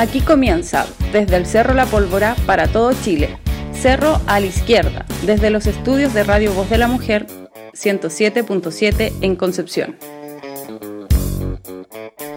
Aquí 0.00 0.22
comienza, 0.22 0.86
desde 1.12 1.36
el 1.36 1.44
Cerro 1.44 1.74
La 1.74 1.84
Pólvora 1.84 2.34
para 2.46 2.68
todo 2.68 2.94
Chile. 3.04 3.38
Cerro 3.74 4.18
a 4.26 4.40
la 4.40 4.46
izquierda, 4.46 5.04
desde 5.26 5.50
los 5.50 5.66
estudios 5.66 6.14
de 6.14 6.24
Radio 6.24 6.54
Voz 6.54 6.70
de 6.70 6.78
la 6.78 6.88
Mujer 6.88 7.26
107.7 7.74 9.12
en 9.20 9.36
Concepción. 9.36 9.98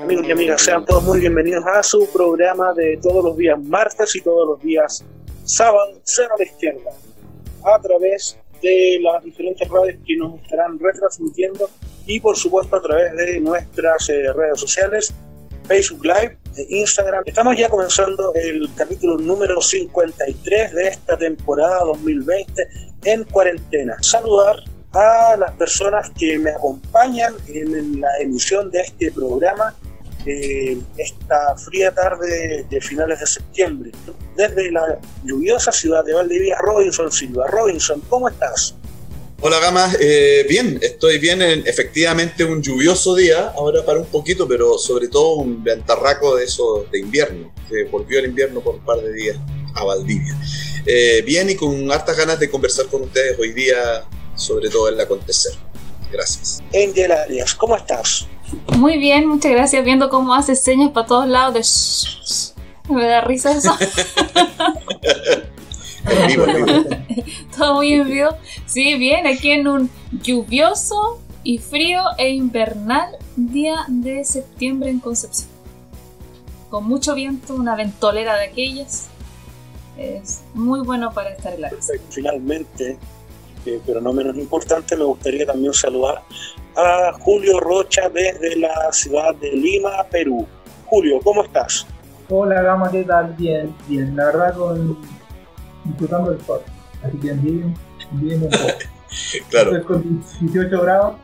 Amigos 0.02 0.28
y 0.28 0.32
amigas, 0.34 0.62
sean 0.62 0.84
todos 0.84 1.04
muy 1.04 1.22
bienvenidos 1.22 1.64
a 1.66 1.82
su 1.84 2.06
programa 2.12 2.74
de 2.74 3.00
todos 3.02 3.24
los 3.24 3.38
días 3.38 3.58
martes 3.64 4.14
y 4.18 4.20
todos 4.20 4.46
los 4.46 4.62
días 4.62 5.06
sábado, 5.46 6.02
Cerro 6.04 6.36
a 6.36 6.40
la 6.40 6.44
izquierda, 6.44 6.92
a 7.64 7.82
través 7.82 8.38
de 8.62 9.00
las 9.02 9.24
diferentes 9.24 9.70
radios 9.70 9.96
que 10.06 10.18
nos 10.18 10.38
estarán 10.42 10.78
retransmitiendo 10.78 11.70
y 12.08 12.20
por 12.20 12.36
supuesto 12.36 12.76
a 12.76 12.82
través 12.82 13.16
de 13.16 13.40
nuestras 13.40 14.10
eh, 14.10 14.34
redes 14.34 14.60
sociales 14.60 15.14
Facebook 15.68 16.06
Live, 16.06 16.38
Instagram. 16.70 17.24
Estamos 17.26 17.58
ya 17.58 17.70
comenzando 17.70 18.34
el 18.36 18.70
capítulo 18.76 19.18
número 19.18 19.62
53 19.62 20.74
de 20.74 20.88
esta 20.88 21.18
temporada 21.18 21.80
2020 21.86 22.68
en 23.06 23.24
cuarentena. 23.26 23.96
Saludar 24.02 24.58
a 24.94 25.36
las 25.38 25.52
personas 25.54 26.12
que 26.18 26.38
me 26.38 26.52
acompañan 26.52 27.34
en 27.48 28.02
la 28.02 28.10
emisión 28.20 28.70
de 28.72 28.82
este 28.82 29.12
programa 29.12 29.76
eh, 30.26 30.80
esta 30.98 31.58
fría 31.58 31.94
tarde 31.94 32.66
de 32.70 32.82
finales 32.82 33.20
de 33.20 33.28
septiembre. 33.28 33.92
Desde 34.38 34.72
la 34.72 35.00
lluviosa 35.24 35.72
ciudad 35.72 36.06
de 36.06 36.14
Valdivia, 36.14 36.58
Robinson 36.60 37.12
Silva. 37.12 37.48
Robinson, 37.48 38.02
¿cómo 38.10 38.30
estás? 38.30 38.76
Hola 39.42 39.60
Gama, 39.60 39.92
eh, 40.00 40.46
bien, 40.48 40.80
estoy 40.82 41.20
bien 41.20 41.42
en 41.42 41.68
efectivamente 41.68 42.46
un 42.46 42.62
lluvioso 42.62 43.16
día, 43.16 43.54
ahora 43.56 43.84
para 43.86 44.00
un 44.00 44.06
poquito, 44.06 44.48
pero 44.48 44.78
sobre 44.78 45.10
todo 45.10 45.36
un 45.36 45.64
ventarraco 45.64 46.36
de 46.36 46.46
eso 46.46 46.86
de 46.92 47.00
invierno, 47.00 47.52
que 47.68 47.84
volvió 47.86 48.20
el 48.20 48.26
invierno 48.26 48.62
por 48.62 48.76
un 48.76 48.86
par 48.86 49.02
de 49.02 49.14
días 49.14 49.38
a 49.76 49.84
Valdivia. 49.84 50.38
Eh, 50.86 51.24
bien 51.26 51.50
y 51.50 51.56
con 51.56 51.92
hartas 51.92 52.16
ganas 52.18 52.40
de 52.40 52.50
conversar 52.50 52.86
con 52.88 53.02
ustedes 53.04 53.38
hoy 53.40 53.52
día, 53.54 54.06
sobre 54.36 54.70
todo 54.70 54.88
el 54.88 55.00
acontecer. 55.00 55.54
Gracias. 56.12 56.62
Angel 56.74 57.12
Arias, 57.12 57.54
¿cómo 57.56 57.76
estás? 57.76 58.28
Muy 58.78 58.98
bien, 58.98 59.28
muchas 59.28 59.52
gracias, 59.52 59.84
viendo 59.84 60.10
cómo 60.10 60.34
hace 60.36 60.56
señas 60.56 60.92
para 60.92 61.08
todos 61.08 61.28
lados 61.28 61.54
de... 61.54 62.94
Me 62.94 63.06
da 63.08 63.22
risa 63.22 63.52
eso. 63.52 63.76
Todo 67.58 67.76
muy 67.76 67.94
en 67.94 68.08
vivo. 68.08 68.30
Sí, 68.66 68.96
bien, 68.96 69.28
aquí 69.28 69.52
en 69.52 69.68
un 69.68 69.90
lluvioso 70.12 71.20
y 71.44 71.58
frío 71.58 72.02
e 72.18 72.30
invernal 72.30 73.18
día 73.36 73.86
de 73.88 74.24
septiembre 74.26 74.90
en 74.90 75.00
Concepción. 75.00 75.50
Con 76.70 76.86
mucho 76.86 77.14
viento, 77.16 77.56
una 77.56 77.76
ventolera 77.76 78.36
de 78.38 78.46
aquellas. 78.46 79.08
Es 79.98 80.42
muy 80.54 80.82
bueno 80.82 81.12
para 81.14 81.30
estar 81.30 81.54
en 81.54 81.62
la 81.62 81.70
casa. 81.70 81.94
Finalmente, 82.10 82.98
eh, 83.66 83.80
pero 83.86 84.02
no 84.02 84.12
menos 84.12 84.36
importante, 84.38 84.96
me 84.96 85.04
gustaría 85.04 85.46
también 85.46 85.74
saludar 85.74 86.24
a 86.76 87.14
Julio 87.20 87.60
Rocha 87.60 88.10
desde 88.10 88.56
la 88.58 88.92
ciudad 88.92 89.36
de 89.36 89.52
Lima, 89.52 90.04
Perú. 90.10 90.48
Julio, 90.86 91.20
¿cómo 91.24 91.44
estás? 91.44 91.86
Hola, 92.30 92.62
Gama, 92.62 92.90
¿qué 92.90 93.04
tal? 93.04 93.34
Bien, 93.38 93.76
bien. 93.88 94.16
La 94.16 94.26
verdad, 94.26 94.56
con 94.56 94.98
disfrutando 95.86 96.32
del 96.32 96.42
sol. 96.46 96.62
Así 97.04 97.18
que 97.18 97.34
bien, 97.34 97.76
bien 98.12 98.44
un 98.44 98.50
poco. 98.50 98.68
claro. 99.50 99.78
Estoy 99.78 99.84
con 99.84 100.24
18 100.42 100.82
grados 100.82 101.16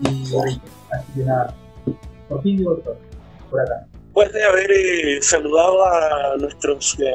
y 0.00 0.24
así 0.36 0.60
que 1.14 1.24
nada, 1.24 1.54
por 2.28 2.42
fin 2.42 2.58
digo 2.58 2.76
el 2.76 2.84
sol, 2.84 2.98
por 3.50 3.60
acá. 3.60 3.86
Después 3.92 4.32
de 4.32 4.44
haber 4.44 4.70
eh, 4.70 5.22
saludado 5.22 5.84
a 5.84 6.36
nuestros 6.38 6.96
eh, 7.00 7.14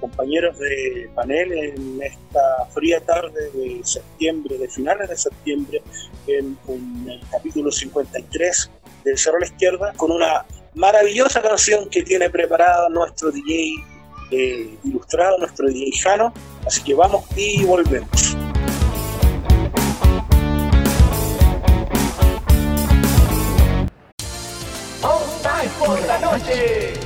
compañeros 0.00 0.58
de 0.58 1.10
panel 1.14 1.52
en 1.52 2.02
esta 2.02 2.66
fría 2.72 3.00
tarde 3.00 3.50
de 3.52 3.80
septiembre, 3.84 4.58
de 4.58 4.68
finales 4.68 5.08
de 5.08 5.16
septiembre, 5.16 5.82
en, 6.26 6.58
en 6.68 7.10
el 7.10 7.20
capítulo 7.30 7.70
53 7.70 8.70
del 9.04 9.18
Cerro 9.18 9.36
a 9.36 9.40
la 9.40 9.46
Izquierda, 9.46 9.92
con 9.96 10.10
una 10.10 10.44
maravillosa 10.74 11.40
canción 11.42 11.88
que 11.88 12.02
tiene 12.02 12.28
preparada 12.28 12.88
nuestro 12.88 13.30
DJ 13.30 13.74
eh, 14.30 14.76
ilustrado, 14.84 15.38
nuestro 15.38 15.68
Jano. 16.02 16.32
Así 16.66 16.82
que 16.82 16.94
vamos 16.94 17.24
y 17.36 17.64
volvemos. 17.64 18.36
por 25.78 26.00
la 26.06 26.18
noche. 26.18 27.05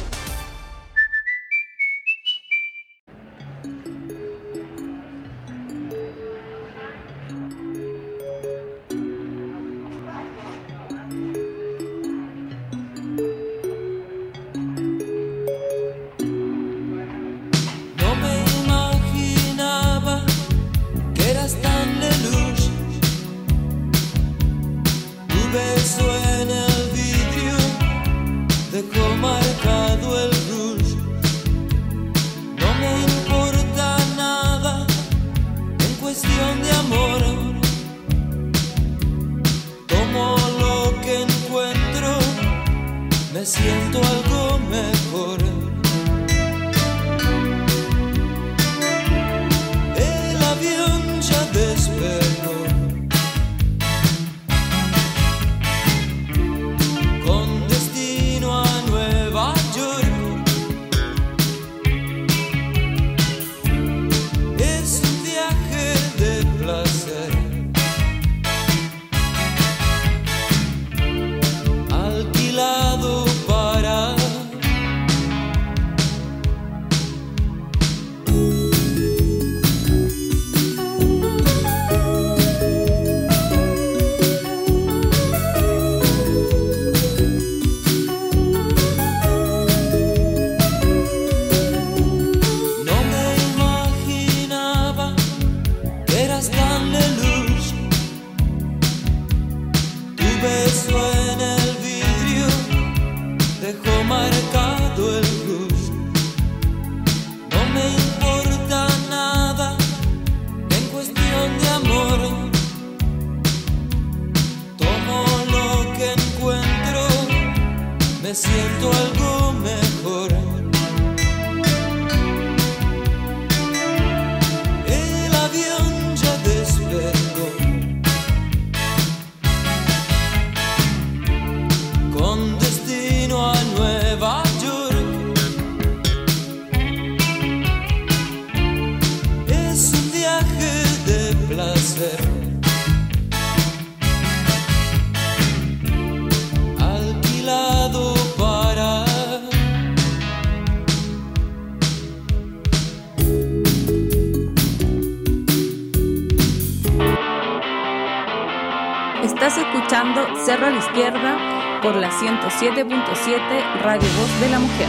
Estás 159.43 159.57
escuchando 159.57 160.21
Cerro 160.45 160.67
a 160.67 160.69
la 160.69 160.77
Izquierda 160.77 161.79
por 161.81 161.95
la 161.95 162.11
107.7 162.11 163.81
Radio 163.81 164.07
Voz 164.19 164.39
de 164.39 164.49
la 164.49 164.59
Mujer. 164.59 164.87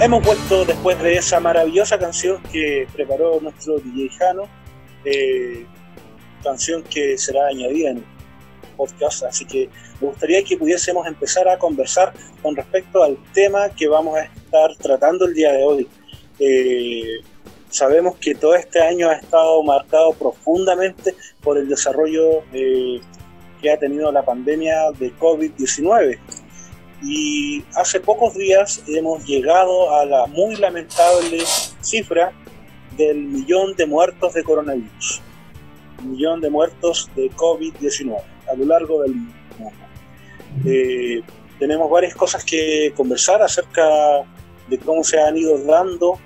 Hemos 0.00 0.24
vuelto 0.24 0.64
después 0.64 0.98
de 1.02 1.16
esa 1.16 1.38
maravillosa 1.38 1.98
canción 1.98 2.42
que 2.44 2.88
preparó 2.94 3.38
nuestro 3.42 3.78
DJ 3.78 4.08
Jano, 4.16 4.44
eh, 5.04 5.66
canción 6.42 6.82
que 6.82 7.18
será 7.18 7.48
añadida 7.48 7.90
en 7.90 7.96
el 7.98 8.04
podcast, 8.74 9.24
así 9.24 9.44
que 9.44 9.68
me 10.00 10.08
gustaría 10.08 10.42
que 10.42 10.56
pudiésemos 10.56 11.06
empezar 11.06 11.46
a 11.46 11.58
conversar 11.58 12.14
con 12.40 12.56
respecto 12.56 13.02
al 13.02 13.18
tema 13.34 13.68
que 13.68 13.86
vamos 13.86 14.16
a 14.16 14.22
estar 14.22 14.74
tratando 14.76 15.26
el 15.26 15.34
día 15.34 15.52
de 15.52 15.62
hoy. 15.62 15.86
Eh, 16.38 17.20
sabemos 17.70 18.16
que 18.16 18.34
todo 18.34 18.54
este 18.54 18.80
año 18.80 19.08
ha 19.08 19.14
estado 19.14 19.62
marcado 19.62 20.12
profundamente 20.12 21.14
por 21.42 21.58
el 21.58 21.68
desarrollo 21.68 22.42
eh, 22.52 23.00
que 23.60 23.70
ha 23.70 23.78
tenido 23.78 24.12
la 24.12 24.24
pandemia 24.24 24.90
de 24.98 25.12
COVID-19 25.16 26.18
y 27.02 27.62
hace 27.74 28.00
pocos 28.00 28.34
días 28.34 28.82
hemos 28.86 29.24
llegado 29.26 29.94
a 29.94 30.04
la 30.06 30.26
muy 30.26 30.56
lamentable 30.56 31.38
cifra 31.80 32.32
del 32.96 33.18
millón 33.18 33.74
de 33.76 33.86
muertos 33.86 34.34
de 34.34 34.42
coronavirus, 34.42 35.20
millón 36.02 36.40
de 36.40 36.50
muertos 36.50 37.10
de 37.14 37.30
COVID-19 37.30 38.22
a 38.50 38.54
lo 38.54 38.64
largo 38.64 39.02
del 39.02 39.14
mundo. 39.14 39.36
Eh, 40.64 41.22
tenemos 41.58 41.90
varias 41.90 42.14
cosas 42.14 42.44
que 42.44 42.92
conversar 42.96 43.42
acerca 43.42 43.86
de 44.68 44.78
cómo 44.78 45.04
se 45.04 45.20
han 45.20 45.36
ido 45.36 45.58
dando 45.58 46.18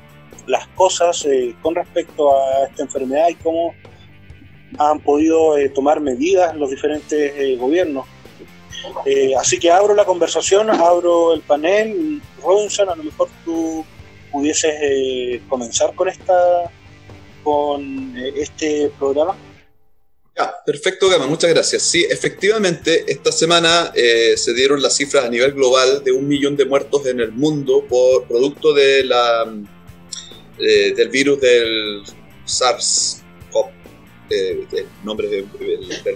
las 0.47 0.67
cosas 0.69 1.25
eh, 1.27 1.55
con 1.63 1.75
respecto 1.75 2.37
a 2.37 2.67
esta 2.69 2.83
enfermedad 2.83 3.29
y 3.29 3.35
cómo 3.37 3.75
han 4.79 5.01
podido 5.01 5.59
eh, 5.59 5.69
tomar 5.69 6.01
medidas 6.01 6.55
los 6.57 6.71
diferentes 6.71 7.59
gobiernos 7.59 8.07
eh, 9.05 9.35
así 9.39 9.59
que 9.59 9.71
abro 9.71 9.95
la 9.95 10.05
conversación, 10.05 10.71
abro 10.71 11.33
el 11.35 11.41
panel. 11.43 12.21
Robinson, 12.43 12.89
a 12.89 12.97
lo 12.97 13.05
mejor 13.05 13.29
tú 13.45 13.85
pudieses 14.33 14.75
eh, 14.81 15.43
comenzar 15.49 15.95
con 15.95 16.09
esta 16.09 16.71
con 17.43 18.17
eh, 18.17 18.33
este 18.37 18.91
programa. 18.99 19.37
Perfecto, 20.65 21.11
Gama, 21.11 21.27
muchas 21.27 21.51
gracias. 21.51 21.83
Sí, 21.83 22.07
efectivamente, 22.09 23.05
esta 23.09 23.31
semana 23.31 23.93
se 23.95 24.55
dieron 24.55 24.81
las 24.81 24.97
cifras 24.97 25.27
a 25.27 25.29
nivel 25.29 25.53
global 25.53 26.03
de 26.03 26.13
un 26.13 26.27
millón 26.27 26.57
de 26.57 26.65
muertos 26.65 27.05
en 27.05 27.21
el 27.21 27.31
mundo 27.31 27.85
por 27.87 28.27
producto 28.27 28.73
de 28.73 29.05
la, 29.05 29.45
del 30.61 31.09
virus 31.09 31.41
del 31.41 32.03
SARS 32.45 33.21
el 34.31 34.87
nombre 35.03 35.29
del, 35.29 35.47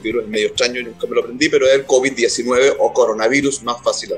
virus 0.01 0.25
es 0.25 0.29
medio 0.29 0.47
extraño 0.49 0.83
nunca 0.83 1.07
me 1.07 1.15
lo 1.17 1.23
aprendí, 1.23 1.49
pero 1.49 1.67
es 1.67 1.75
el 1.75 1.87
COVID-19 1.87 2.77
o 2.79 2.93
coronavirus 2.93 3.63
más 3.63 3.83
fácil 3.83 4.15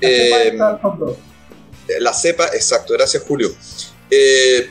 Eh, 0.00 0.56
la 2.00 2.12
cepa, 2.14 2.46
exacto, 2.54 2.94
gracias 2.94 3.22
Julio. 3.22 3.54
Eh, 4.10 4.68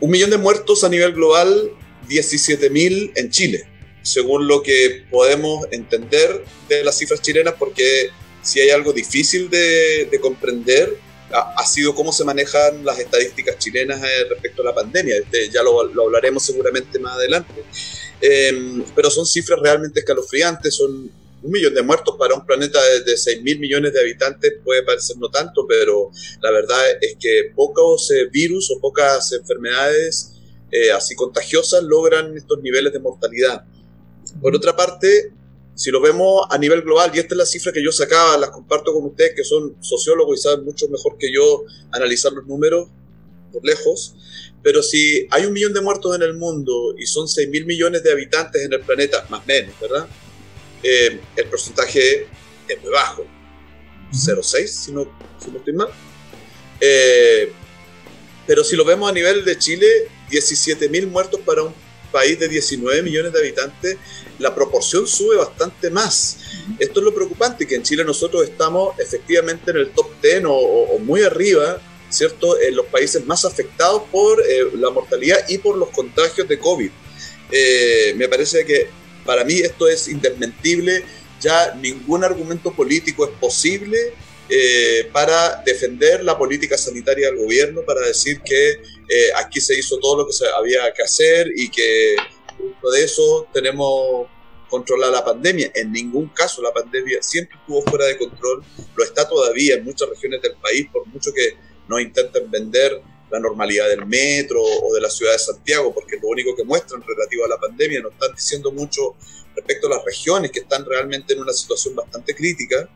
un 0.00 0.10
millón 0.10 0.30
de 0.30 0.38
muertos 0.38 0.84
a 0.84 0.88
nivel 0.88 1.12
global, 1.12 1.70
17.000 2.08 3.12
en 3.16 3.30
Chile, 3.30 3.64
según 4.02 4.46
lo 4.46 4.62
que 4.62 5.04
podemos 5.10 5.66
entender 5.70 6.44
de 6.68 6.84
las 6.84 6.98
cifras 6.98 7.20
chilenas, 7.20 7.54
porque 7.58 8.10
si 8.42 8.60
hay 8.60 8.70
algo 8.70 8.92
difícil 8.92 9.50
de, 9.50 10.08
de 10.10 10.20
comprender, 10.20 10.96
ha, 11.32 11.66
sido 11.66 11.94
cómo 11.94 12.12
se 12.12 12.24
manejan 12.24 12.84
las 12.84 12.98
estadísticas 12.98 13.58
chilenas 13.58 14.02
eh, 14.02 14.24
respecto 14.28 14.62
a 14.62 14.66
la 14.66 14.74
pandemia. 14.74 15.16
Este, 15.16 15.48
ya 15.50 15.62
lo, 15.62 15.80
hablaremos 15.80 16.44
seguramente 16.44 16.98
más 16.98 17.16
adelante. 17.16 17.64
Em, 18.20 18.84
pero 18.94 19.10
son 19.10 19.26
cifras 19.26 19.60
realmente 19.60 20.00
escalofriantes, 20.00 20.74
son 20.74 21.10
un 21.42 21.50
millón 21.50 21.74
de 21.74 21.82
muertos 21.82 22.14
para 22.18 22.34
un 22.34 22.46
planeta 22.46 22.78
de, 23.04 23.16
6 23.16 23.42
mil 23.42 23.58
millones 23.58 23.92
de 23.92 24.00
habitantes 24.00 24.54
puede 24.64 24.84
parecer 24.84 25.16
no 25.18 25.28
tanto, 25.28 25.66
pero 25.66 26.10
la 26.40 26.52
verdad 26.52 26.78
es 27.00 27.16
que 27.18 27.52
pocos 27.54 28.10
eh, 28.12 28.28
virus 28.30 28.70
o 28.70 28.80
pocas 28.80 29.32
enfermedades 29.32 30.34
eh, 30.70 30.92
así 30.92 31.14
contagiosas 31.16 31.82
logran 31.82 32.36
estos 32.36 32.62
niveles 32.62 32.92
de 32.92 33.00
mortalidad. 33.00 33.64
Por 34.40 34.54
otra 34.54 34.74
parte, 34.76 35.32
si 35.74 35.90
lo 35.90 36.00
vemos 36.00 36.46
a 36.50 36.58
nivel 36.58 36.82
global, 36.82 37.10
y 37.14 37.18
esta 37.18 37.34
es 37.34 37.38
la 37.38 37.46
cifra 37.46 37.72
que 37.72 37.82
yo 37.82 37.92
sacaba, 37.92 38.36
las 38.36 38.50
comparto 38.50 38.92
con 38.92 39.04
ustedes 39.04 39.32
que 39.34 39.44
son 39.44 39.76
sociólogos 39.80 40.38
y 40.38 40.42
saben 40.42 40.64
mucho 40.64 40.88
mejor 40.88 41.16
que 41.18 41.32
yo 41.32 41.64
analizar 41.92 42.32
los 42.32 42.46
números 42.46 42.88
por 43.52 43.64
lejos, 43.64 44.14
pero 44.62 44.82
si 44.82 45.26
hay 45.30 45.44
un 45.44 45.52
millón 45.52 45.72
de 45.72 45.80
muertos 45.80 46.14
en 46.14 46.22
el 46.22 46.34
mundo 46.34 46.94
y 46.96 47.06
son 47.06 47.28
6 47.28 47.48
mil 47.48 47.66
millones 47.66 48.02
de 48.02 48.12
habitantes 48.12 48.62
en 48.62 48.72
el 48.72 48.80
planeta, 48.80 49.26
más 49.28 49.42
o 49.42 49.46
menos, 49.46 49.74
¿verdad? 49.80 50.06
Eh, 50.82 51.20
el 51.36 51.46
porcentaje 51.46 52.26
es 52.68 52.82
muy 52.82 52.90
bajo, 52.90 53.26
0,6 54.12 54.66
si 54.66 54.92
no, 54.92 55.06
si 55.42 55.50
no 55.50 55.58
estoy 55.58 55.74
mal. 55.74 55.88
Eh, 56.80 57.52
pero 58.46 58.64
si 58.64 58.76
lo 58.76 58.84
vemos 58.84 59.08
a 59.08 59.12
nivel 59.12 59.44
de 59.44 59.58
Chile, 59.58 59.86
17 60.30 60.88
mil 60.88 61.06
muertos 61.06 61.40
para 61.40 61.62
un 61.62 61.74
país 62.10 62.38
de 62.38 62.48
19 62.48 63.02
millones 63.02 63.32
de 63.32 63.38
habitantes, 63.38 63.96
la 64.38 64.54
proporción 64.54 65.06
sube 65.06 65.36
bastante 65.36 65.90
más. 65.90 66.38
Esto 66.78 67.00
es 67.00 67.04
lo 67.04 67.14
preocupante, 67.14 67.66
que 67.66 67.74
en 67.74 67.82
Chile 67.82 68.04
nosotros 68.04 68.44
estamos 68.44 68.98
efectivamente 68.98 69.70
en 69.70 69.78
el 69.78 69.90
top 69.90 70.08
10 70.22 70.44
o, 70.46 70.98
muy 71.00 71.22
arriba, 71.22 71.80
¿cierto? 72.10 72.60
En 72.60 72.76
los 72.76 72.86
países 72.86 73.24
más 73.26 73.44
afectados 73.44 74.02
por 74.10 74.40
eh, 74.40 74.64
la 74.74 74.90
mortalidad 74.90 75.38
y 75.48 75.58
por 75.58 75.76
los 75.76 75.90
contagios 75.90 76.48
de 76.48 76.58
COVID. 76.58 76.90
Eh, 77.50 78.14
me 78.16 78.28
parece 78.28 78.64
que 78.64 78.88
para 79.24 79.44
mí 79.44 79.54
esto 79.54 79.88
es 79.88 80.08
indesmentible, 80.08 81.04
ya 81.40 81.74
ningún 81.74 82.24
argumento 82.24 82.72
político 82.72 83.24
es 83.24 83.30
posible 83.38 83.98
eh, 84.48 85.08
para 85.12 85.62
defender 85.64 86.24
la 86.24 86.36
política 86.36 86.76
sanitaria 86.76 87.28
del 87.28 87.36
gobierno, 87.36 87.82
para 87.82 88.00
decir 88.06 88.40
que 88.40 88.80
aquí 89.36 89.60
se 89.60 89.78
hizo 89.78 89.98
todo 89.98 90.18
lo 90.18 90.26
que 90.26 90.32
se 90.32 90.46
había 90.56 90.90
que 90.94 91.02
hacer 91.02 91.52
y 91.54 91.68
que 91.68 92.16
de 92.92 93.04
eso 93.04 93.46
tenemos 93.52 94.28
controlada 94.68 95.12
la 95.12 95.24
pandemia. 95.24 95.70
En 95.74 95.92
ningún 95.92 96.28
caso 96.28 96.62
la 96.62 96.72
pandemia 96.72 97.22
siempre 97.22 97.58
estuvo 97.58 97.82
fuera 97.82 98.06
de 98.06 98.16
control, 98.16 98.64
lo 98.96 99.04
está 99.04 99.28
todavía 99.28 99.74
en 99.74 99.84
muchas 99.84 100.08
regiones 100.08 100.40
del 100.42 100.56
país, 100.56 100.88
por 100.92 101.06
mucho 101.06 101.30
que 101.32 101.56
nos 101.88 102.00
intenten 102.00 102.50
vender 102.50 103.02
la 103.30 103.38
normalidad 103.40 103.88
del 103.88 104.06
metro 104.06 104.62
o 104.62 104.94
de 104.94 105.00
la 105.00 105.10
ciudad 105.10 105.32
de 105.32 105.38
Santiago, 105.38 105.92
porque 105.92 106.18
lo 106.20 106.28
único 106.28 106.54
que 106.54 106.64
muestran 106.64 107.02
relativo 107.02 107.44
a 107.44 107.48
la 107.48 107.58
pandemia, 107.58 108.00
nos 108.00 108.12
están 108.12 108.34
diciendo 108.34 108.72
mucho 108.72 109.14
respecto 109.56 109.86
a 109.88 109.96
las 109.96 110.04
regiones 110.04 110.50
que 110.50 110.60
están 110.60 110.84
realmente 110.84 111.34
en 111.34 111.40
una 111.40 111.52
situación 111.52 111.94
bastante 111.94 112.34
crítica, 112.34 112.88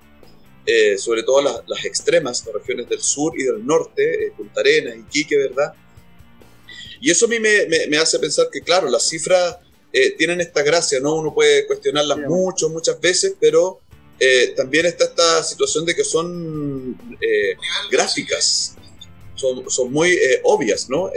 eh, 0.64 0.99
sobre 0.99 1.23
todo 1.23 1.42
las, 1.42 1.61
las, 1.66 1.85
extremas, 1.85 2.44
las 2.44 2.54
regiones 2.54 2.88
del 2.88 3.00
sur 3.00 3.32
y 3.38 3.44
del 3.44 3.64
norte, 3.64 4.26
eh, 4.26 4.32
Punta 4.37 4.61
Arenas, 4.61 4.96
Iquique, 4.96 5.37
¿verdad? 5.37 5.73
Y 7.00 7.10
eso 7.10 7.26
a 7.26 7.28
mí 7.28 7.38
me, 7.40 7.66
me, 7.88 7.96
hace 7.98 8.18
pensar 8.18 8.48
que, 8.52 8.60
claro, 8.60 8.88
las 8.88 9.08
cifras 9.08 9.56
eh, 9.92 10.12
tienen 10.12 10.40
esta 10.40 10.62
gracia, 10.62 11.00
¿no? 11.00 11.14
Uno 11.16 11.34
puede 11.34 11.66
cuestionarlas 11.66 12.18
mucho, 12.18 12.68
muchas 12.68 13.00
veces, 13.00 13.34
pero 13.40 13.80
eh, 14.18 14.54
también 14.56 14.86
está 14.86 15.04
esta 15.04 15.42
situación 15.42 15.84
de 15.84 15.94
que 15.94 16.04
son 16.04 16.96
eh, 17.20 17.56
gráficas, 17.90 18.76
son, 19.34 19.68
son 19.70 19.92
muy 19.92 20.18
obvias, 20.44 20.88
¿no? 20.88 21.10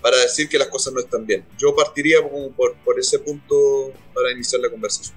para 0.00 0.16
decir 0.18 0.48
que 0.48 0.58
las 0.58 0.68
cosas 0.68 0.92
no 0.92 1.00
están 1.00 1.26
bien. 1.26 1.44
Yo 1.58 1.74
partiría 1.74 2.18
por, 2.56 2.76
por 2.84 3.00
ese 3.00 3.18
punto 3.18 3.92
para 4.14 4.30
iniciar 4.30 4.62
la 4.62 4.70
conversación. 4.70 5.16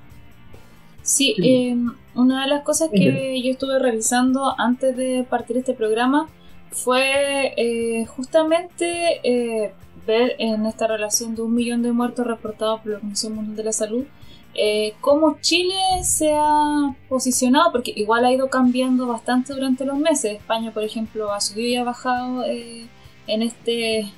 Sí, 1.03 1.35
em, 1.41 1.93
una 2.13 2.43
de 2.43 2.49
las 2.49 2.63
cosas 2.63 2.89
que 2.93 3.41
yo 3.41 3.51
estuve 3.51 3.79
revisando 3.79 4.53
antes 4.57 4.95
de 4.95 5.25
partir 5.29 5.57
este 5.57 5.73
programa 5.73 6.29
fue 6.71 8.05
justamente 8.15 9.73
ver 10.05 10.35
en 10.39 10.65
esta 10.65 10.87
relación 10.87 11.35
de 11.35 11.41
un 11.41 11.53
millón 11.53 11.83
de 11.83 11.91
muertos 11.91 12.25
reportados 12.25 12.81
por 12.81 12.91
la 12.91 12.97
Organización 12.97 13.35
Mundial 13.35 13.55
de 13.55 13.63
la 13.63 13.73
Salud, 13.73 14.05
eh, 14.53 14.95
cómo 14.99 15.37
Chile 15.39 15.75
se 16.03 16.33
ha 16.33 16.95
posicionado, 17.07 17.71
porque 17.71 17.93
igual 17.95 18.25
ha 18.25 18.33
ido 18.33 18.49
cambiando 18.49 19.07
bastante 19.07 19.53
durante 19.53 19.85
los 19.85 19.97
meses. 19.97 20.33
España, 20.33 20.71
por 20.71 20.83
ejemplo, 20.83 21.31
ha 21.31 21.39
subido 21.39 21.69
y 21.69 21.75
ha 21.75 21.83
bajado 21.83 22.43
eh, 22.45 22.87
en 23.27 23.41
este 23.41 24.11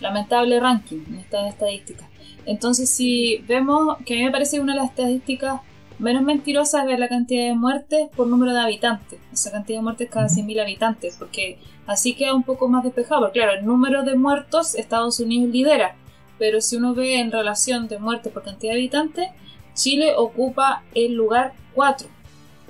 lamentable 0.00 0.60
ranking, 0.60 1.04
en 1.08 1.14
esta 1.16 1.48
estadística. 1.48 2.08
Entonces, 2.44 2.90
si 2.90 3.38
vemos 3.48 3.96
que 4.04 4.14
a 4.14 4.16
mí 4.18 4.24
me 4.24 4.30
parece 4.30 4.60
una 4.60 4.74
de 4.74 4.80
las 4.80 4.90
estadísticas 4.90 5.60
menos 5.98 6.22
mentirosas 6.22 6.82
es 6.82 6.86
ver 6.86 6.98
la 6.98 7.08
cantidad 7.08 7.46
de 7.46 7.54
muertes 7.54 8.08
por 8.14 8.26
número 8.26 8.52
de 8.52 8.60
habitantes, 8.60 9.18
esa 9.32 9.50
cantidad 9.50 9.78
de 9.78 9.82
muertes 9.82 10.10
cada 10.10 10.28
100.000 10.28 10.60
habitantes, 10.62 11.16
porque 11.18 11.58
Así 11.88 12.12
queda 12.12 12.34
un 12.34 12.42
poco 12.42 12.68
más 12.68 12.84
despejado. 12.84 13.32
claro, 13.32 13.54
el 13.58 13.64
número 13.64 14.02
de 14.02 14.14
muertos 14.14 14.74
Estados 14.74 15.18
Unidos 15.20 15.50
lidera, 15.50 15.96
pero 16.38 16.60
si 16.60 16.76
uno 16.76 16.94
ve 16.94 17.18
en 17.18 17.32
relación 17.32 17.88
de 17.88 17.98
muertes 17.98 18.30
por 18.30 18.42
cantidad 18.42 18.74
de 18.74 18.78
habitantes, 18.78 19.30
Chile 19.72 20.12
ocupa 20.14 20.82
el 20.94 21.14
lugar 21.14 21.54
4. 21.74 22.06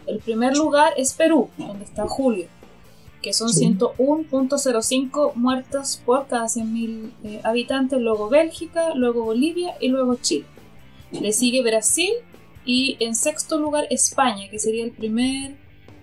El 0.07 0.21
primer 0.21 0.57
lugar 0.57 0.93
es 0.97 1.15
Perú, 1.15 1.51
donde 1.59 1.85
está 1.85 2.07
Julio, 2.07 2.47
que 3.21 3.33
son 3.33 3.49
101.05 3.49 5.35
muertos 5.35 6.01
por 6.07 6.29
cada 6.29 6.45
100.000 6.45 7.11
eh, 7.25 7.41
habitantes, 7.43 8.01
luego 8.01 8.29
Bélgica, 8.29 8.95
luego 8.95 9.25
Bolivia 9.25 9.75
y 9.81 9.89
luego 9.89 10.15
Chile. 10.15 10.47
Le 11.11 11.33
sigue 11.33 11.61
Brasil 11.63 12.13
y 12.69 12.97
en 13.01 13.15
sexto 13.15 13.59
lugar 13.59 13.87
España, 13.89 14.49
que 14.51 14.59
sería 14.59 14.85
el 14.85 14.91
primer, 14.93 15.53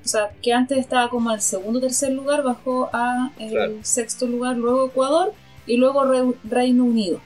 o 0.03 0.07
sea, 0.07 0.31
que 0.41 0.51
antes 0.51 0.79
estaba 0.79 1.09
como 1.11 1.29
el 1.31 1.39
segundo 1.41 1.77
o 1.77 1.81
tercer 1.81 2.11
lugar, 2.11 2.41
bajó 2.41 2.89
a 2.91 3.31
el 3.37 3.51
Claro. 3.51 3.73
sexto 3.83 4.25
lugar, 4.25 4.57
luego 4.57 4.87
Ecuador 4.87 5.33
y 5.67 5.77
luego 5.77 6.03
Re- 6.05 6.33
Reino 6.43 6.83
Unido. 6.83 7.19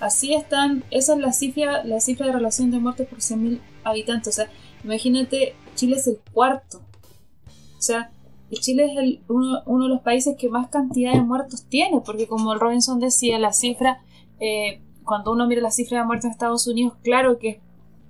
Así 0.00 0.32
están, 0.32 0.82
esa 0.90 1.12
es 1.12 1.18
la 1.20 1.32
cifra, 1.34 1.84
la 1.84 2.00
cifra 2.00 2.24
de 2.26 2.32
relación 2.32 2.70
de 2.70 2.78
muertes 2.78 3.06
por 3.06 3.18
100.000 3.20 3.60
habitantes. 3.84 4.28
O 4.28 4.36
sea, 4.36 4.50
imagínate, 4.82 5.54
Chile 5.74 5.96
es 5.96 6.06
el 6.06 6.18
cuarto. 6.32 6.80
O 7.78 7.82
sea, 7.82 8.10
Chile 8.50 8.86
es 8.92 8.98
el, 8.98 9.20
uno, 9.28 9.62
uno 9.66 9.84
de 9.84 9.90
los 9.90 10.00
países 10.00 10.36
que 10.38 10.48
más 10.48 10.68
cantidad 10.70 11.12
de 11.12 11.20
muertos 11.20 11.64
tiene, 11.68 12.00
porque 12.00 12.26
como 12.26 12.54
Robinson 12.54 12.98
decía, 12.98 13.38
la 13.38 13.52
cifra, 13.52 14.00
eh, 14.40 14.80
cuando 15.04 15.32
uno 15.32 15.46
mira 15.46 15.60
la 15.60 15.70
cifra 15.70 15.98
de 15.98 16.04
muertos 16.06 16.24
en 16.26 16.30
Estados 16.32 16.66
Unidos, 16.66 16.94
claro 17.04 17.38
que 17.38 17.48
es 17.50 17.58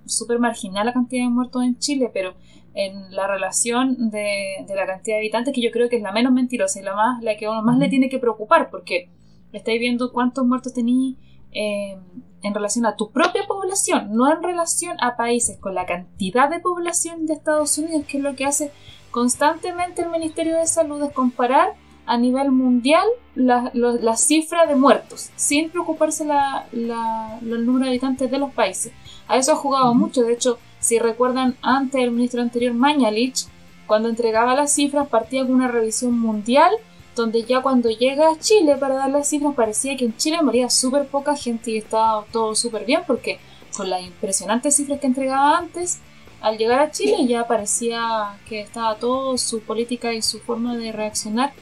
súper 0.05 0.39
marginal 0.39 0.85
la 0.85 0.93
cantidad 0.93 1.23
de 1.23 1.29
muertos 1.29 1.63
en 1.63 1.77
Chile, 1.79 2.09
pero 2.13 2.33
en 2.73 3.13
la 3.15 3.27
relación 3.27 4.09
de, 4.11 4.63
de 4.67 4.75
la 4.75 4.85
cantidad 4.85 5.15
de 5.15 5.19
habitantes, 5.21 5.53
que 5.53 5.61
yo 5.61 5.71
creo 5.71 5.89
que 5.89 5.97
es 5.97 6.01
la 6.01 6.11
menos 6.11 6.31
mentirosa 6.31 6.79
y 6.79 6.83
la, 6.83 6.95
más, 6.95 7.21
la 7.21 7.35
que 7.37 7.45
a 7.45 7.51
uno 7.51 7.61
más 7.63 7.77
le 7.77 7.89
tiene 7.89 8.07
que 8.09 8.17
preocupar, 8.19 8.69
porque 8.69 9.09
estáis 9.51 9.79
viendo 9.79 10.11
cuántos 10.13 10.45
muertos 10.45 10.73
tenéis 10.73 11.17
eh, 11.51 11.97
en 12.43 12.53
relación 12.53 12.85
a 12.85 12.95
tu 12.95 13.11
propia 13.11 13.41
población, 13.47 14.15
no 14.15 14.31
en 14.31 14.41
relación 14.41 14.95
a 15.01 15.17
países 15.17 15.57
con 15.57 15.75
la 15.75 15.85
cantidad 15.85 16.49
de 16.49 16.59
población 16.61 17.25
de 17.25 17.33
Estados 17.33 17.77
Unidos, 17.77 18.05
que 18.07 18.17
es 18.17 18.23
lo 18.23 18.35
que 18.35 18.45
hace 18.45 18.71
constantemente 19.11 20.01
el 20.01 20.09
Ministerio 20.09 20.55
de 20.57 20.65
Salud, 20.65 21.03
es 21.03 21.11
comparar 21.13 21.73
a 22.05 22.17
nivel 22.17 22.51
mundial 22.51 23.05
la, 23.35 23.69
lo- 23.73 23.93
la 23.99 24.15
cifra 24.15 24.65
de 24.65 24.75
muertos, 24.75 25.29
sin 25.35 25.69
preocuparse 25.69 26.25
la, 26.25 26.65
la- 26.71 27.37
los 27.41 27.59
números 27.59 27.81
de 27.85 27.89
habitantes 27.89 28.31
de 28.31 28.39
los 28.39 28.51
países. 28.53 28.91
A 29.31 29.37
eso 29.37 29.53
ha 29.53 29.55
jugado 29.55 29.93
mucho, 29.93 30.23
de 30.23 30.33
hecho, 30.33 30.59
si 30.81 30.99
recuerdan 30.99 31.55
antes 31.61 32.01
el 32.01 32.11
ministro 32.11 32.41
anterior 32.41 32.73
Mañalich, 32.73 33.45
cuando 33.87 34.09
entregaba 34.09 34.55
las 34.55 34.73
cifras 34.73 35.07
partía 35.07 35.45
con 35.45 35.55
una 35.55 35.69
revisión 35.69 36.19
mundial 36.19 36.69
donde 37.15 37.45
ya 37.45 37.61
cuando 37.61 37.89
llega 37.89 38.29
a 38.29 38.39
Chile 38.39 38.75
para 38.75 38.95
dar 38.95 39.09
las 39.09 39.29
cifras 39.29 39.55
parecía 39.55 39.95
que 39.95 40.03
en 40.03 40.17
Chile 40.17 40.41
moría 40.41 40.69
súper 40.69 41.07
poca 41.07 41.37
gente 41.37 41.71
y 41.71 41.77
estaba 41.77 42.25
todo 42.33 42.55
súper 42.55 42.83
bien 42.83 43.03
porque 43.07 43.39
con 43.73 43.89
las 43.89 44.01
impresionantes 44.01 44.75
cifras 44.75 44.99
que 44.99 45.07
entregaba 45.07 45.57
antes, 45.57 46.01
al 46.41 46.57
llegar 46.57 46.81
a 46.81 46.91
Chile 46.91 47.25
ya 47.25 47.47
parecía 47.47 48.37
que 48.49 48.59
estaba 48.59 48.95
todo 48.95 49.37
su 49.37 49.61
política 49.61 50.13
y 50.13 50.21
su 50.21 50.39
forma 50.39 50.75
de 50.75 50.91
reaccionar 50.91 51.53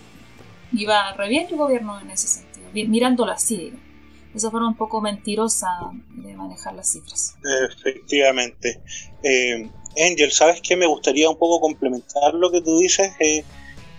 iba 0.74 1.14
re 1.14 1.30
bien 1.30 1.46
el 1.52 1.56
gobierno 1.56 2.00
en 2.00 2.10
ese 2.10 2.28
sentido, 2.28 2.68
mirándolo 2.90 3.32
así, 3.32 3.58
digamos. 3.58 3.89
Esa 4.34 4.52
forma 4.52 4.68
un 4.68 4.78
poco 4.78 5.02
mentirosa 5.02 5.68
de 6.10 6.34
manejar 6.36 6.76
las 6.76 6.92
cifras. 6.92 7.36
Efectivamente. 7.72 8.82
Eh, 9.24 9.70
Angel, 10.08 10.32
¿sabes 10.32 10.62
qué? 10.62 10.76
Me 10.76 10.86
gustaría 10.86 11.30
un 11.30 11.38
poco 11.38 11.60
complementar 11.60 12.34
lo 12.34 12.52
que 12.52 12.62
tú 12.62 12.78
dices 12.80 13.12
eh, 13.20 13.44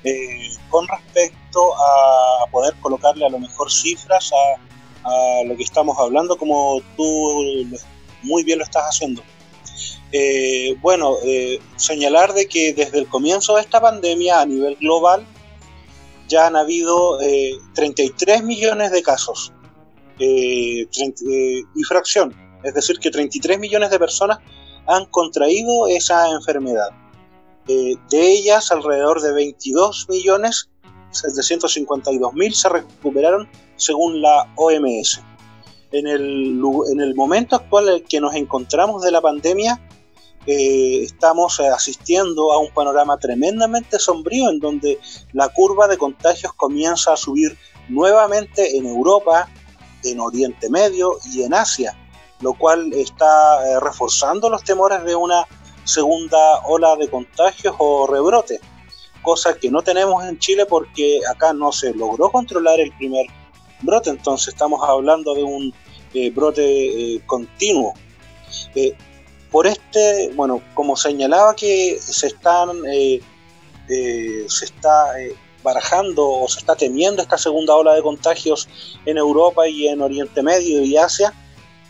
eh, 0.05 0.51
con 0.69 0.87
respecto 0.87 1.75
a 1.75 2.47
poder 2.51 2.75
colocarle 2.81 3.27
a 3.27 3.29
lo 3.29 3.39
mejor 3.39 3.71
cifras 3.73 4.31
a, 4.33 5.41
a 5.41 5.45
lo 5.45 5.57
que 5.57 5.65
estamos 5.65 5.99
hablando, 5.99 6.39
como 6.39 6.81
tú 6.97 7.67
muy 8.23 8.45
bien 8.45 8.59
lo 8.59 8.65
estás 8.65 8.85
haciendo. 8.85 9.23
Eh, 10.13 10.77
bueno, 10.81 11.17
eh, 11.25 11.61
señalar 11.77 12.33
de 12.35 12.47
que 12.47 12.73
desde 12.73 12.99
el 12.99 13.09
comienzo 13.09 13.55
de 13.55 13.63
esta 13.63 13.81
pandemia 13.81 14.41
a 14.41 14.47
nivel 14.47 14.77
global 14.77 15.25
ya 16.29 16.47
han 16.47 16.57
habido 16.57 17.21
eh, 17.21 17.53
33 17.75 18.43
millones 18.43 18.91
de 18.91 19.03
casos 19.03 19.53
eh, 20.21 20.87
30, 20.93 21.25
eh, 21.25 21.63
y 21.75 21.83
fracción, 21.85 22.35
es 22.63 22.75
decir, 22.75 22.99
que 22.99 23.11
33 23.11 23.59
millones 23.59 23.91
de 23.91 23.99
personas 23.99 24.39
han 24.87 25.07
contraído 25.07 25.87
esa 25.89 26.31
enfermedad. 26.31 26.91
Eh, 27.69 27.97
de 28.11 28.33
ellas, 28.33 28.71
alrededor 28.73 29.21
de 29.21 29.33
22 29.33 30.09
millones 30.09 30.71
752 31.13 32.35
mil 32.35 32.55
se 32.55 32.69
recuperaron 32.69 33.49
según 33.77 34.21
la 34.21 34.53
OMS. 34.57 35.23
En 35.93 36.07
el, 36.07 37.15
momento 37.17 37.57
actual 37.57 37.89
en 37.89 37.95
el 37.97 38.05
que 38.05 38.21
nos 38.21 38.35
encontramos 38.35 39.03
de 39.03 39.11
la 39.11 39.21
pandemia, 39.21 39.81
eh, 40.47 41.03
estamos 41.03 41.59
eh, 41.59 41.67
asistiendo 41.67 42.53
a 42.53 42.59
un 42.59 42.73
panorama 42.73 43.19
tremendamente 43.19 43.99
sombrío 43.99 44.51
en 44.51 44.61
donde 44.61 45.01
la 45.33 45.49
curva 45.49 45.89
de 45.89 45.99
contagios 45.99 46.53
comienza 46.55 47.13
a 47.13 47.17
subir 47.17 47.59
nuevamente 47.89 48.77
en 48.77 48.87
Europa, 48.87 49.49
en 50.05 50.21
Oriente 50.21 50.71
Medio 50.71 51.19
y 51.33 51.43
en 51.43 51.55
Asia, 51.55 51.97
lo 52.41 52.55
cual 52.55 52.93
está 52.93 53.27
eh, 53.67 53.81
reforzando 53.81 54.49
los 54.49 54.65
temores 54.65 55.05
de 55.05 55.15
una 55.15 55.47
segunda 55.85 56.39
ola 56.67 56.97
de 56.97 57.09
contagios 57.09 57.75
o 57.79 58.07
rebrote, 58.07 58.61
cosa 59.23 59.55
que 59.57 59.71
no 59.71 59.83
tenemos 59.83 60.25
en 60.25 60.39
Chile 60.39 60.67
porque 60.67 61.21
acá 61.31 61.53
no 61.53 61.73
se 61.73 61.93
logró 61.95 62.31
controlar 62.31 62.81
el 62.81 62.93
primer 62.93 63.27
brote, 63.83 64.11
entonces 64.11 64.49
estamos 64.49 64.81
hablando 64.89 65.35
de 65.35 65.43
un 65.43 65.75
eh, 66.15 66.31
brote 66.31 67.15
eh, 67.15 67.23
continuo. 67.27 67.95
Por 69.51 69.67
este, 69.67 70.31
bueno, 70.35 70.63
como 70.75 70.97
señalaba 70.97 71.57
que 71.57 71.99
se 72.01 72.29
están, 72.29 72.71
se 73.89 74.65
está 74.65 75.13
barajando 75.63 76.27
o 76.29 76.49
se 76.49 76.61
está 76.61 76.75
temiendo 76.75 77.23
esta 77.23 77.39
segunda 77.39 77.75
ola 77.75 77.95
de 77.95 78.03
contagios 78.03 78.69
en 79.05 79.19
Europa 79.19 79.69
y 79.69 79.89
en 79.89 80.01
Oriente 80.01 80.43
Medio 80.43 80.83
y 80.83 80.97
Asia, 80.97 81.33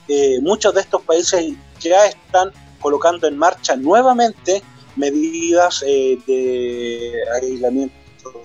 eh, 0.09 0.41
muchos 0.41 0.75
de 0.75 0.81
estos 0.81 1.03
países 1.03 1.53
ya 1.81 2.07
están 2.07 2.53
colocando 2.81 3.27
en 3.27 3.37
marcha 3.39 3.77
nuevamente 3.77 4.63
medidas 4.97 5.85
eh, 5.87 6.19
de 6.27 7.13
aislamiento 7.41 7.95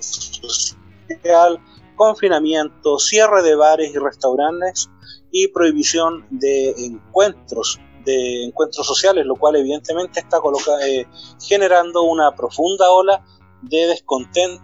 social, 0.00 1.60
confinamiento, 1.96 2.98
cierre 2.98 3.42
de 3.42 3.54
bares 3.56 3.92
y 3.94 3.98
restaurantes 3.98 4.88
y 5.32 5.48
prohibición 5.48 6.26
de 6.30 6.70
encuentros 6.78 7.80
de 8.04 8.44
encuentros 8.44 8.86
sociales, 8.86 9.26
lo 9.26 9.34
cual 9.34 9.56
evidentemente 9.56 10.20
está 10.20 10.38
coloca- 10.40 10.86
eh, 10.86 11.08
generando 11.44 12.02
una 12.02 12.32
profunda 12.36 12.88
ola 12.92 13.24
de 13.62 13.88
descontento 13.88 14.62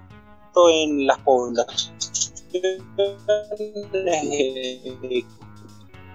en 0.71 1.07
las 1.07 1.19
poblaciones 1.19 2.33
eh, 2.55 5.25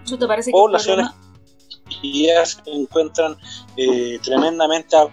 ¿No 0.10 0.18
te 0.20 0.28
parece 0.28 0.50
que 0.50 0.54
poblaciones 0.54 1.08
y 2.02 2.28
ya 2.28 2.46
se 2.46 2.60
encuentran 2.66 3.36
eh, 3.76 4.20
tremendamente 4.24 4.96
a- 4.96 5.08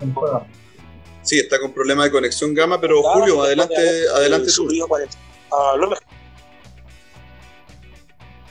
en 0.00 0.14
juego. 0.14 0.46
Sí, 1.22 1.38
está 1.38 1.60
con 1.60 1.72
problema 1.72 2.04
de 2.04 2.10
conexión 2.10 2.54
Gama, 2.54 2.80
pero 2.80 3.00
Claro, 3.02 3.20
Julio, 3.20 3.42
adelante, 3.42 3.74
eh, 3.76 4.04
adelante 4.14 4.50
tú. 4.54 4.68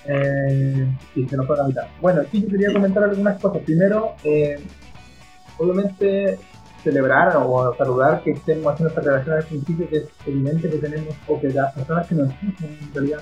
Eh, 0.05 0.87
sí, 1.13 1.27
se 1.29 1.37
nos 1.37 1.45
fue 1.47 1.57
la 1.57 1.63
mitad. 1.65 1.87
Bueno, 2.01 2.21
sí, 2.31 2.41
yo 2.41 2.47
quería 2.49 2.73
comentar 2.73 3.03
algunas 3.03 3.39
cosas. 3.39 3.61
Primero, 3.63 4.15
eh, 4.23 4.59
obviamente 5.57 6.39
celebrar 6.83 7.35
o 7.37 7.75
saludar 7.77 8.21
que 8.23 8.31
estemos 8.31 8.73
haciendo 8.73 8.89
esta 8.89 9.01
aclaración 9.01 9.37
al 9.37 9.43
principio, 9.43 9.89
que 9.89 9.97
es 9.97 10.09
evidente 10.25 10.69
que 10.69 10.77
tenemos, 10.77 11.15
o 11.27 11.39
que 11.39 11.49
las 11.49 11.73
personas 11.73 12.07
que 12.07 12.15
nos 12.15 12.29
escuchan 12.29 12.77
en 12.81 12.93
realidad, 12.93 13.19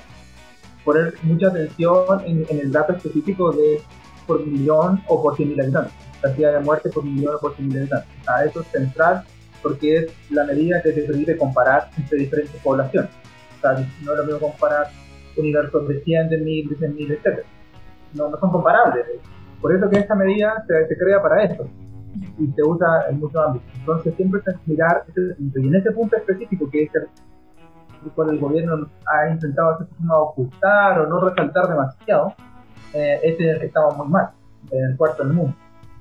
poner 0.83 1.13
mucha 1.23 1.47
atención 1.47 2.05
en, 2.25 2.45
en 2.49 2.59
el 2.59 2.71
dato 2.71 2.93
específico 2.93 3.51
de 3.51 3.81
por 4.25 4.45
millón 4.45 5.01
o 5.07 5.21
por 5.21 5.35
100.000 5.35 5.61
habitantes, 5.61 5.93
cantidad 6.21 6.53
de 6.53 6.59
muertes 6.59 6.93
por 6.93 7.03
millón 7.03 7.35
o 7.35 7.39
por 7.39 7.55
100.000 7.55 7.77
habitantes. 7.77 8.09
O 8.21 8.23
sea, 8.23 8.45
eso 8.45 8.61
es 8.61 8.67
central 8.67 9.23
porque 9.61 9.97
es 9.97 10.31
la 10.31 10.45
medida 10.45 10.81
que 10.81 10.91
te 10.91 11.01
permite 11.01 11.37
comparar 11.37 11.89
entre 11.97 12.19
diferentes 12.19 12.55
poblaciones. 12.61 13.11
O 13.57 13.61
sea, 13.61 13.85
no 14.03 14.15
lo 14.15 14.23
mismo 14.23 14.39
comparar 14.39 14.87
universos 15.35 15.87
de 15.87 16.01
100, 16.01 16.29
de 16.29 16.37
1000, 16.37 16.69
de 16.69 16.77
100.000, 16.77 17.11
etc. 17.11 17.45
No, 18.13 18.29
no 18.29 18.39
son 18.39 18.51
comparables. 18.51 19.05
Por 19.59 19.75
eso 19.75 19.89
que 19.89 19.97
esta 19.97 20.15
medida 20.15 20.63
se, 20.65 20.87
se 20.87 20.97
crea 20.97 21.21
para 21.21 21.43
esto 21.43 21.67
y 22.39 22.47
se 22.53 22.63
usa 22.63 23.05
en 23.09 23.19
muchos 23.19 23.43
ámbitos. 23.45 23.69
Entonces 23.79 24.15
siempre 24.15 24.41
es 24.45 24.67
mirar, 24.67 25.05
ese 25.07 25.35
punto. 25.35 25.59
y 25.59 25.67
en 25.67 25.75
ese 25.75 25.91
punto 25.91 26.15
específico 26.15 26.69
que 26.69 26.83
es 26.83 26.91
el 26.95 28.11
cual 28.11 28.29
el 28.29 28.39
gobierno 28.39 28.89
ha 29.07 29.29
intentado 29.29 29.71
hacer 29.71 29.87
ocultar 30.09 31.01
o 31.01 31.07
no 31.07 31.19
resaltar 31.29 31.67
demasiado, 31.67 32.33
eh, 32.93 33.19
ese 33.23 33.43
es 33.43 33.53
el 33.55 33.59
que 33.59 33.65
estaba 33.67 33.93
muy 33.93 34.07
mal, 34.07 34.29
en 34.71 34.91
el 34.91 34.97
cuarto 34.97 35.23
del 35.23 35.33
mundo. 35.33 35.55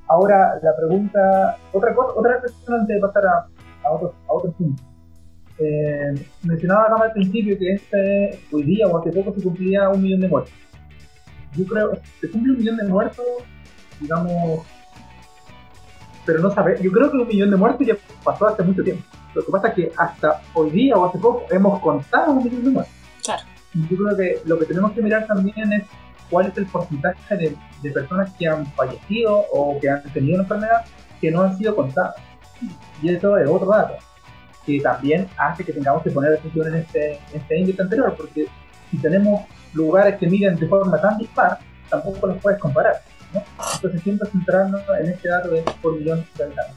Ahora, 0.07 0.59
la 0.63 0.77
pregunta, 0.77 1.57
otra 1.73 1.95
cosa, 1.95 2.15
otra 2.15 2.35
reflexión 2.35 2.81
antes 2.81 2.97
de 2.97 3.01
pasar 3.01 3.27
a, 3.27 3.47
a 3.85 3.93
otro, 3.93 4.15
a 4.29 4.33
otro 4.33 4.53
punto. 4.53 4.83
Eh, 5.59 6.15
mencionaba 6.45 6.85
acá 6.85 7.05
al 7.05 7.13
principio 7.13 7.59
que 7.59 7.73
este, 7.73 8.39
hoy 8.53 8.63
día 8.63 8.87
o 8.87 8.97
hace 8.97 9.11
poco 9.11 9.35
se 9.35 9.43
cumplía 9.43 9.89
un 9.89 10.03
millón 10.03 10.21
de 10.21 10.29
muertos. 10.29 10.53
Yo 11.57 11.67
creo, 11.67 11.93
se 12.21 12.31
cumple 12.31 12.53
un 12.53 12.59
millón 12.59 12.77
de 12.77 12.85
muertos, 12.85 13.27
digamos, 14.01 14.65
pero 16.29 16.41
no 16.41 16.51
sabe, 16.51 16.77
yo 16.83 16.93
creo 16.93 17.11
que 17.11 17.17
un 17.17 17.27
millón 17.27 17.51
de 17.51 17.57
muertos 17.57 17.87
ya 17.87 17.97
pasó 18.23 18.49
hace 18.49 18.63
mucho 18.63 18.85
tiempo. 18.85 19.03
Lo 19.33 19.43
que 19.43 19.51
pasa 19.51 19.69
es 19.69 19.75
que 19.75 19.93
hasta 19.97 20.43
hoy 20.53 20.69
día 20.69 20.95
o 20.95 21.07
hace 21.07 21.17
poco 21.17 21.47
hemos 21.51 21.81
contado 21.81 22.33
un 22.33 22.45
millón 22.45 22.65
de 22.65 22.71
muertos. 22.71 22.95
Claro. 23.25 23.43
Y 23.73 23.81
yo 23.89 23.97
creo 23.97 24.15
que 24.15 24.43
lo 24.45 24.59
que 24.59 24.67
tenemos 24.67 24.93
que 24.93 25.01
mirar 25.01 25.27
también 25.27 25.73
es 25.73 25.85
cuál 26.29 26.49
es 26.49 26.59
el 26.59 26.67
porcentaje 26.67 27.35
de, 27.35 27.57
de 27.83 27.91
personas 27.93 28.31
que 28.39 28.47
han 28.47 28.67
fallecido 28.73 29.47
o 29.51 29.81
que 29.81 29.89
han 29.89 30.03
tenido 30.13 30.35
una 30.35 30.43
enfermedad 30.43 30.85
que 31.19 31.31
no 31.31 31.41
han 31.41 31.57
sido 31.57 31.75
contadas. 31.75 32.17
Y 33.01 33.09
eso 33.09 33.39
es 33.39 33.49
otro 33.49 33.69
dato 33.69 33.95
que 34.67 34.81
también 34.81 35.27
hace 35.39 35.65
que 35.65 35.73
tengamos 35.73 36.03
que 36.03 36.11
poner 36.11 36.35
atención 36.35 36.69
en 36.69 36.75
este, 36.75 37.13
en 37.13 37.41
este 37.41 37.59
índice 37.59 37.81
anterior, 37.81 38.15
porque 38.15 38.49
si 38.91 38.99
tenemos 38.99 39.47
lugares 39.73 40.19
que 40.19 40.27
miden 40.27 40.57
de 40.57 40.69
forma 40.69 41.01
tan 41.01 41.17
dispar, 41.17 41.59
tampoco 41.89 42.27
los 42.27 42.37
puedes 42.43 42.61
comparar. 42.61 42.97
Entonces 43.75 44.03
siempre 44.03 44.29
centrarnos 44.31 44.83
en 45.01 45.07
este 45.11 45.29
dato 45.29 45.49
de 45.51 45.63
por 45.83 45.97
millón 45.99 46.25
de 46.37 46.45
habitantes. 46.45 46.77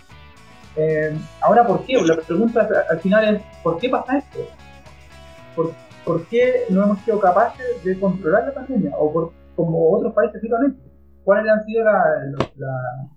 Eh, 0.78 1.18
ahora, 1.42 1.66
¿por 1.66 1.84
qué? 1.86 2.02
La 2.02 2.16
pregunta 2.18 2.68
al 2.90 3.00
final 3.00 3.36
es, 3.36 3.42
¿por 3.64 3.78
qué 3.78 3.90
pasa 3.90 4.18
esto? 4.18 4.40
¿Por, 5.56 6.26
qué 6.28 6.66
no 6.70 6.84
hemos 6.84 7.00
sido 7.02 7.20
capaces 7.20 7.84
de 7.84 8.00
controlar 8.00 8.46
la 8.48 8.54
pandemia? 8.54 8.92
O 8.98 9.12
por, 9.12 9.34
como 9.56 9.92
otros 9.92 10.14
países 10.14 10.42
sí 10.42 10.48
lo. 10.48 10.58
¿Cuáles 11.24 11.52
han 11.52 11.64
sido 11.66 11.84
la- 11.84 13.10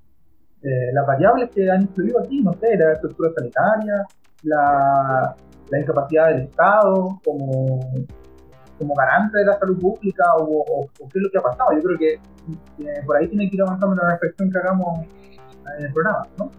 eh, 0.62 0.92
las 0.92 1.06
variables 1.06 1.50
que 1.50 1.70
han 1.70 1.82
influido 1.82 2.20
aquí? 2.20 2.42
No 2.42 2.52
sé, 2.54 2.76
la 2.76 2.92
estructura 2.92 3.30
sanitaria, 3.36 4.04
la, 4.42 5.34
la 5.70 5.78
incapacidad 5.80 6.28
del 6.28 6.42
Estado 6.42 7.20
como, 7.24 7.80
como 8.78 8.94
garante 8.94 9.38
de 9.38 9.44
la 9.46 9.58
salud 9.58 9.78
pública 9.80 10.24
o, 10.38 10.44
o- 10.44 10.84
o 10.84 11.08
qué 11.08 11.18
es 11.18 11.22
lo 11.22 11.30
que 11.30 11.38
ha 11.38 11.42
pasado. 11.42 11.70
Yo 11.74 11.82
creo 11.82 11.98
que, 11.98 12.18
que 12.78 13.02
por 13.06 13.16
ahí 13.16 13.28
tiene 13.28 13.48
que 13.48 13.56
ir 13.56 13.62
avanzando 13.62 13.94
la 13.96 14.10
reflexión 14.12 14.50
que 14.50 14.58
hagamos 14.58 15.06
en 15.78 15.86
el 15.86 15.92
programa, 15.92 16.26
¿no? 16.38 16.50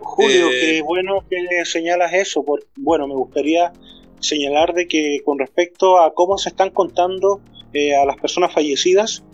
Julio, 0.00 0.48
Eh, 0.48 0.60
qué 0.60 0.82
bueno 0.82 1.24
que 1.28 1.64
señalas 1.64 2.12
eso. 2.12 2.44
Por, 2.44 2.64
bueno, 2.76 3.06
me 3.06 3.14
gustaría 3.14 3.72
señalar 4.20 4.72
de 4.74 4.86
que 4.86 5.20
con 5.24 5.38
respecto 5.38 5.98
a 6.00 6.14
cómo 6.14 6.38
se 6.38 6.48
están 6.50 6.70
contando 6.70 7.40
eh, 7.72 7.94
a 7.94 8.04
las 8.04 8.16
personas 8.16 8.52
fallecidas, 8.52 9.24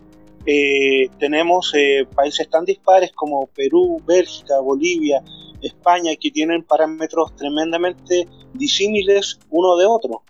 eh, 0.47 1.09
tenemos 1.19 1.73
eh, 1.77 2.07
países 2.15 2.49
tan 2.49 2.65
dispares 2.65 3.13
como 3.13 3.47
Perú, 3.49 4.01
Bélgica, 4.07 4.61
Bolivia, 4.61 5.23
España, 5.61 6.13
que 6.19 6.31
tienen 6.31 6.63
parámetros 6.63 7.35
tremendamente 7.37 8.29
disímiles 8.55 9.39
uno 9.51 9.77
de 9.77 9.87
otro. 9.87 10.23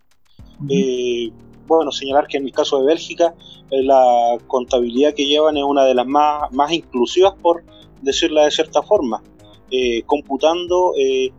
Eh, 0.68 1.30
bueno, 1.66 1.92
señalar 1.92 2.26
que 2.26 2.38
en 2.38 2.46
el 2.46 2.52
caso 2.52 2.80
de 2.80 2.86
Bélgica, 2.86 3.34
eh, 3.70 3.82
la 3.82 4.38
contabilidad 4.46 5.14
que 5.14 5.26
llevan 5.26 5.56
es 5.56 5.64
una 5.64 5.84
de 5.84 5.94
las 5.94 6.06
más, 6.06 6.50
más 6.52 6.72
inclusivas, 6.72 7.34
por 7.40 7.62
decirla 8.02 8.44
de 8.44 8.50
cierta 8.50 8.82
forma, 8.82 9.22
eh, 9.70 10.02
computando 10.06 10.94
eh, 10.98 11.30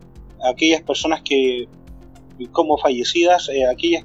aquellas 0.44 0.82
personas 0.82 1.22
que, 1.22 1.66
como 2.52 2.78
fallecidas, 2.78 3.48
eh, 3.48 3.66
aquellas 3.66 4.04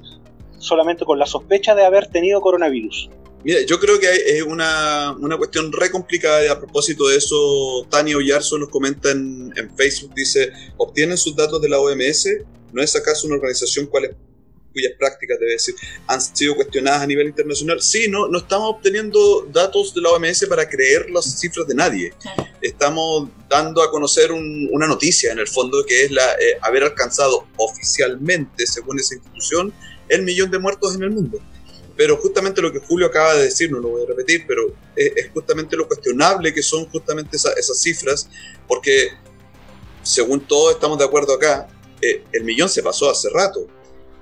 solamente 0.58 1.04
con 1.04 1.18
la 1.18 1.26
sospecha 1.26 1.74
de 1.74 1.84
haber 1.84 2.08
tenido 2.08 2.40
coronavirus. 2.40 3.10
Mira, 3.44 3.60
yo 3.68 3.78
creo 3.78 4.00
que 4.00 4.08
hay- 4.08 4.18
es 4.26 4.42
una, 4.42 5.14
una 5.20 5.36
cuestión 5.36 5.70
re 5.70 5.90
complicada 5.90 6.44
y 6.44 6.48
a 6.48 6.58
propósito 6.58 7.06
de 7.06 7.16
eso, 7.18 7.86
Tania 7.88 8.16
Ollarzo 8.16 8.58
nos 8.58 8.70
comenta 8.70 9.12
en, 9.12 9.52
en 9.56 9.70
Facebook, 9.76 10.12
dice, 10.14 10.50
¿obtienen 10.78 11.16
sus 11.16 11.36
datos 11.36 11.60
de 11.62 11.68
la 11.68 11.78
OMS? 11.78 12.28
¿No 12.72 12.82
es 12.82 12.96
acaso 12.96 13.28
una 13.28 13.36
organización 13.36 13.86
cuales, 13.86 14.16
cuyas 14.76 14.92
prácticas, 14.98 15.38
debe 15.40 15.52
decir, 15.52 15.74
han 16.06 16.20
sido 16.20 16.54
cuestionadas 16.54 17.00
a 17.02 17.06
nivel 17.06 17.26
internacional? 17.28 17.80
Sí, 17.80 18.08
no, 18.08 18.28
no 18.28 18.38
estamos 18.38 18.68
obteniendo 18.76 19.46
datos 19.50 19.94
de 19.94 20.02
la 20.02 20.10
OMS 20.10 20.46
para 20.48 20.68
creer 20.68 21.08
las 21.10 21.24
cifras 21.40 21.66
de 21.66 21.74
nadie. 21.74 22.12
Estamos 22.60 23.30
dando 23.48 23.82
a 23.82 23.90
conocer 23.90 24.32
un- 24.32 24.68
una 24.72 24.86
noticia, 24.86 25.32
en 25.32 25.38
el 25.38 25.48
fondo, 25.48 25.82
que 25.86 26.04
es 26.04 26.10
la 26.10 26.32
eh, 26.34 26.58
haber 26.60 26.82
alcanzado 26.84 27.46
oficialmente, 27.56 28.66
según 28.66 28.98
esa 29.00 29.14
institución, 29.14 29.72
el 30.08 30.22
millón 30.22 30.50
de 30.50 30.58
muertos 30.58 30.94
en 30.94 31.02
el 31.02 31.10
mundo 31.10 31.38
pero 31.98 32.18
justamente 32.18 32.60
lo 32.60 32.70
que 32.70 32.78
Julio 32.78 33.06
acaba 33.06 33.32
de 33.36 33.44
decir, 33.44 33.72
no 33.72 33.78
lo 33.78 33.88
voy 33.88 34.02
a 34.02 34.06
repetir, 34.06 34.44
pero 34.46 34.66
es, 34.94 35.12
es 35.16 35.30
justamente 35.32 35.78
lo 35.78 35.88
cuestionable 35.88 36.52
que 36.52 36.62
son 36.62 36.84
justamente 36.90 37.38
esa- 37.38 37.54
esas 37.54 37.80
cifras, 37.80 38.28
porque 38.68 39.12
según 40.02 40.40
todos 40.46 40.74
estamos 40.74 40.98
de 40.98 41.04
acuerdo 41.06 41.32
acá, 41.32 41.66
eh, 42.02 42.22
el 42.32 42.44
millón 42.44 42.68
se 42.68 42.82
pasó 42.82 43.10
hace 43.10 43.30
rato. 43.30 43.66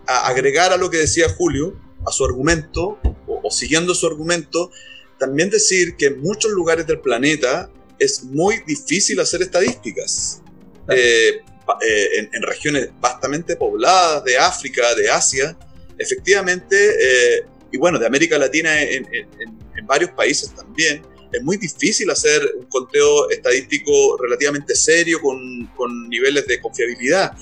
A 0.06 0.26
agregar 0.28 0.72
a 0.72 0.76
lo 0.76 0.90
que 0.90 0.98
decía 0.98 1.28
Julio, 1.28 1.78
a 2.06 2.12
su 2.12 2.24
argumento, 2.24 2.98
o, 3.26 3.40
o 3.42 3.50
siguiendo 3.50 3.94
su 3.94 4.06
argumento, 4.06 4.70
también 5.18 5.50
decir 5.50 5.96
que 5.96 6.06
en 6.06 6.20
muchos 6.20 6.50
lugares 6.50 6.86
del 6.86 7.00
planeta 7.00 7.70
es 7.98 8.24
muy 8.24 8.62
difícil 8.66 9.20
hacer 9.20 9.42
estadísticas. 9.42 10.42
Eh, 10.90 11.40
eh, 11.80 12.08
en, 12.18 12.28
en 12.32 12.42
regiones 12.42 12.90
bastante 13.00 13.56
pobladas 13.56 14.22
de 14.24 14.36
África, 14.36 14.94
de 14.94 15.08
Asia, 15.10 15.56
efectivamente, 15.98 16.76
eh, 16.76 17.46
y 17.72 17.78
bueno, 17.78 17.98
de 17.98 18.06
América 18.06 18.36
Latina 18.38 18.82
en- 18.82 19.06
en 19.10 19.86
varios 19.86 20.10
países 20.10 20.54
también, 20.54 21.02
es 21.32 21.42
muy 21.42 21.56
difícil 21.56 22.08
hacer 22.10 22.40
un 22.58 22.66
conteo 22.66 23.28
estadístico 23.30 24.16
relativamente 24.18 24.74
serio 24.76 25.20
con, 25.20 25.66
con 25.76 26.08
niveles 26.08 26.46
de 26.46 26.60
confiabilidad. 26.60 27.32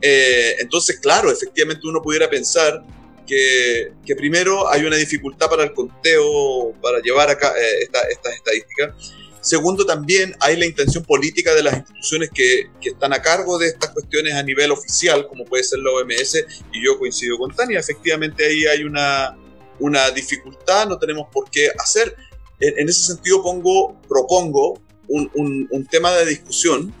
Eh, 0.00 0.56
entonces, 0.60 0.98
claro, 1.00 1.30
efectivamente 1.30 1.86
uno 1.86 2.00
pudiera 2.02 2.28
pensar 2.30 2.84
que, 3.26 3.92
que 4.06 4.16
primero 4.16 4.68
hay 4.70 4.84
una 4.84 4.96
dificultad 4.96 5.48
para 5.48 5.64
el 5.64 5.72
conteo, 5.74 6.72
para 6.80 7.00
llevar 7.00 7.28
acá 7.30 7.52
eh, 7.58 7.82
esta- 7.82 8.08
estas 8.08 8.34
estadísticas. 8.34 8.94
Segundo, 9.40 9.84
también 9.86 10.34
hay 10.40 10.56
la 10.56 10.66
intención 10.66 11.04
política 11.04 11.54
de 11.54 11.62
las 11.62 11.76
instituciones 11.78 12.30
que, 12.34 12.70
que 12.80 12.90
están 12.90 13.12
a 13.12 13.22
cargo 13.22 13.58
de 13.58 13.68
estas 13.68 13.90
cuestiones 13.90 14.34
a 14.34 14.42
nivel 14.42 14.70
oficial, 14.72 15.26
como 15.28 15.44
puede 15.44 15.62
ser 15.64 15.78
la 15.80 15.90
OMS, 15.90 16.44
y 16.72 16.84
yo 16.84 16.98
coincido 16.98 17.38
con 17.38 17.54
Tania, 17.54 17.78
efectivamente 17.78 18.44
ahí 18.46 18.66
hay 18.66 18.84
una, 18.84 19.36
una 19.78 20.10
dificultad, 20.10 20.88
no 20.88 20.98
tenemos 20.98 21.28
por 21.32 21.50
qué 21.50 21.70
hacer. 21.78 22.14
En, 22.60 22.78
en 22.78 22.88
ese 22.88 23.02
sentido 23.04 23.42
pongo, 23.42 24.00
propongo 24.08 24.80
un, 25.08 25.30
un- 25.34 25.68
un 25.70 25.86
tema 25.86 26.12
de 26.16 26.26
discusión 26.26 26.92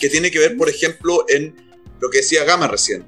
que 0.00 0.08
tiene 0.08 0.30
que 0.30 0.38
ver, 0.40 0.56
por 0.56 0.68
ejemplo, 0.68 1.24
en 1.28 1.54
lo 2.00 2.10
que 2.10 2.18
decía 2.18 2.44
Gama 2.44 2.68
recién. 2.68 3.04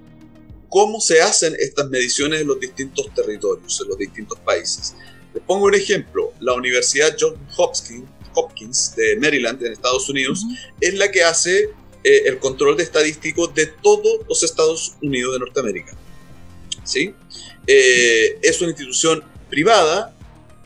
¿Cómo 0.68 1.00
se 1.00 1.20
hacen 1.20 1.56
estas 1.58 1.88
mediciones 1.88 2.42
en 2.42 2.46
los 2.46 2.60
distintos 2.60 3.12
territorios, 3.14 3.80
en 3.82 3.88
los 3.88 3.98
distintos 3.98 4.38
países? 4.40 4.94
Les 5.34 5.42
pongo 5.42 5.66
un 5.66 5.74
ejemplo. 5.74 6.32
La 6.40 6.54
Universidad 6.54 7.16
Johns 7.18 7.38
Hopkins, 7.56 8.04
Hopkins 8.34 8.94
de 8.96 9.16
Maryland, 9.16 9.62
en 9.64 9.72
Estados 9.72 10.08
Unidos, 10.08 10.44
es 10.80 10.94
la 10.94 11.10
que 11.10 11.24
hace 11.24 11.70
eh, 12.04 12.22
el 12.26 12.38
control 12.38 12.76
de 12.76 12.84
estadístico 12.84 13.48
de 13.48 13.66
todos 13.66 14.20
los 14.28 14.42
Estados 14.44 14.94
Unidos 15.02 15.32
de 15.34 15.38
Norteamérica. 15.40 15.96
¿Sí? 16.84 17.14
Eh, 17.66 18.38
es 18.42 18.60
una 18.60 18.70
institución 18.70 19.22
privada 19.48 20.16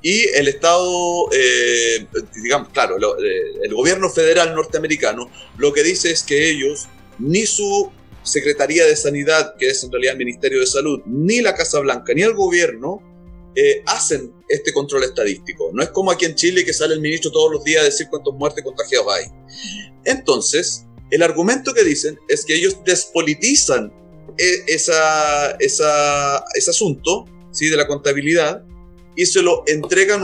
y 0.02 0.28
el 0.34 0.48
Estado, 0.48 1.30
eh, 1.32 2.06
digamos, 2.42 2.68
claro, 2.68 2.98
lo- 2.98 3.18
eh, 3.18 3.54
el 3.62 3.74
gobierno 3.74 4.10
federal 4.10 4.54
norteamericano 4.54 5.30
lo 5.56 5.72
que 5.72 5.82
dice 5.82 6.10
es 6.10 6.22
que 6.22 6.50
ellos, 6.50 6.88
ni 7.18 7.46
su 7.46 7.90
Secretaría 8.24 8.86
de 8.86 8.96
Sanidad, 8.96 9.54
que 9.56 9.68
es 9.68 9.84
en 9.84 9.92
realidad 9.92 10.12
el 10.12 10.18
Ministerio 10.18 10.60
de 10.60 10.66
Salud, 10.66 11.00
ni 11.06 11.40
la 11.40 11.54
Casa 11.54 11.78
Blanca, 11.80 12.12
ni 12.14 12.22
el 12.22 12.34
gobierno, 12.34 13.00
eh, 13.54 13.82
hacen 13.86 14.32
este 14.48 14.72
control 14.72 15.04
estadístico. 15.04 15.70
No 15.72 15.82
es 15.82 15.90
como 15.90 16.10
aquí 16.10 16.24
en 16.24 16.34
Chile 16.34 16.64
que 16.64 16.72
sale 16.72 16.94
el 16.94 17.00
ministro 17.00 17.30
todos 17.30 17.52
los 17.52 17.62
días 17.62 17.82
a 17.82 17.84
decir 17.84 18.08
cuántos 18.10 18.34
muertos 18.34 18.60
y 18.60 18.64
contagiados 18.64 19.14
hay. 19.14 19.24
Entonces, 20.04 20.86
el 21.10 21.22
argumento 21.22 21.72
que 21.72 21.84
dicen 21.84 22.18
es 22.28 22.44
que 22.44 22.56
ellos 22.56 22.78
despolitizan 22.84 23.92
e- 24.38 24.64
esa, 24.66 25.52
ese 25.60 26.70
asunto 26.70 27.26
¿sí? 27.52 27.68
de 27.68 27.76
la 27.76 27.86
contabilidad 27.86 28.64
y 29.14 29.26
se 29.26 29.42
lo 29.42 29.62
entregan 29.66 30.22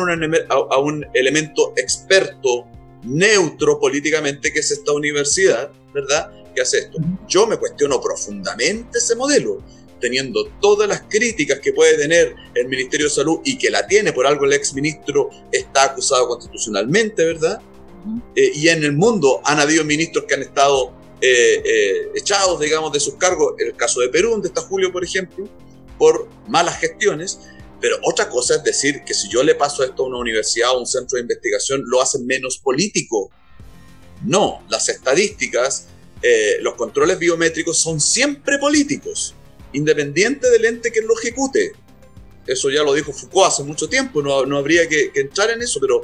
a 0.48 0.78
un 0.78 1.06
elemento 1.14 1.72
experto, 1.76 2.66
neutro 3.04 3.78
políticamente, 3.78 4.52
que 4.52 4.58
es 4.58 4.72
esta 4.72 4.92
universidad, 4.92 5.70
¿verdad? 5.94 6.32
Que 6.54 6.62
hace 6.62 6.78
esto. 6.78 6.98
Yo 7.28 7.46
me 7.46 7.58
cuestiono 7.58 8.00
profundamente 8.00 8.98
ese 8.98 9.14
modelo, 9.16 9.62
teniendo 10.00 10.46
todas 10.60 10.88
las 10.88 11.02
críticas 11.02 11.60
que 11.60 11.72
puede 11.72 11.96
tener 11.96 12.34
el 12.54 12.68
Ministerio 12.68 13.06
de 13.06 13.12
Salud 13.12 13.40
y 13.44 13.58
que 13.58 13.70
la 13.70 13.86
tiene, 13.86 14.12
por 14.12 14.26
algo 14.26 14.44
el 14.44 14.52
exministro 14.52 15.30
está 15.52 15.84
acusado 15.84 16.26
constitucionalmente, 16.28 17.24
¿verdad? 17.24 17.60
Eh, 18.34 18.52
y 18.54 18.68
en 18.68 18.82
el 18.82 18.92
mundo 18.92 19.40
han 19.44 19.60
habido 19.60 19.84
ministros 19.84 20.24
que 20.24 20.34
han 20.34 20.42
estado 20.42 20.94
eh, 21.20 21.62
eh, 21.64 22.10
echados, 22.14 22.58
digamos, 22.60 22.92
de 22.92 23.00
sus 23.00 23.14
cargos, 23.14 23.54
el 23.58 23.76
caso 23.76 24.00
de 24.00 24.08
Perú, 24.08 24.30
donde 24.30 24.48
está 24.48 24.62
Julio, 24.62 24.90
por 24.90 25.04
ejemplo, 25.04 25.46
por 25.98 26.28
malas 26.48 26.78
gestiones, 26.80 27.40
pero 27.80 27.96
otra 28.02 28.28
cosa 28.28 28.56
es 28.56 28.64
decir 28.64 29.02
que 29.04 29.12
si 29.12 29.28
yo 29.28 29.42
le 29.42 29.54
paso 29.54 29.84
esto 29.84 30.02
a 30.02 30.06
una 30.06 30.18
universidad 30.18 30.74
o 30.74 30.80
un 30.80 30.86
centro 30.86 31.16
de 31.16 31.22
investigación, 31.22 31.82
lo 31.86 32.00
hacen 32.00 32.26
menos 32.26 32.58
político. 32.58 33.30
No, 34.24 34.62
las 34.68 34.88
estadísticas, 34.88 35.88
eh, 36.22 36.58
los 36.60 36.74
controles 36.74 37.18
biométricos 37.18 37.78
son 37.78 38.00
siempre 38.00 38.58
políticos, 38.58 39.34
independiente 39.72 40.50
del 40.50 40.64
ente 40.64 40.92
que 40.92 41.02
lo 41.02 41.18
ejecute. 41.18 41.72
Eso 42.46 42.70
ya 42.70 42.82
lo 42.82 42.94
dijo 42.94 43.12
Foucault 43.12 43.48
hace 43.48 43.62
mucho 43.62 43.88
tiempo, 43.88 44.22
no, 44.22 44.44
no 44.44 44.58
habría 44.58 44.88
que, 44.88 45.12
entrar 45.14 45.50
en 45.50 45.62
eso, 45.62 45.78
pero 45.80 46.02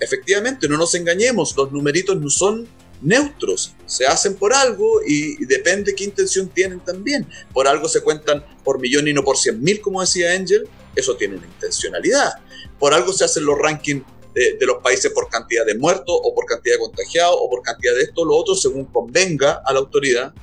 efectivamente, 0.00 0.68
no 0.68 0.76
nos 0.76 0.94
engañemos, 0.94 1.56
los 1.56 1.72
numeritos 1.72 2.20
no 2.20 2.30
son 2.30 2.66
neutros, 3.02 3.74
se 3.86 4.06
hacen 4.06 4.34
por 4.34 4.54
algo 4.54 5.00
y, 5.06 5.44
depende 5.44 5.94
qué 5.94 6.04
intención 6.04 6.48
tienen 6.48 6.80
también. 6.80 7.26
Por 7.52 7.68
algo 7.68 7.88
se 7.88 8.00
cuentan 8.00 8.44
por 8.64 8.80
millón 8.80 9.06
y 9.08 9.12
no 9.12 9.22
por 9.22 9.36
cien 9.36 9.62
mil, 9.62 9.80
como 9.80 10.00
decía 10.00 10.32
Angel, 10.32 10.66
eso 10.96 11.16
tiene 11.16 11.36
una 11.36 11.46
intencionalidad. 11.46 12.32
Por 12.78 12.94
algo 12.94 13.12
se 13.12 13.24
hacen 13.24 13.44
los 13.44 13.58
rankings 13.58 14.04
de, 14.34 14.56
de, 14.58 14.66
los 14.66 14.82
países 14.82 15.12
por 15.12 15.28
cantidad 15.28 15.64
de 15.64 15.76
muertos 15.76 16.18
o 16.22 16.34
por 16.34 16.46
cantidad 16.46 16.74
de 16.74 16.80
contagiados 16.80 17.36
o 17.38 17.48
por 17.48 17.62
cantidad 17.62 17.94
de 17.94 18.02
esto 18.02 18.22
o 18.22 18.24
lo 18.24 18.36
otro, 18.36 18.54
según 18.54 18.86
convenga 18.86 19.62
a 19.64 19.72
la 19.72 19.78
autoridad. 19.78 20.34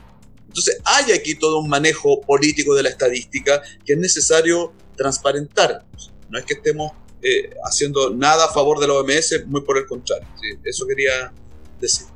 Entonces 0.47 0.79
hay 0.83 1.13
aquí 1.13 1.35
todo 1.35 1.59
un 1.59 1.69
manejo 1.69 2.21
político 2.21 2.75
de 2.75 2.83
la 2.83 2.89
estadística 2.89 3.61
que 3.85 3.93
es 3.93 3.99
necesario 3.99 4.73
transparentar. 4.97 5.85
No 6.29 6.39
es 6.39 6.45
que 6.45 6.55
estemos 6.55 6.91
eh, 7.21 7.51
haciendo 7.63 8.09
nada 8.09 8.45
a 8.45 8.53
favor 8.53 8.79
de 8.79 8.87
la 8.87 8.93
OMS, 8.95 9.45
muy 9.45 9.61
por 9.61 9.77
el 9.77 9.85
contrario. 9.85 10.27
Eso 10.63 10.87
quería 10.87 11.31
decir. 11.79 12.07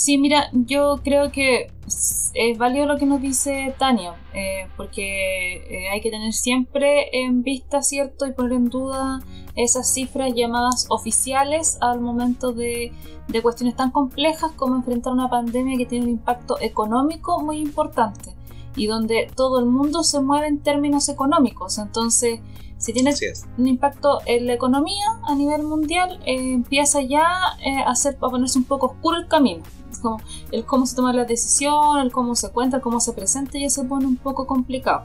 Sí, 0.00 0.16
mira, 0.16 0.48
yo 0.54 1.00
creo 1.04 1.30
que 1.30 1.70
es 1.86 2.56
válido 2.56 2.86
lo 2.86 2.96
que 2.96 3.04
nos 3.04 3.20
dice 3.20 3.74
Tania, 3.78 4.14
eh, 4.32 4.66
porque 4.78 5.56
eh, 5.56 5.90
hay 5.90 6.00
que 6.00 6.10
tener 6.10 6.32
siempre 6.32 7.10
en 7.12 7.42
vista, 7.42 7.82
¿cierto? 7.82 8.26
Y 8.26 8.32
poner 8.32 8.52
en 8.52 8.70
duda 8.70 9.20
esas 9.56 9.92
cifras 9.92 10.32
llamadas 10.34 10.86
oficiales 10.88 11.76
al 11.82 12.00
momento 12.00 12.52
de, 12.52 12.94
de 13.28 13.42
cuestiones 13.42 13.76
tan 13.76 13.90
complejas 13.90 14.52
como 14.52 14.74
enfrentar 14.74 15.12
una 15.12 15.28
pandemia 15.28 15.76
que 15.76 15.84
tiene 15.84 16.06
un 16.06 16.12
impacto 16.12 16.58
económico 16.62 17.42
muy 17.42 17.58
importante 17.58 18.34
y 18.76 18.86
donde 18.86 19.30
todo 19.36 19.60
el 19.60 19.66
mundo 19.66 20.02
se 20.02 20.20
mueve 20.20 20.46
en 20.46 20.62
términos 20.62 21.10
económicos. 21.10 21.76
Entonces, 21.76 22.40
si 22.78 22.94
tiene 22.94 23.12
un 23.58 23.66
impacto 23.66 24.20
en 24.24 24.46
la 24.46 24.54
economía 24.54 25.04
a 25.24 25.34
nivel 25.34 25.62
mundial, 25.62 26.18
eh, 26.24 26.54
empieza 26.54 27.02
ya 27.02 27.26
eh, 27.62 27.80
a, 27.86 27.90
hacer, 27.90 28.16
a 28.16 28.30
ponerse 28.30 28.58
un 28.58 28.64
poco 28.64 28.86
oscuro 28.86 29.18
el 29.18 29.28
camino. 29.28 29.62
Es 29.90 29.98
como 29.98 30.18
el 30.52 30.64
cómo 30.64 30.86
se 30.86 30.96
toma 30.96 31.12
la 31.12 31.24
decisión, 31.24 31.98
el 31.98 32.12
cómo 32.12 32.34
se 32.34 32.50
cuenta, 32.50 32.76
el 32.76 32.82
cómo 32.82 33.00
se 33.00 33.12
presenta, 33.12 33.58
ya 33.58 33.70
se 33.70 33.84
pone 33.84 34.06
un 34.06 34.16
poco 34.16 34.46
complicado. 34.46 35.04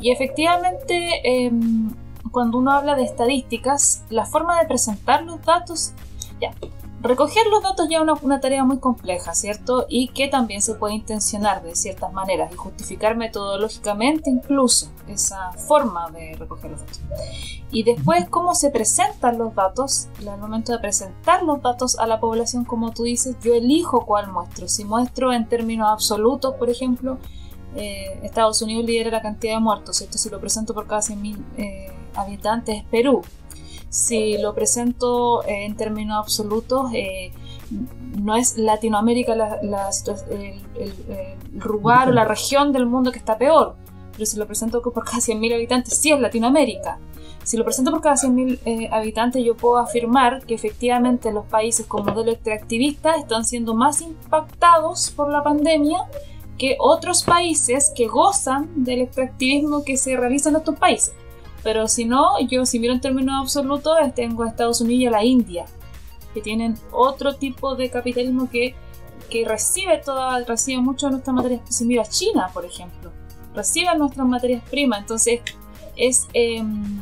Y 0.00 0.10
efectivamente, 0.10 1.20
em, 1.24 1.92
cuando 2.30 2.58
uno 2.58 2.72
habla 2.72 2.94
de 2.96 3.04
estadísticas, 3.04 4.02
la 4.10 4.26
forma 4.26 4.58
de 4.60 4.66
presentar 4.66 5.22
los 5.22 5.42
datos, 5.44 5.92
ya, 6.40 6.52
Recoger 7.04 7.46
los 7.48 7.62
datos 7.62 7.86
ya 7.90 7.98
es 7.98 8.22
una, 8.22 8.40
tarea 8.40 8.64
muy 8.64 8.78
compleja, 8.78 9.34
¿cierto? 9.34 9.84
Y 9.90 10.08
que 10.08 10.26
también 10.28 10.62
se 10.62 10.74
puede 10.74 10.94
intencionar 10.94 11.62
de 11.62 11.76
ciertas 11.76 12.10
maneras 12.14 12.50
y 12.50 12.56
justificar 12.56 13.14
metodológicamente 13.14 14.30
incluso 14.30 14.90
esa 15.06 15.52
forma 15.52 16.10
de 16.12 16.34
recoger 16.34 16.70
los 16.70 16.80
datos. 16.80 17.02
Y 17.70 17.82
después, 17.82 18.26
cómo 18.30 18.54
se 18.54 18.70
presentan 18.70 19.36
los 19.36 19.54
datos, 19.54 20.08
el 20.18 20.38
momento 20.38 20.72
de 20.72 20.78
presentar 20.78 21.42
los 21.42 21.60
datos 21.60 21.98
a 21.98 22.06
la 22.06 22.20
población, 22.20 22.64
como 22.64 22.92
tú 22.92 23.02
dices, 23.02 23.36
yo 23.42 23.52
elijo 23.52 24.06
cuál 24.06 24.32
muestro. 24.32 24.66
Si 24.66 24.86
muestro 24.86 25.30
en 25.30 25.46
términos 25.46 25.90
absolutos, 25.90 26.54
por 26.54 26.70
ejemplo, 26.70 27.18
eh, 27.76 28.18
Estados 28.22 28.62
Unidos 28.62 28.86
lidera 28.86 29.10
la 29.10 29.20
cantidad 29.20 29.56
de 29.56 29.60
muertos, 29.60 29.98
¿cierto? 29.98 30.16
Si 30.16 30.30
lo 30.30 30.40
presento 30.40 30.72
por 30.72 30.86
cada 30.86 31.02
100.000 31.02 31.36
eh, 31.58 31.92
habitantes, 32.14 32.78
es 32.78 32.84
Perú 32.84 33.20
si 33.94 34.36
lo 34.38 34.56
presento 34.56 35.46
en 35.46 35.76
términos 35.76 36.18
absolutos, 36.18 36.90
eh, 36.92 37.30
no 38.18 38.34
es 38.34 38.58
Latinoamérica 38.58 39.34
el, 39.34 39.70
lugar 41.60 42.08
o 42.08 42.12
la 42.12 42.24
región 42.24 42.72
del 42.72 42.86
mundo 42.86 43.12
que 43.12 43.20
está 43.20 43.38
peor, 43.38 43.76
pero 44.10 44.26
si 44.26 44.36
lo 44.36 44.48
presento 44.48 44.82
por 44.82 45.04
cada 45.04 45.18
100.000 45.18 45.54
habitantes, 45.54 45.96
sí 45.96 46.10
es 46.10 46.18
Latinoamérica. 46.18 46.98
Si 47.44 47.56
lo 47.56 47.62
presento 47.62 47.92
por 47.92 48.00
cada 48.00 48.16
100.000 48.16 48.58
eh, 48.64 48.88
habitantes, 48.90 49.44
yo 49.44 49.56
puedo 49.56 49.78
afirmar 49.78 50.44
que 50.44 50.54
efectivamente 50.54 51.30
los 51.30 51.46
países 51.46 51.86
con 51.86 52.04
modelo 52.04 52.32
extractivista 52.32 53.14
están 53.14 53.44
siendo 53.44 53.74
más 53.74 54.00
impactados 54.00 55.12
por 55.12 55.30
la 55.30 55.44
pandemia 55.44 56.00
que 56.58 56.74
otros 56.80 57.22
países 57.22 57.92
que 57.94 58.08
gozan 58.08 58.70
del 58.74 59.02
extractivismo 59.02 59.84
que 59.84 59.96
se 59.96 60.16
realiza 60.16 60.50
en 60.50 60.56
estos 60.56 60.76
países. 60.76 61.14
Pero 61.64 61.88
si 61.88 62.04
no, 62.04 62.38
yo 62.46 62.66
si 62.66 62.78
miro 62.78 62.92
en 62.92 63.00
términos 63.00 63.34
absolutos, 63.40 63.96
tengo 64.14 64.44
a 64.44 64.48
Estados 64.48 64.82
Unidos 64.82 65.02
y 65.02 65.06
a 65.06 65.10
la 65.10 65.24
India, 65.24 65.64
que 66.34 66.42
tienen 66.42 66.76
otro 66.92 67.34
tipo 67.36 67.74
de 67.74 67.88
capitalismo 67.90 68.50
que, 68.50 68.74
que 69.30 69.46
recibe 69.46 69.98
toda, 69.98 70.44
recibe 70.44 70.82
mucho 70.82 71.06
de 71.06 71.12
nuestras 71.12 71.34
materias. 71.34 71.62
Si 71.70 71.86
miro 71.86 72.02
a 72.02 72.06
China, 72.06 72.50
por 72.52 72.66
ejemplo, 72.66 73.10
recibe 73.54 73.96
nuestras 73.96 74.26
materias 74.28 74.62
primas. 74.70 75.00
Entonces, 75.00 75.40
es 75.96 76.28
em, 76.34 77.00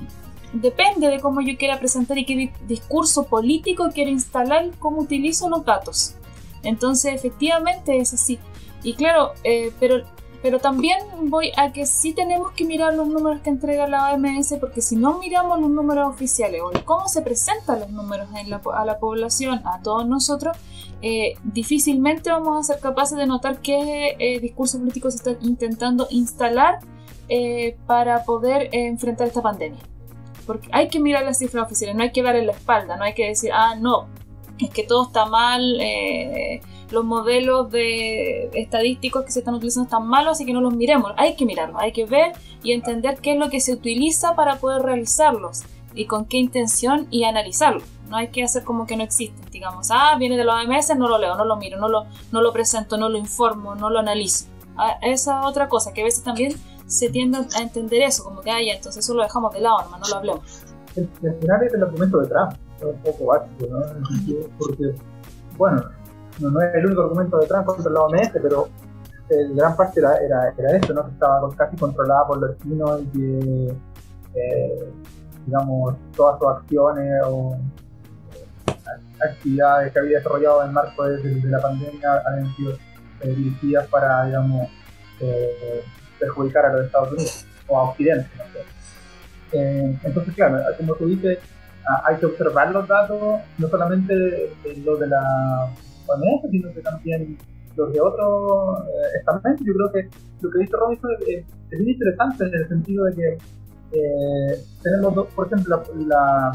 depende 0.53 1.09
de 1.09 1.19
cómo 1.19 1.41
yo 1.41 1.57
quiera 1.59 1.81
presentar 1.81 2.17
y 2.19 2.25
qué 2.25 2.53
discurso 2.67 3.25
político 3.25 3.91
quiero 3.93 4.11
instalar, 4.11 4.71
cómo 4.79 5.01
utilizo 5.01 5.49
los 5.49 5.65
datos. 5.65 6.15
Entonces, 6.63 7.15
efectivamente 7.15 7.97
es 7.97 8.15
así. 8.15 8.39
Y 8.85 8.95
claro, 8.95 9.33
eh, 9.43 9.73
pero 9.81 10.05
pero 10.43 10.59
también 10.59 10.99
voy 11.31 11.53
a 11.57 11.73
que 11.73 11.87
sí 11.87 12.13
tenemos 12.13 12.51
que 12.53 12.65
mirar 12.65 12.95
los 12.95 13.07
números 13.07 13.41
que 13.43 13.51
entrega 13.51 13.87
la 13.87 14.13
OMS, 14.13 14.57
porque 14.59 14.83
si 14.83 14.97
no 14.97 15.19
miramos 15.19 15.61
los 15.61 15.71
números 15.71 16.09
oficiales 16.09 16.61
o 16.61 16.73
cómo 16.85 17.09
se 17.09 17.23
presentan 17.23 17.79
los 17.81 17.91
números 17.91 18.29
a 18.75 18.85
la 18.85 18.99
población, 18.99 19.63
a 19.65 19.81
todos 19.83 20.07
nosotros, 20.07 20.57
eh, 21.01 21.35
difícilmente 21.45 22.31
vamos 22.31 22.59
a 22.59 22.73
ser 22.73 22.83
capaces 22.83 23.17
de 23.17 23.27
notar 23.27 23.61
qué 23.61 24.17
eh, 24.19 24.41
discurso 24.41 24.79
político 24.79 25.11
se 25.11 25.19
está 25.19 25.31
intentando 25.41 26.09
instalar 26.11 26.81
eh, 27.29 27.77
para 27.87 28.25
poder 28.25 28.69
enfrentar 28.73 29.29
esta 29.29 29.43
pandemia. 29.43 29.81
Porque 30.45 30.69
hay 30.73 30.89
que 30.89 30.99
mirar 30.99 31.25
las 31.25 31.39
cifras 31.39 31.67
oficiales, 31.67 31.95
no 31.95 32.03
hay 32.03 32.11
que 32.11 32.23
darle 32.23 32.45
la 32.45 32.53
espalda, 32.53 32.97
no 32.97 33.05
hay 33.05 33.15
que 33.15 33.29
decir, 33.29 33.53
ah, 33.55 33.77
no, 33.77 34.09
es 34.59 34.71
que 34.71 34.83
todo 34.83 35.07
está 35.07 35.27
mal 35.27 35.79
los 36.93 37.05
modelos 37.05 37.71
de 37.71 38.51
estadísticos 38.53 39.25
que 39.25 39.33
se 39.33 39.41
están 39.41 39.55
utilizando 39.55 39.85
están 39.85 40.07
malos, 40.07 40.33
así 40.33 40.45
que 40.45 40.53
no 40.53 40.61
los 40.61 40.75
miremos. 40.75 41.13
Hay 41.17 41.35
que 41.35 41.45
mirarlos, 41.45 41.81
hay 41.81 41.93
que 41.93 42.05
ver 42.05 42.33
y 42.63 42.73
entender 42.73 43.19
qué 43.21 43.33
es 43.33 43.39
lo 43.39 43.51
que 43.51 43.61
se 43.61 43.73
utiliza 43.73 44.35
para 44.35 44.57
poder 44.57 44.83
realizarlos 44.83 45.63
y 45.95 46.07
con 46.07 46.27
qué 46.27 46.39
intención 46.39 47.07
y 47.11 47.25
analizarlo. 47.25 47.83
No 48.09 48.17
hay 48.17 48.29
que 48.29 48.43
hacer 48.43 48.65
como 48.65 48.87
que 48.87 48.97
no 48.97 49.03
existen, 49.03 49.51
digamos, 49.51 49.89
ah, 49.91 50.17
viene 50.19 50.37
de 50.37 50.45
los 50.45 50.55
OMS, 50.55 50.97
no 50.97 51.09
lo 51.09 51.19
leo, 51.19 51.35
no 51.37 51.45
lo 51.45 51.57
miro, 51.57 51.79
no 51.79 51.89
lo, 51.89 52.05
no 52.31 52.43
lo 52.43 52.53
presento, 52.53 52.97
no 52.97 53.09
lo 53.09 53.19
informo, 53.19 53.75
no 53.75 53.91
lo 53.91 54.01
analizo. 54.01 54.47
Ah, 54.77 54.99
esa 55.03 55.47
otra 55.47 55.69
cosa, 55.69 55.93
que 55.93 56.03
a 56.03 56.05
veces 56.05 56.23
también 56.23 56.55
se 56.87 57.09
tiende 57.09 57.39
a 57.57 57.63
entender 57.63 58.03
eso, 58.03 58.25
como 58.25 58.43
que, 58.43 58.51
ah, 58.51 58.61
entonces 58.61 59.05
eso 59.05 59.15
lo 59.15 59.23
dejamos 59.23 59.55
de 59.55 59.61
lado, 59.61 59.89
no 59.91 60.09
lo 60.09 60.17
hablemos. 60.17 60.63
El, 60.95 61.09
final 61.09 61.63
es 61.63 61.73
el 61.73 61.83
argumento 61.83 62.19
de 62.19 62.29
Trump, 62.29 62.53
es 62.79 62.85
un 62.85 62.99
poco 62.99 63.27
básico, 63.27 63.67
¿no? 63.71 63.79
Porque, 64.59 64.95
bueno, 65.57 65.83
no, 66.41 66.61
es 66.61 66.75
el 66.75 66.87
único 66.87 67.03
argumento 67.03 67.39
de 67.39 67.47
Trump 67.47 67.67
contra 67.67 67.91
la 67.91 68.01
OMS, 68.01 68.31
pero 68.33 68.69
el 69.29 69.55
gran 69.55 69.77
parte 69.77 70.01
era, 70.01 70.17
era, 70.19 70.55
era 70.57 70.77
eso, 70.77 70.93
¿no? 70.93 71.05
que 71.05 71.13
estaba 71.13 71.49
casi 71.57 71.77
controlada 71.77 72.27
por 72.27 72.39
los 72.39 72.59
chinos 72.59 73.01
y 73.03 73.07
que, 73.07 73.75
eh, 74.35 74.93
digamos, 75.47 75.97
todas 76.17 76.39
sus 76.39 76.49
acciones 76.49 77.23
o 77.27 77.57
eh, 78.35 79.25
actividades 79.25 79.93
que 79.93 79.99
había 79.99 80.19
desarrollado 80.19 80.63
en 80.63 80.69
el 80.69 80.75
marco 80.75 81.05
de, 81.05 81.43
la 81.45 81.61
pandemia 81.61 82.23
habían 82.27 82.55
sido 82.57 82.73
eh, 83.21 83.29
dirigidas 83.29 83.87
para, 83.89 84.27
digamos, 84.27 84.69
perjudicar 86.19 86.67
a 86.67 86.73
los 86.73 86.87
Estados 86.87 87.13
Unidos 87.13 87.47
o 87.69 87.79
a 87.79 87.83
Occidente. 87.85 88.29
entonces, 89.53 90.35
claro, 90.35 90.59
como 90.77 90.95
tú 90.97 91.07
dices, 91.07 91.39
ah, 91.87 92.03
hay 92.07 92.17
que 92.17 92.27
observar 92.27 92.73
los 92.73 92.89
datos, 92.89 93.41
no 93.57 93.69
solamente 93.69 94.53
los 94.85 94.99
de 94.99 95.07
la 95.07 95.71
eso, 96.05 96.49
sino 96.51 96.73
que 96.73 96.81
también 96.81 97.39
los 97.77 97.93
de 97.93 98.01
otros 98.01 98.81
eh. 98.89 99.57
Yo 99.65 99.73
creo 99.75 99.93
que 99.93 100.09
lo 100.41 100.51
que 100.51 100.59
dice 100.59 100.77
Robinson 100.77 101.11
es, 101.27 101.45
es, 101.71 101.79
bien 101.79 101.91
interesante 101.91 102.45
en 102.45 102.55
el 102.55 102.69
sentido 102.69 103.05
de 103.05 103.15
que 103.15 103.39
eh, 103.93 104.65
tenemos, 104.83 105.15
dos, 105.15 105.27
por 105.35 105.47
ejemplo, 105.47 105.83
la, 106.07 106.53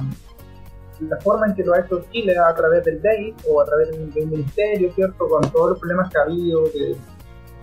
la, 0.99 1.17
forma 1.21 1.47
en 1.47 1.55
que 1.55 1.63
lo 1.63 1.73
ha 1.73 1.79
hecho 1.79 2.03
Chile 2.11 2.37
a 2.37 2.53
través 2.53 2.83
del 2.83 3.01
DEI 3.01 3.33
o 3.49 3.61
a 3.61 3.65
través 3.65 3.89
del, 4.13 4.27
ministerio, 4.27 4.91
¿cierto? 4.93 5.27
Con 5.27 5.41
todos 5.51 5.71
los 5.71 5.79
problemas 5.79 6.09
que 6.11 6.17
ha 6.17 6.23
habido, 6.23 6.63
que, 6.71 6.91
el 6.91 6.97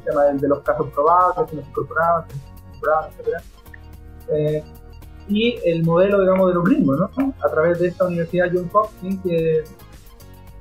tema 0.04 0.24
de, 0.24 0.48
los 0.48 0.60
casos 0.60 0.88
probados, 0.92 1.50
que 1.50 1.56
no 1.56 1.62
se 1.62 1.68
incorporaban, 1.68 2.24
que 2.28 2.34
etc. 3.22 3.42
Eh, 4.30 4.64
y 5.28 5.58
el 5.64 5.84
modelo, 5.84 6.20
digamos, 6.20 6.48
de 6.48 6.54
los 6.54 6.64
gringos, 6.64 6.98
¿no? 6.98 7.34
A 7.44 7.50
través 7.50 7.78
de 7.78 7.88
esta 7.88 8.06
universidad 8.06 8.50
John 8.52 8.70
Hopkins, 8.72 9.22
que 9.22 9.64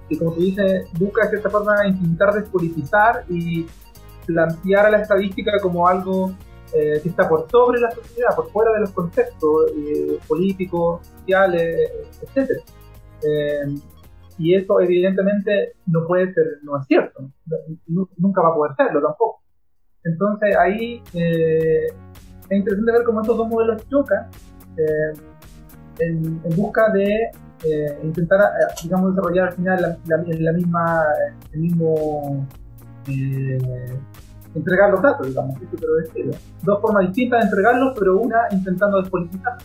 y 0.09 0.17
como 0.17 0.33
tú 0.33 0.41
dices, 0.41 0.87
busca 0.99 1.23
de 1.23 1.29
cierta 1.29 1.49
forma 1.49 1.87
intentar 1.87 2.33
despolitizar 2.33 3.25
y 3.29 3.65
plantear 4.25 4.85
a 4.85 4.91
la 4.91 5.01
estadística 5.01 5.51
como 5.61 5.87
algo 5.87 6.33
eh, 6.73 6.99
que 7.01 7.09
está 7.09 7.29
por 7.29 7.49
sobre 7.49 7.79
la 7.79 7.91
sociedad, 7.91 8.35
por 8.35 8.49
fuera 8.49 8.71
de 8.71 8.79
los 8.79 8.91
conceptos 8.91 9.71
eh, 9.77 10.19
políticos, 10.27 11.05
sociales, 11.19 11.91
etc. 12.21 12.49
Eh, 13.23 13.75
y 14.39 14.55
eso 14.55 14.79
evidentemente 14.81 15.73
no 15.85 16.07
puede 16.07 16.33
ser, 16.33 16.45
no 16.63 16.79
es 16.79 16.87
cierto, 16.87 17.29
nunca 17.85 18.41
va 18.41 18.49
a 18.49 18.55
poder 18.55 18.75
serlo 18.75 19.01
tampoco. 19.01 19.41
Entonces 20.03 20.55
ahí 20.57 21.01
es 21.13 21.93
interesante 22.49 22.91
ver 22.91 23.03
cómo 23.03 23.21
estos 23.21 23.37
dos 23.37 23.47
modelos 23.47 23.87
chocan 23.87 24.29
en, 25.99 26.41
en 26.43 26.55
busca 26.57 26.91
de 26.91 27.29
eh, 27.63 27.99
intentar, 28.03 28.39
eh, 28.41 28.73
digamos, 28.83 29.15
desarrollar 29.15 29.47
al 29.49 29.53
final 29.55 29.81
la, 29.81 30.17
la- 30.17 30.23
la 30.27 30.51
misma, 30.53 31.03
el 31.51 31.59
mismo, 31.59 32.47
eh, 33.07 33.57
entregar 34.55 34.91
los 34.91 35.01
datos, 35.01 35.27
digamos. 35.27 35.55
Dos 36.61 36.81
formas 36.81 37.07
distintas 37.07 37.39
de 37.41 37.45
entregarlos, 37.45 37.93
pero 37.97 38.17
una 38.19 38.37
intentando 38.51 39.01
despolitizar. 39.01 39.57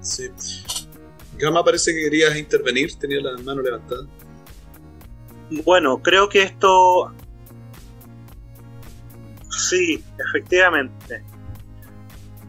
Sí. 0.00 0.30
Gama 1.38 1.64
parece 1.64 1.92
que 1.92 2.02
querías 2.04 2.36
intervenir, 2.36 2.94
tenía 2.98 3.20
la 3.20 3.36
mano 3.42 3.60
levantada. 3.60 4.06
Bueno, 5.64 5.98
creo 6.02 6.28
que 6.28 6.42
esto. 6.42 7.12
Sí, 9.50 10.02
efectivamente. 10.28 11.24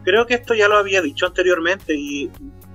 Creo 0.04 0.26
que 0.26 0.34
esto 0.34 0.54
ya 0.54 0.68
lo 0.68 0.76
había 0.76 1.02
dicho 1.02 1.26
anteriormente 1.26 1.94
y 1.94 2.30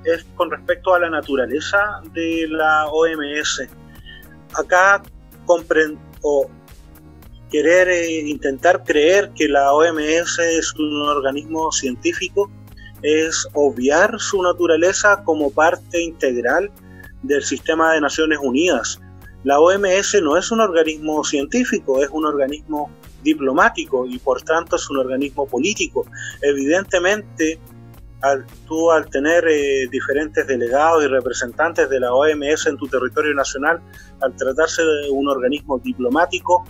es 0.06 0.26
con 0.36 0.52
respecto 0.52 0.94
a 0.94 1.00
la 1.00 1.10
naturaleza 1.10 2.02
de 2.14 2.48
la 2.50 2.88
OMS. 2.88 3.68
Acá 4.56 5.02
o 6.22 6.50
querer 7.52 7.90
eh, 7.90 8.22
intentar 8.22 8.84
creer 8.84 9.32
que 9.36 9.48
la 9.48 9.74
OMS 9.74 10.40
es 10.40 10.74
un 10.76 11.02
organismo 11.08 11.72
científico 11.72 12.50
es 13.04 13.48
obviar 13.54 14.16
su 14.18 14.42
naturaleza 14.42 15.24
como 15.24 15.52
parte 15.52 16.02
integral 16.02 16.72
del 17.22 17.44
sistema 17.44 17.94
de 17.94 18.02
Naciones 18.02 18.40
Unidas. 18.42 19.00
La 19.44 19.60
OMS 19.60 20.22
no 20.24 20.38
es 20.38 20.52
un 20.52 20.62
organismo 20.62 21.24
científico, 21.26 22.02
es 22.02 22.10
un 22.10 22.26
organismo 22.26 22.90
diplomático 23.22 24.06
y 24.06 24.18
por 24.20 24.42
tanto 24.42 24.78
es 24.78 24.90
un 24.90 24.98
organismo 24.98 25.46
político. 25.48 26.06
Evidentemente, 26.42 27.60
al, 28.24 28.46
tú 28.68 28.92
al 28.92 29.10
tener 29.10 29.46
eh, 29.48 29.88
diferentes 29.92 30.48
delegados 30.48 31.04
y 31.04 31.08
representantes 31.08 31.90
de 31.90 32.00
la 32.00 32.14
OMS 32.14 32.66
en 32.68 32.78
tu 32.78 32.88
territorio 32.88 33.34
nacional, 33.36 33.82
al 34.22 34.36
tratarse 34.36 34.82
de 34.82 35.10
un 35.12 35.28
organismo 35.28 35.78
diplomático, 35.80 36.66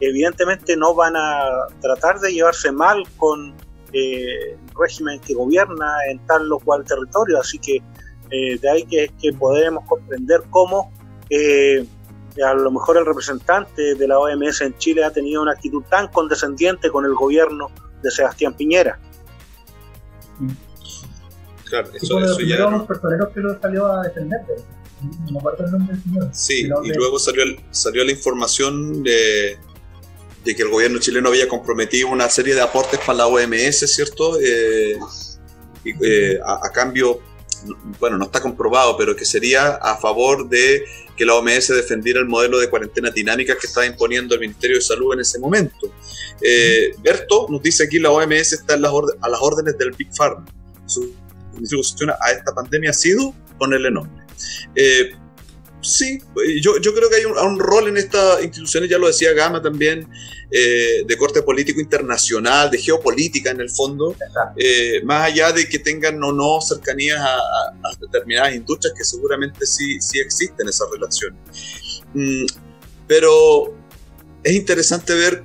evidentemente 0.00 0.76
no 0.76 0.94
van 0.94 1.14
a 1.16 1.66
tratar 1.80 2.18
de 2.20 2.32
llevarse 2.32 2.72
mal 2.72 3.04
con 3.16 3.54
eh, 3.92 4.52
el 4.52 4.74
régimen 4.78 5.20
que 5.20 5.34
gobierna 5.34 5.96
en 6.10 6.18
tal 6.26 6.50
o 6.52 6.58
cual 6.58 6.84
territorio. 6.84 7.38
Así 7.38 7.58
que 7.58 7.82
eh, 8.30 8.58
de 8.58 8.70
ahí 8.70 8.84
que, 8.84 9.10
que 9.20 9.32
podemos 9.32 9.84
comprender 9.86 10.42
cómo 10.50 10.92
eh, 11.28 11.84
a 12.44 12.54
lo 12.54 12.70
mejor 12.70 12.96
el 12.96 13.06
representante 13.06 13.94
de 13.94 14.08
la 14.08 14.18
OMS 14.18 14.60
en 14.62 14.76
Chile 14.78 15.04
ha 15.04 15.10
tenido 15.10 15.42
una 15.42 15.52
actitud 15.52 15.82
tan 15.90 16.08
condescendiente 16.08 16.90
con 16.90 17.04
el 17.04 17.14
gobierno 17.14 17.68
de 18.02 18.10
Sebastián 18.10 18.54
Piñera. 18.54 18.98
Claro, 21.70 21.88
Y 21.94 21.96
eso, 22.04 22.16
uno 22.16 22.24
de 22.26 22.30
los 22.32 22.38
eso 22.38 22.46
ya. 22.48 22.56
primeros 22.56 22.86
personeros 22.86 23.28
que 23.32 23.40
lo 23.40 23.60
salió 23.60 23.86
a 23.86 24.02
defender. 24.02 24.40
No 25.00 25.32
me 25.32 25.38
acuerdo 25.38 25.64
el 25.64 25.70
nombre 25.72 25.94
del 25.96 26.02
señor. 26.04 26.28
Sí, 26.32 26.68
y 26.84 26.88
de- 26.88 26.94
luego 26.96 27.18
salió, 27.18 28.04
la 28.04 28.12
información 28.12 29.02
de, 29.02 29.56
de 30.44 30.54
que 30.56 30.62
el 30.62 30.68
gobierno 30.68 30.98
chileno 30.98 31.28
había 31.30 31.48
comprometido 31.48 32.08
una 32.08 32.28
serie 32.28 32.54
de 32.54 32.60
aportes 32.60 33.00
para 33.00 33.18
la 33.18 33.26
OMS, 33.26 33.86
¿cierto? 33.86 34.38
Eh, 34.40 34.98
y, 35.84 35.90
eh, 36.04 36.38
a, 36.44 36.66
a 36.66 36.70
cambio, 36.72 37.20
bueno, 37.98 38.18
no 38.18 38.26
está 38.26 38.40
comprobado, 38.42 38.96
pero 38.98 39.16
que 39.16 39.24
sería 39.24 39.76
a 39.76 39.96
favor 39.96 40.48
de 40.48 40.84
que 41.16 41.24
la 41.24 41.34
OMS 41.34 41.68
defendiera 41.68 42.18
el 42.20 42.26
modelo 42.26 42.58
de 42.58 42.68
cuarentena 42.68 43.10
dinámica 43.10 43.56
que 43.58 43.66
estaba 43.66 43.86
imponiendo 43.86 44.34
el 44.34 44.40
Ministerio 44.40 44.76
de 44.76 44.82
Salud 44.82 45.14
en 45.14 45.20
ese 45.20 45.38
momento. 45.38 45.90
Eh, 46.42 46.94
Berto 47.02 47.46
nos 47.50 47.62
dice 47.62 47.84
aquí 47.84 47.98
la 47.98 48.10
OMS 48.10 48.52
está 48.54 48.74
en 48.74 48.82
las 48.82 48.92
a 49.20 49.28
las 49.28 49.40
órdenes 49.42 49.76
del 49.78 49.92
Big 49.92 50.08
Pharma. 50.16 50.44
Su 50.86 51.12
solución 51.64 52.10
a 52.10 52.30
esta 52.30 52.52
pandemia 52.54 52.90
ha 52.90 52.94
sido 52.94 53.34
ponerle 53.58 53.90
nombre. 53.90 54.24
Eh, 54.74 55.10
sí, 55.82 56.18
yo, 56.62 56.78
yo 56.80 56.94
creo 56.94 57.08
que 57.10 57.16
hay 57.16 57.24
un, 57.24 57.36
un 57.38 57.58
rol 57.58 57.88
en 57.88 57.96
estas 57.96 58.42
instituciones, 58.42 58.88
ya 58.90 58.98
lo 58.98 59.06
decía 59.06 59.32
Gama 59.32 59.60
también, 59.62 60.08
eh, 60.52 61.04
de 61.06 61.16
corte 61.16 61.42
político 61.42 61.80
internacional, 61.80 62.70
de 62.70 62.78
geopolítica 62.78 63.50
en 63.50 63.60
el 63.60 63.70
fondo, 63.70 64.16
eh, 64.56 65.00
más 65.04 65.26
allá 65.26 65.52
de 65.52 65.68
que 65.68 65.78
tengan 65.78 66.22
o 66.24 66.32
no 66.32 66.60
cercanías 66.60 67.20
a, 67.20 67.36
determinadas 68.00 68.54
industrias 68.54 68.92
que 68.96 69.04
seguramente 69.04 69.64
sí, 69.66 70.00
sí 70.00 70.18
existen 70.18 70.68
esas 70.68 70.88
relaciones. 70.90 71.38
Mm, 72.14 72.46
pero 73.06 73.76
es 74.42 74.52
interesante 74.54 75.14
ver 75.14 75.44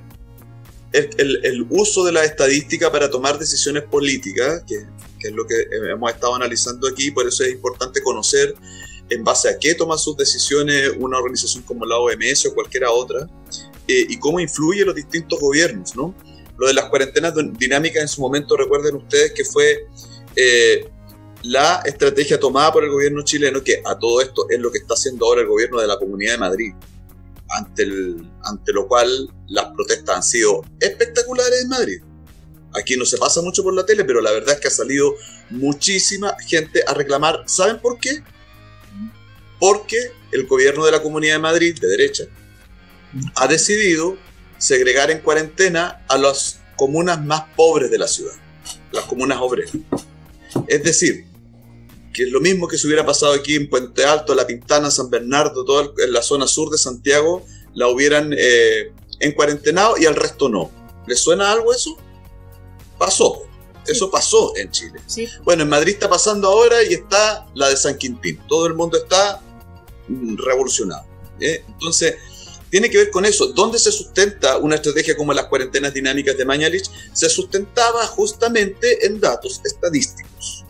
el, 0.92 1.10
el- 1.18 1.40
el 1.44 1.66
uso 1.70 2.04
de 2.04 2.12
la 2.12 2.24
estadística 2.24 2.90
para 2.90 3.10
tomar 3.10 3.38
decisiones 3.38 3.84
políticas, 3.84 4.62
que, 4.66 4.86
que 5.18 5.28
es 5.28 5.34
lo 5.34 5.46
que 5.46 5.54
hemos 5.92 6.10
estado 6.12 6.34
analizando 6.34 6.88
aquí, 6.88 7.10
por 7.10 7.26
eso 7.26 7.44
es 7.44 7.52
importante 7.52 8.02
conocer 8.02 8.54
en 9.08 9.22
base 9.22 9.48
a 9.48 9.58
qué 9.58 9.74
toma 9.74 9.96
sus 9.98 10.16
decisiones 10.16 10.90
una 10.98 11.18
organización 11.18 11.62
como 11.62 11.84
la 11.86 11.96
OMS 11.96 12.46
o 12.46 12.54
cualquiera 12.54 12.90
otra, 12.90 13.28
eh, 13.88 14.06
y 14.08 14.18
cómo 14.18 14.40
influye 14.40 14.84
los 14.84 14.94
distintos 14.94 15.38
gobiernos, 15.38 15.94
¿no? 15.94 16.14
Lo 16.58 16.66
de 16.66 16.74
las 16.74 16.86
cuarentenas 16.86 17.34
din- 17.34 17.56
dinámicas 17.56 18.02
en 18.02 18.08
su 18.08 18.20
momento, 18.20 18.56
recuerden 18.56 18.96
ustedes 18.96 19.32
que 19.32 19.44
fue 19.44 19.86
eh, 20.34 20.88
la 21.42 21.82
estrategia 21.84 22.40
tomada 22.40 22.72
por 22.72 22.82
el 22.82 22.90
gobierno 22.90 23.22
chileno, 23.22 23.62
que 23.62 23.80
a 23.84 23.96
todo 23.96 24.20
esto 24.20 24.46
es 24.50 24.58
lo 24.58 24.72
que 24.72 24.78
está 24.78 24.94
haciendo 24.94 25.26
ahora 25.26 25.42
el 25.42 25.46
gobierno 25.46 25.80
de 25.80 25.86
la 25.86 25.98
Comunidad 25.98 26.32
de 26.32 26.38
Madrid, 26.38 26.72
ante, 27.48 27.84
el, 27.84 28.28
ante 28.42 28.72
lo 28.72 28.88
cual 28.88 29.28
las 29.46 29.66
protestas 29.66 30.16
han 30.16 30.22
sido 30.24 30.64
espectaculares 30.80 31.62
en 31.62 31.68
Madrid. 31.68 32.02
Aquí 32.78 32.96
no 32.96 33.04
se 33.04 33.16
pasa 33.18 33.40
mucho 33.42 33.62
por 33.62 33.74
la 33.74 33.86
tele, 33.86 34.04
pero 34.04 34.20
la 34.20 34.32
verdad 34.32 34.54
es 34.54 34.60
que 34.60 34.68
ha 34.68 34.72
salido 34.72 35.14
muchísima 35.50 36.36
gente 36.46 36.82
a 36.86 36.94
reclamar. 36.94 37.42
¿Saben 37.46 37.80
por 37.80 37.98
qué? 37.98 38.22
Porque 39.58 39.96
el 40.32 40.46
gobierno 40.46 40.84
de 40.84 40.92
la 40.92 41.02
Comunidad 41.02 41.34
de 41.34 41.40
Madrid, 41.40 41.78
de 41.80 41.88
derecha, 41.88 42.24
ha 43.34 43.46
decidido 43.46 44.16
segregar 44.58 45.10
en 45.10 45.20
cuarentena 45.20 46.04
a 46.08 46.18
las 46.18 46.60
comunas 46.76 47.24
más 47.24 47.44
pobres 47.56 47.90
de 47.90 47.98
la 47.98 48.08
ciudad, 48.08 48.34
las 48.92 49.04
comunas 49.04 49.38
obreras. 49.40 49.72
Es 50.68 50.82
decir, 50.82 51.26
que 52.12 52.24
es 52.24 52.30
lo 52.30 52.40
mismo 52.40 52.68
que 52.68 52.78
se 52.78 52.86
hubiera 52.86 53.04
pasado 53.04 53.32
aquí 53.32 53.54
en 53.54 53.68
Puente 53.68 54.04
Alto, 54.04 54.34
La 54.34 54.46
Pintana, 54.46 54.90
San 54.90 55.10
Bernardo, 55.10 55.64
toda 55.64 55.90
la 56.08 56.22
zona 56.22 56.46
sur 56.46 56.70
de 56.70 56.78
Santiago, 56.78 57.44
la 57.74 57.88
hubieran 57.88 58.34
eh, 58.36 58.92
en 59.20 59.32
cuarentenado 59.32 59.96
y 59.98 60.06
al 60.06 60.16
resto 60.16 60.48
no. 60.48 60.70
¿Les 61.06 61.20
suena 61.20 61.52
algo 61.52 61.72
eso? 61.72 61.96
Pasó. 62.98 63.42
Eso 63.86 64.10
pasó 64.10 64.52
en 64.56 64.70
Chile. 64.70 65.00
Sí, 65.06 65.28
Bueno, 65.44 65.62
en 65.62 65.68
Madrid 65.68 65.94
está 65.94 66.08
pasando 66.08 66.48
ahora 66.48 66.82
y 66.82 66.94
está 66.94 67.46
la 67.54 67.68
de 67.68 67.76
San 67.76 67.96
Quintín. 67.96 68.40
Todo 68.48 68.66
el 68.66 68.74
mundo 68.74 68.98
está 68.98 69.40
mm, 70.08 70.36
revolucionado. 70.38 71.06
¿eh? 71.40 71.64
Entonces, 71.68 72.16
tiene 72.70 72.90
que 72.90 72.98
ver 72.98 73.10
con 73.10 73.24
eso. 73.24 73.52
¿Dónde 73.52 73.78
se 73.78 73.92
sustenta 73.92 74.58
una 74.58 74.74
estrategia 74.74 75.16
como 75.16 75.32
las 75.32 75.46
cuarentenas 75.46 75.94
dinámicas 75.94 76.36
de 76.36 76.44
Mañalich? 76.44 76.90
Se 77.12 77.28
sustentaba 77.28 78.06
justamente 78.06 79.06
en 79.06 79.20
datos 79.20 79.60
estadísticos 79.64 80.64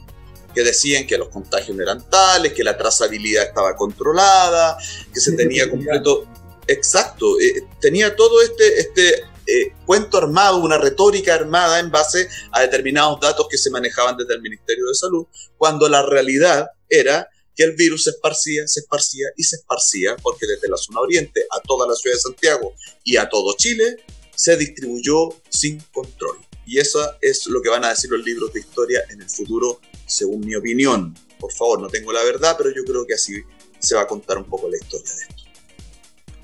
que 0.55 0.62
decían 0.62 1.07
que 1.07 1.19
los 1.19 1.29
contagios 1.29 1.79
eran 1.79 2.09
tales, 2.09 2.53
que 2.55 2.65
la 2.65 2.77
trazabilidad 2.77 3.45
estaba 3.45 3.77
controlada, 3.77 4.77
que 5.12 5.21
se 5.21 5.33
tenía 5.33 5.69
completo... 5.71 6.27
Exacto, 6.69 7.39
eh, 7.39 7.62
tenía 7.81 8.17
todo 8.17 8.43
este, 8.43 8.81
este 8.81 9.23
eh, 9.47 9.73
cuento 9.85 10.19
armado, 10.19 10.59
una 10.59 10.79
retórica 10.79 11.35
armada 11.35 11.79
en 11.79 11.91
base 11.91 12.29
a 12.53 12.61
determinados 12.61 13.21
datos 13.21 13.47
que 13.49 13.59
se 13.59 13.71
manejaban 13.71 14.17
desde 14.17 14.35
el 14.35 14.43
Ministerio 14.43 14.87
de 14.87 14.95
Salud, 14.95 15.27
cuando 15.57 15.89
la 15.89 16.03
realidad 16.03 16.67
era 16.89 17.29
que 17.55 17.65
el 17.65 17.73
virus 17.73 18.05
se 18.05 18.11
esparcía, 18.11 18.67
se 18.67 18.81
esparcía 18.81 19.29
y 19.37 19.45
se 19.45 19.57
esparcía, 19.57 20.17
porque 20.23 20.47
desde 20.47 20.69
la 20.69 20.77
zona 20.77 21.01
oriente 21.01 21.47
a 21.51 21.61
toda 21.61 21.89
la 21.89 21.95
ciudad 21.95 22.17
de 22.17 22.21
Santiago 22.21 22.75
y 23.03 23.17
a 23.17 23.29
todo 23.29 23.55
Chile 23.57 23.97
se 24.35 24.57
distribuyó 24.57 25.31
sin 25.49 25.81
control. 25.93 26.39
Y 26.67 26.79
eso 26.79 27.01
es 27.21 27.47
lo 27.47 27.63
que 27.63 27.71
van 27.71 27.85
a 27.85 27.91
decir 27.91 28.11
los 28.11 28.25
libros 28.25 28.53
de 28.53 28.61
historia 28.61 29.05
en 29.11 29.23
el 29.23 29.31
futuro, 29.31 29.81
según 30.07 30.41
mi 30.41 30.55
opinión. 30.55 31.15
Por 31.39 31.53
favor, 31.53 31.81
no 31.81 31.89
tengo 31.89 32.13
la 32.13 32.23
verdad, 32.25 32.57
pero 32.59 32.71
yo 32.75 32.85
creo 32.85 33.07
que 33.07 33.15
así 33.15 33.41
se 33.79 33.95
va 33.95 34.03
a 34.03 34.07
contar 34.07 34.37
un 34.37 34.45
poco 34.45 34.69
la 34.69 34.77
historia 34.77 35.13
de 35.15 35.23
esto. 35.23 35.43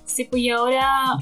Sí, 0.07 0.25
pues 0.25 0.43
y 0.43 0.51
ahora 0.51 1.17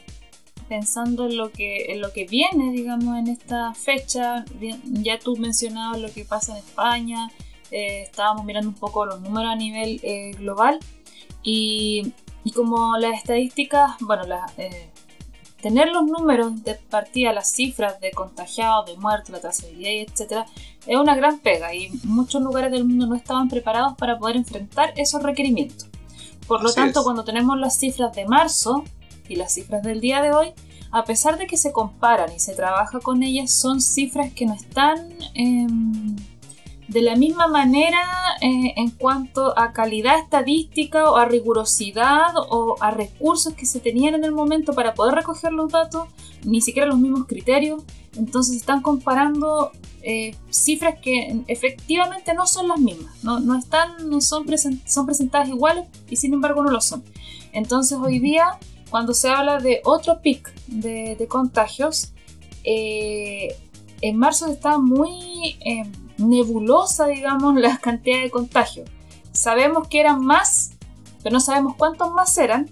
pensando 0.70 1.26
en 1.26 1.36
lo 1.36 1.50
que 1.50 1.92
en 1.92 2.00
lo 2.00 2.12
que 2.12 2.26
viene, 2.26 2.70
digamos, 2.70 3.18
en 3.18 3.26
esta 3.26 3.74
fecha, 3.74 4.44
ya 4.84 5.18
tú 5.18 5.36
mencionabas 5.36 6.00
lo 6.00 6.12
que 6.12 6.24
pasa 6.24 6.52
en 6.52 6.58
España, 6.58 7.28
eh, 7.72 8.02
estábamos 8.02 8.44
mirando 8.44 8.68
un 8.68 8.76
poco 8.76 9.04
los 9.04 9.20
números 9.20 9.50
a 9.50 9.56
nivel 9.56 9.98
eh, 10.04 10.30
global 10.38 10.78
y, 11.42 12.12
y 12.44 12.52
como 12.52 12.96
las 12.98 13.18
estadísticas, 13.18 13.96
bueno, 13.98 14.22
las, 14.28 14.56
eh, 14.58 14.90
tener 15.60 15.88
los 15.88 16.04
números 16.04 16.62
de 16.62 16.76
partida, 16.76 17.32
las 17.32 17.50
cifras 17.50 18.00
de 18.00 18.12
contagiados, 18.12 18.86
de 18.86 18.96
muertos, 18.96 19.30
la 19.30 19.40
trazabilidad, 19.40 20.08
etcétera, 20.08 20.46
es 20.86 20.96
una 20.96 21.16
gran 21.16 21.40
pega 21.40 21.74
y 21.74 21.90
muchos 22.04 22.40
lugares 22.42 22.70
del 22.70 22.84
mundo 22.84 23.08
no 23.08 23.16
estaban 23.16 23.48
preparados 23.48 23.94
para 23.96 24.18
poder 24.20 24.36
enfrentar 24.36 24.94
esos 24.96 25.20
requerimientos. 25.20 25.88
Por 26.46 26.62
lo 26.62 26.72
tanto, 26.72 27.00
es. 27.00 27.04
cuando 27.04 27.24
tenemos 27.24 27.58
las 27.58 27.76
cifras 27.76 28.12
de 28.14 28.24
marzo 28.26 28.84
y 29.30 29.36
las 29.36 29.54
cifras 29.54 29.82
del 29.82 30.00
día 30.00 30.20
de 30.20 30.32
hoy, 30.32 30.52
a 30.90 31.04
pesar 31.04 31.38
de 31.38 31.46
que 31.46 31.56
se 31.56 31.72
comparan 31.72 32.32
y 32.34 32.40
se 32.40 32.54
trabaja 32.54 32.98
con 32.98 33.22
ellas, 33.22 33.52
son 33.52 33.80
cifras 33.80 34.32
que 34.32 34.44
no 34.44 34.54
están, 34.54 35.14
em, 35.34 36.16
De 36.88 37.02
la 37.02 37.14
misma 37.14 37.46
manera, 37.46 38.00
eh, 38.40 38.74
en 38.74 38.90
cuanto 38.90 39.56
a 39.56 39.72
calidad 39.72 40.18
estadística 40.18 41.08
o 41.08 41.18
a 41.18 41.24
rigurosidad 41.24 42.32
o 42.36 42.74
a 42.80 42.90
recursos 42.90 43.54
que 43.54 43.64
se 43.64 43.78
tenían 43.78 44.16
en 44.16 44.24
el 44.24 44.32
momento 44.32 44.72
para 44.72 44.92
poder 44.94 45.14
recoger 45.14 45.52
los 45.52 45.70
datos, 45.70 46.08
ni 46.44 46.60
siquiera 46.60 46.88
los 46.88 46.98
mismos 46.98 47.26
criterios. 47.28 47.84
Entonces 48.16 48.56
están 48.56 48.82
comparando 48.82 49.70
eh, 50.02 50.34
cifras 50.50 50.96
que 51.00 51.42
efectivamente 51.46 52.34
no 52.34 52.46
son 52.46 52.66
las 52.66 52.80
mismas, 52.80 53.22
no, 53.22 53.38
no 53.38 53.56
están, 53.56 54.08
no 54.10 54.20
son, 54.20 54.44
son 54.86 55.06
presentadas 55.06 55.48
iguales 55.48 55.86
y 56.08 56.16
sin 56.16 56.34
embargo 56.34 56.64
no 56.64 56.70
lo 56.70 56.80
son. 56.80 57.04
Entonces 57.52 57.98
hoy 58.00 58.18
día, 58.18 58.58
cuando 58.90 59.14
se 59.14 59.28
habla 59.28 59.58
de 59.58 59.80
otro 59.84 60.20
pic 60.20 60.52
de, 60.66 61.26
contagios, 61.28 62.12
eh, 62.64 63.56
en 64.02 64.16
marzo 64.16 64.46
está 64.48 64.78
muy 64.78 65.56
nebulosa, 66.20 67.06
digamos, 67.06 67.54
la 67.60 67.78
cantidad 67.78 68.20
de 68.22 68.30
contagios. 68.30 68.88
Sabemos 69.32 69.88
que 69.88 70.00
eran 70.00 70.24
más, 70.24 70.72
pero 71.22 71.32
no 71.32 71.40
sabemos 71.40 71.76
cuántos 71.76 72.12
más 72.12 72.36
eran. 72.38 72.70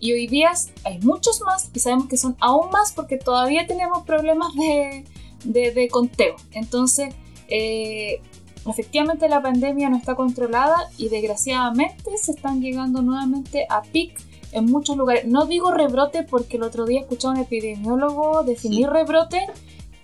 Y 0.00 0.12
hoy 0.12 0.26
día 0.26 0.52
hay 0.84 0.98
muchos 1.00 1.40
más 1.40 1.70
y 1.72 1.78
sabemos 1.78 2.08
que 2.08 2.18
son 2.18 2.36
aún 2.40 2.70
más 2.70 2.92
porque 2.92 3.16
todavía 3.16 3.66
tenemos 3.66 4.04
problemas 4.04 4.52
de, 4.54 5.04
de, 5.44 5.88
conteo. 5.88 6.36
Entonces, 6.52 7.14
eh, 7.48 8.20
efectivamente 8.66 9.28
la 9.30 9.40
pandemia 9.40 9.88
no 9.88 9.96
está 9.96 10.14
controlada 10.14 10.76
y 10.98 11.08
desgraciadamente 11.08 12.18
se 12.18 12.32
están 12.32 12.60
llegando 12.60 13.00
nuevamente 13.00 13.66
a 13.70 13.80
pic 13.80 14.20
en 14.54 14.66
muchos 14.66 14.96
lugares. 14.96 15.26
No 15.26 15.46
digo 15.46 15.72
rebrote 15.72 16.22
porque 16.22 16.56
el 16.56 16.62
otro 16.62 16.86
día 16.86 17.00
escuché 17.00 17.26
a 17.26 17.30
un 17.30 17.38
epidemiólogo 17.38 18.42
definir 18.44 18.88
rebrote 18.88 19.46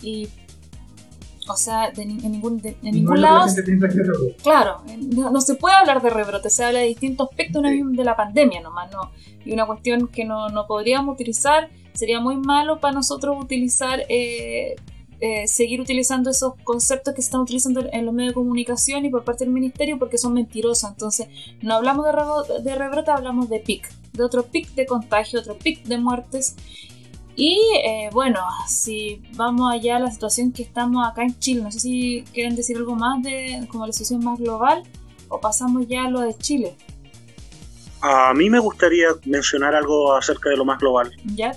y 0.03 0.29
o 1.51 1.57
sea, 1.57 1.91
de, 1.91 2.03
en 2.03 2.31
ningún, 2.31 2.63
ningún 2.83 3.21
lado. 3.21 3.47
Claro, 4.43 4.83
no, 5.17 5.41
se 5.41 5.55
puede 5.57 5.75
hablar 5.75 6.01
de 6.01 6.11
rebrote, 6.11 6.49
se 6.49 6.65
habla 6.65 6.79
de 6.81 6.87
distintos 6.87 7.29
aspectos 7.29 7.63
de 7.63 8.05
la 8.05 8.17
pandemia 8.17 8.61
nomás, 8.61 8.91
¿no? 8.93 9.11
Y 9.45 9.53
una 9.53 9.67
cuestión 9.67 10.09
que 10.09 10.25
no, 10.25 10.49
podríamos 10.69 11.15
utilizar, 11.15 11.69
sería 11.93 12.21
muy 12.21 12.37
malo 12.37 12.79
para 12.79 12.95
nosotros 12.95 13.37
utilizar, 13.41 14.05
eh, 14.09 14.77
eh, 15.21 15.49
seguir 15.49 15.81
utilizando 15.81 16.31
esos 16.31 16.55
conceptos 16.63 17.15
que 17.15 17.21
se 17.21 17.27
están 17.27 17.41
utilizando 17.41 17.85
en 17.93 18.07
los 18.07 18.15
medios 18.15 18.31
de 18.31 18.35
comunicación 18.35 19.05
y 19.05 19.11
por 19.11 19.25
parte 19.25 19.45
del 19.45 19.53
ministerio 19.53 19.99
porque 19.99 20.19
son 20.19 20.35
mentirosos. 20.35 20.89
Entonces, 20.89 21.29
no 21.63 21.75
hablamos 21.75 22.07
de 22.07 22.13
rebrote, 22.13 22.63
de 22.63 22.75
rebrote 22.77 23.11
hablamos 23.11 23.49
de 23.49 23.59
pic, 23.61 23.89
de 24.20 24.26
otro 24.26 24.44
pic 24.44 24.74
de 24.74 24.87
contagio, 24.87 25.40
otro 25.40 25.56
pic 25.59 25.83
de 25.85 25.98
muertes. 25.98 26.54
Y 27.37 27.59
eh, 27.85 28.11
bueno, 28.12 28.40
si 28.68 29.22
vamos 29.35 29.72
allá 29.72 29.96
a 29.96 30.00
la 30.00 30.11
situación 30.11 30.52
que 30.52 30.62
estamos 30.62 31.06
acá 31.06 31.22
en 31.22 31.38
Chile, 31.38 31.62
no 31.62 31.72
sé 31.72 31.80
si 31.80 32.24
quieren 32.35 32.54
decir 32.54 32.76
algo 32.76 32.94
más 32.94 33.22
de 33.22 33.66
como 33.70 33.87
la 33.87 33.92
situación 33.92 34.22
más 34.22 34.38
global 34.38 34.83
o 35.28 35.40
pasamos 35.40 35.87
ya 35.88 36.04
a 36.04 36.11
lo 36.11 36.20
de 36.20 36.35
Chile. 36.35 36.76
A 38.02 38.35
mí 38.35 38.50
me 38.50 38.59
gustaría 38.59 39.09
mencionar 39.24 39.74
algo 39.74 40.14
acerca 40.14 40.50
de 40.50 40.56
lo 40.56 40.64
más 40.64 40.78
global. 40.78 41.12
¿Ya? 41.35 41.52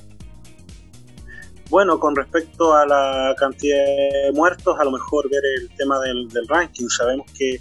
Bueno, 1.69 1.99
con 1.99 2.15
respecto 2.15 2.73
a 2.73 2.85
la 2.85 3.35
cantidad 3.37 3.77
de 3.77 4.31
muertos, 4.33 4.79
a 4.79 4.83
lo 4.83 4.91
mejor 4.91 5.29
ver 5.29 5.41
el 5.57 5.69
tema 5.75 5.99
del, 5.99 6.29
del 6.29 6.47
ranking. 6.47 6.87
Sabemos 6.87 7.25
que 7.31 7.59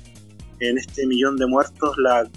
en 0.61 0.79
este 0.79 1.07
millón 1.07 1.37
de 1.37 1.47
muertos 1.47 1.97
la 1.99 2.29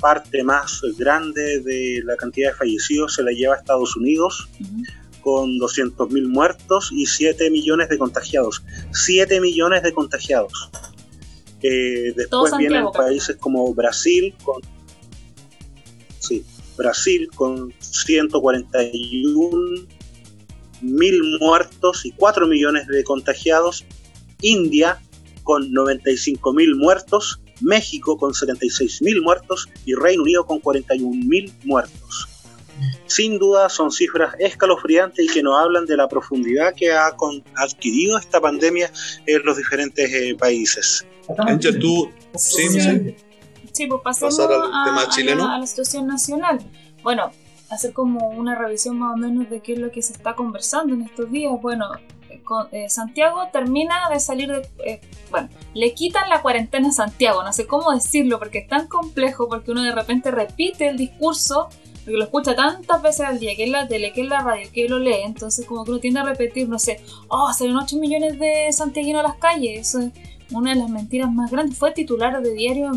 parte 0.00 0.42
más 0.42 0.80
grande 0.98 1.60
de 1.60 2.02
la 2.04 2.16
cantidad 2.16 2.50
de 2.50 2.56
fallecidos 2.56 3.14
se 3.14 3.22
la 3.22 3.32
lleva 3.32 3.54
a 3.54 3.58
Estados 3.58 3.96
Unidos, 3.96 4.48
con 5.20 5.58
200.000 5.58 6.28
muertos 6.28 6.90
y 6.92 7.06
7 7.06 7.50
millones 7.50 7.88
de 7.88 7.98
contagiados. 7.98 8.62
7 8.92 9.40
millones 9.40 9.82
de 9.82 9.92
contagiados. 9.92 10.70
Eh, 11.62 12.12
después 12.16 12.56
vienen 12.56 12.86
países 12.92 13.36
como 13.36 13.72
Brasil, 13.74 14.34
con, 14.42 14.62
sí, 16.18 16.44
Brasil 16.76 17.28
con 17.34 17.74
141 17.80 19.86
mil 20.80 21.38
muertos 21.40 22.06
y 22.06 22.12
4 22.12 22.46
millones 22.46 22.86
de 22.86 23.04
contagiados. 23.04 23.84
India 24.40 25.02
con 25.42 25.70
95 25.72 26.54
mil 26.54 26.76
muertos 26.76 27.40
México 27.60 28.16
con 28.16 28.32
76.000 28.32 29.22
muertos 29.22 29.68
y 29.84 29.94
Reino 29.94 30.22
Unido 30.22 30.44
con 30.44 30.60
41.000 30.60 31.52
muertos. 31.64 32.28
Sin 33.06 33.38
duda 33.38 33.68
son 33.68 33.90
cifras 33.90 34.34
escalofriantes 34.38 35.24
y 35.24 35.28
que 35.28 35.42
nos 35.42 35.58
hablan 35.58 35.84
de 35.86 35.96
la 35.96 36.08
profundidad 36.08 36.74
que 36.74 36.92
ha 36.92 37.14
adquirido 37.56 38.18
esta 38.18 38.40
pandemia 38.40 38.90
en 39.26 39.44
los 39.44 39.56
diferentes 39.56 40.12
eh, 40.12 40.34
países. 40.38 41.04
tú, 41.80 42.10
sí, 42.36 42.68
sí. 42.68 43.16
sí 43.72 43.86
pues 43.86 44.00
pasemos 44.02 44.38
al 44.38 44.84
tema 44.84 45.08
chileno. 45.10 45.46
A, 45.46 45.58
la, 45.58 45.66
situación 45.66 46.06
nacional. 46.06 46.60
Bueno, 47.02 47.32
hacer 47.68 47.92
como 47.92 48.28
una 48.30 48.54
revisión 48.54 48.98
más 48.98 49.14
o 49.14 49.16
menos 49.16 49.50
de 49.50 49.60
qué 49.60 49.74
es 49.74 49.78
lo 49.78 49.90
que 49.90 50.02
se 50.02 50.12
está 50.12 50.34
conversando 50.34 50.94
en 50.94 51.02
estos 51.02 51.30
días. 51.30 51.52
Bueno, 51.60 51.86
eh, 52.72 52.88
Santiago 52.88 53.48
termina 53.52 54.08
de 54.10 54.20
salir 54.20 54.48
de... 54.48 54.68
Eh, 54.84 55.00
bueno, 55.30 55.48
le 55.74 55.94
quitan 55.94 56.28
la 56.28 56.42
cuarentena 56.42 56.88
a 56.88 56.92
Santiago, 56.92 57.42
no 57.42 57.52
sé 57.52 57.66
cómo 57.66 57.92
decirlo 57.92 58.38
porque 58.38 58.58
es 58.58 58.68
tan 58.68 58.88
complejo, 58.88 59.48
porque 59.48 59.70
uno 59.70 59.82
de 59.82 59.94
repente 59.94 60.30
repite 60.30 60.88
el 60.88 60.96
discurso, 60.96 61.68
porque 62.04 62.18
lo 62.18 62.24
escucha 62.24 62.54
tantas 62.54 63.02
veces 63.02 63.26
al 63.26 63.38
día, 63.38 63.54
que 63.56 63.64
es 63.64 63.70
la 63.70 63.86
tele, 63.86 64.12
que 64.12 64.22
es 64.22 64.28
la 64.28 64.40
radio, 64.40 64.68
que 64.72 64.88
lo 64.88 64.98
lee, 64.98 65.22
entonces 65.24 65.66
como 65.66 65.84
que 65.84 65.90
uno 65.92 66.00
tiende 66.00 66.20
a 66.20 66.24
repetir, 66.24 66.68
no 66.68 66.78
sé, 66.78 67.00
oh, 67.28 67.52
salen 67.52 67.76
8 67.76 67.96
millones 67.96 68.38
de 68.38 68.72
santiaguinos 68.72 69.20
a 69.24 69.28
las 69.28 69.36
calles, 69.36 69.88
eso 69.88 70.00
es 70.00 70.10
una 70.52 70.70
de 70.70 70.80
las 70.80 70.90
mentiras 70.90 71.32
más 71.32 71.50
grandes, 71.50 71.78
fue 71.78 71.92
titular 71.92 72.42
de 72.42 72.52
diario 72.52 72.90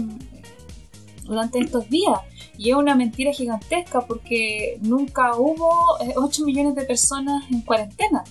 durante 1.26 1.60
estos 1.60 1.89
días. 1.89 2.19
Y 2.58 2.69
es 2.69 2.76
una 2.76 2.96
mentira 2.96 3.32
gigantesca 3.32 4.02
porque 4.02 4.78
nunca 4.82 5.36
hubo 5.36 5.98
8 6.15 6.41
eh, 6.41 6.46
millones 6.46 6.76
de 6.76 6.84
personas 6.84 7.43
en 7.52 7.62
cuarentena. 7.62 8.24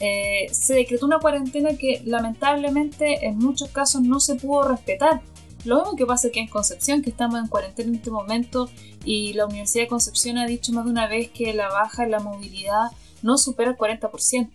Eh, 0.00 0.48
se 0.52 0.74
decretó 0.74 1.06
una 1.06 1.18
cuarentena 1.18 1.76
que 1.76 2.02
lamentablemente 2.04 3.26
en 3.26 3.38
muchos 3.38 3.70
casos 3.70 4.02
no 4.02 4.20
se 4.20 4.36
pudo 4.36 4.68
respetar. 4.68 5.20
Lo 5.64 5.76
mismo 5.76 5.96
que 5.96 6.06
pasa 6.06 6.28
aquí 6.28 6.38
en 6.38 6.48
Concepción, 6.48 7.02
que 7.02 7.10
estamos 7.10 7.40
en 7.40 7.48
cuarentena 7.48 7.88
en 7.88 7.96
este 7.96 8.10
momento 8.10 8.70
y 9.04 9.32
la 9.32 9.46
Universidad 9.46 9.84
de 9.84 9.88
Concepción 9.88 10.38
ha 10.38 10.46
dicho 10.46 10.72
más 10.72 10.84
de 10.84 10.92
una 10.92 11.08
vez 11.08 11.30
que 11.30 11.52
la 11.52 11.68
baja 11.68 12.04
en 12.04 12.12
la 12.12 12.20
movilidad 12.20 12.90
no 13.22 13.36
supera 13.38 13.70
el 13.70 13.76
40%. 13.76 14.50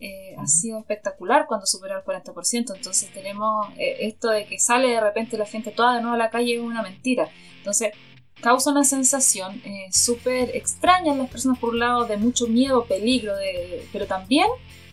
Eh, 0.00 0.36
ha 0.38 0.46
sido 0.46 0.78
espectacular 0.78 1.46
cuando 1.48 1.66
supera 1.66 1.96
el 1.96 2.04
40%, 2.04 2.76
entonces 2.76 3.12
tenemos 3.12 3.66
eh, 3.78 4.06
esto 4.06 4.28
de 4.28 4.46
que 4.46 4.60
sale 4.60 4.88
de 4.90 5.00
repente 5.00 5.36
la 5.36 5.44
gente 5.44 5.72
toda 5.72 5.96
de 5.96 6.02
nuevo 6.02 6.14
a 6.14 6.18
la 6.18 6.30
calle 6.30 6.54
es 6.54 6.60
una 6.60 6.82
mentira. 6.82 7.28
Entonces 7.56 7.92
causa 8.40 8.70
una 8.70 8.84
sensación 8.84 9.60
eh, 9.64 9.88
súper 9.90 10.54
extraña 10.54 11.12
en 11.12 11.18
las 11.18 11.30
personas, 11.30 11.58
por 11.58 11.70
un 11.70 11.80
lado, 11.80 12.04
de 12.04 12.16
mucho 12.16 12.46
miedo, 12.46 12.84
peligro, 12.84 13.36
de, 13.36 13.86
pero 13.92 14.06
también 14.06 14.46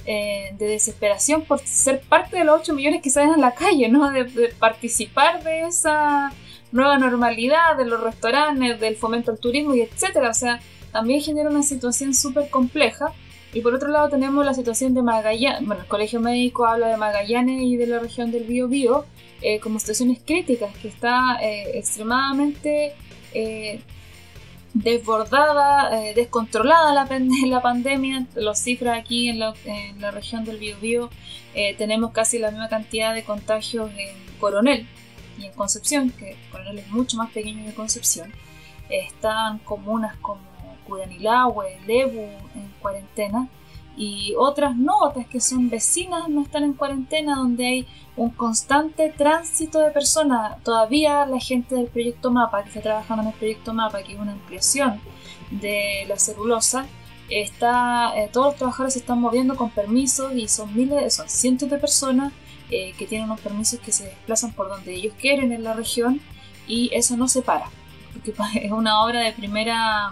eh, 0.05 0.53
de 0.58 0.67
desesperación 0.67 1.43
por 1.43 1.60
ser 1.60 2.01
parte 2.01 2.38
de 2.38 2.43
los 2.43 2.62
8 2.62 2.73
millones 2.73 3.01
que 3.01 3.10
salen 3.10 3.31
a 3.31 3.38
la 3.38 3.53
calle, 3.53 3.88
¿no? 3.89 4.12
De, 4.12 4.25
participar 4.60 5.43
de 5.43 5.63
esa 5.63 6.32
nueva 6.72 6.97
normalidad, 6.97 7.78
de 7.78 7.86
los 7.86 8.01
restaurantes, 8.01 8.80
del 8.80 8.95
fomento 8.95 9.32
al 9.32 9.39
turismo 9.39 9.76
y 9.76 9.82
etcétera. 9.82 10.30
O 10.30 10.34
sea, 10.34 10.59
también 10.91 11.22
genera 11.22 11.49
una 11.49 11.63
situación 11.63 12.13
súper 12.13 12.49
compleja. 12.49 13.13
Y 13.53 13.61
por 13.61 13.74
otro 13.74 13.88
lado 13.88 14.09
tenemos 14.09 14.45
la 14.45 14.53
situación 14.53 14.93
de 14.93 15.01
Magallanes, 15.01 15.65
bueno, 15.65 15.84
el 15.84 15.88
Colegio 15.88 16.20
Médico 16.20 16.67
habla 16.67 16.88
de 16.88 16.97
Magallanes 16.97 17.61
y 17.63 17.78
de 17.78 17.88
la 17.88 17.99
región 17.99 18.30
del 18.30 18.43
Bío 18.43 19.05
eh, 19.41 19.59
como 19.61 19.80
situaciones 19.80 20.20
críticas, 20.26 20.76
que 20.82 20.89
está 20.89 21.38
extremadamente 21.41 22.93
eh, 23.36 23.81
desbordada, 24.73 26.01
eh, 26.01 26.13
descontrolada 26.13 26.93
la, 26.93 27.61
pandemia. 27.61 28.25
Las 28.36 28.63
cifras 28.63 28.97
aquí 28.97 29.29
en 29.29 29.39
la, 29.39 29.53
región 30.11 30.45
del 30.45 30.57
Biobío 30.57 31.09
eh, 31.53 31.75
tenemos 31.77 32.11
casi 32.11 32.39
la 32.39 32.51
misma 32.51 32.69
cantidad 32.69 33.13
de 33.13 33.23
contagios 33.23 33.91
en 33.97 34.15
Coronel 34.39 34.88
y 35.38 35.45
en 35.45 35.53
Concepción, 35.53 36.11
que 36.11 36.36
Coronel 36.51 36.79
es 36.79 36.88
mucho 36.89 37.17
más 37.17 37.31
pequeño 37.31 37.65
que 37.65 37.73
Concepción. 37.73 38.33
están 38.89 39.59
comunas 39.59 40.15
como 40.17 40.41
Curanilahue, 40.88 41.79
Lebu 41.86 42.21
en 42.55 42.71
cuarentena 42.79 43.49
y 43.97 44.33
otras 44.38 44.75
no, 44.75 44.93
otras 45.01 45.27
que 45.27 45.39
son 45.39 45.69
vecinas 45.69 46.27
no 46.29 46.41
están 46.41 46.63
en 46.63 46.73
cuarentena, 46.73 47.36
donde 47.36 47.65
hay 47.65 47.88
un 48.18 48.30
constante 48.30 49.13
tránsito 49.16 49.80
de 49.80 49.91
personas. 49.91 50.61
Todavía 50.63 51.26
la 51.26 51.39
gente 51.39 51.76
del 51.76 51.88
proyecto 51.88 52.32
MAPA, 52.32 52.63
que 52.63 52.70
está 52.70 52.82
trabajando 52.82 53.24
en 53.24 53.30
el 53.30 53.36
proyecto 53.36 53.74
MAPA, 53.74 54.03
que 54.03 54.13
es 54.13 54.20
una 54.20 54.32
ampliación 54.32 55.01
de 55.51 56.05
la 56.07 56.18
celulosa, 56.18 56.86
está, 57.30 58.13
eh, 58.16 58.30
todos 58.32 58.47
los 58.47 58.55
trabajadores 58.55 58.93
se 58.93 58.99
están 58.99 59.20
moviendo 59.20 59.55
con 59.55 59.70
permisos 59.70 60.34
y 60.34 60.47
son 60.47 60.76
miles, 60.76 61.13
son 61.13 61.30
cientos 61.30 61.70
de 61.70 61.78
personas 61.78 62.34
eh, 62.70 62.93
que 62.97 63.05
tienen 63.05 63.30
unos 63.30 63.41
permisos 63.41 63.80
que 63.80 63.91
se 63.91 64.05
desplazan 64.05 64.53
por 64.53 64.70
donde 64.70 64.93
ellos 64.93 65.13
quieren 65.20 65.51
en 65.51 65.63
la 65.63 65.74
región 65.74 66.22
y 66.68 66.89
eso 66.93 67.18
no 67.18 67.28
se 67.28 67.41
para, 67.41 67.70
porque 68.13 68.34
es 68.66 68.72
una 68.72 69.03
obra 69.03 69.22
de 69.22 69.34
primera, 69.34 70.11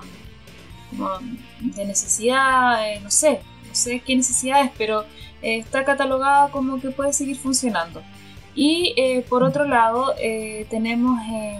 de 1.60 1.86
necesidad, 1.86 2.89
eh, 2.89 2.99
no 3.01 3.10
sé, 3.10 3.41
no 3.68 3.76
sé 3.76 3.99
qué 4.01 4.16
necesidades, 4.16 4.72
pero 4.78 5.06
eh, 5.44 5.58
está 5.60 5.84
catalogada 5.86 6.50
como 6.50 6.80
que 6.82 6.89
puede 6.89 7.14
seguir 7.14 7.38
funcionando. 7.38 8.02
Y 8.56 8.94
eh, 8.98 9.26
por 9.30 9.44
otro 9.44 9.66
lado, 9.66 10.14
eh, 10.20 10.66
tenemos 10.70 11.20
eh, 11.32 11.60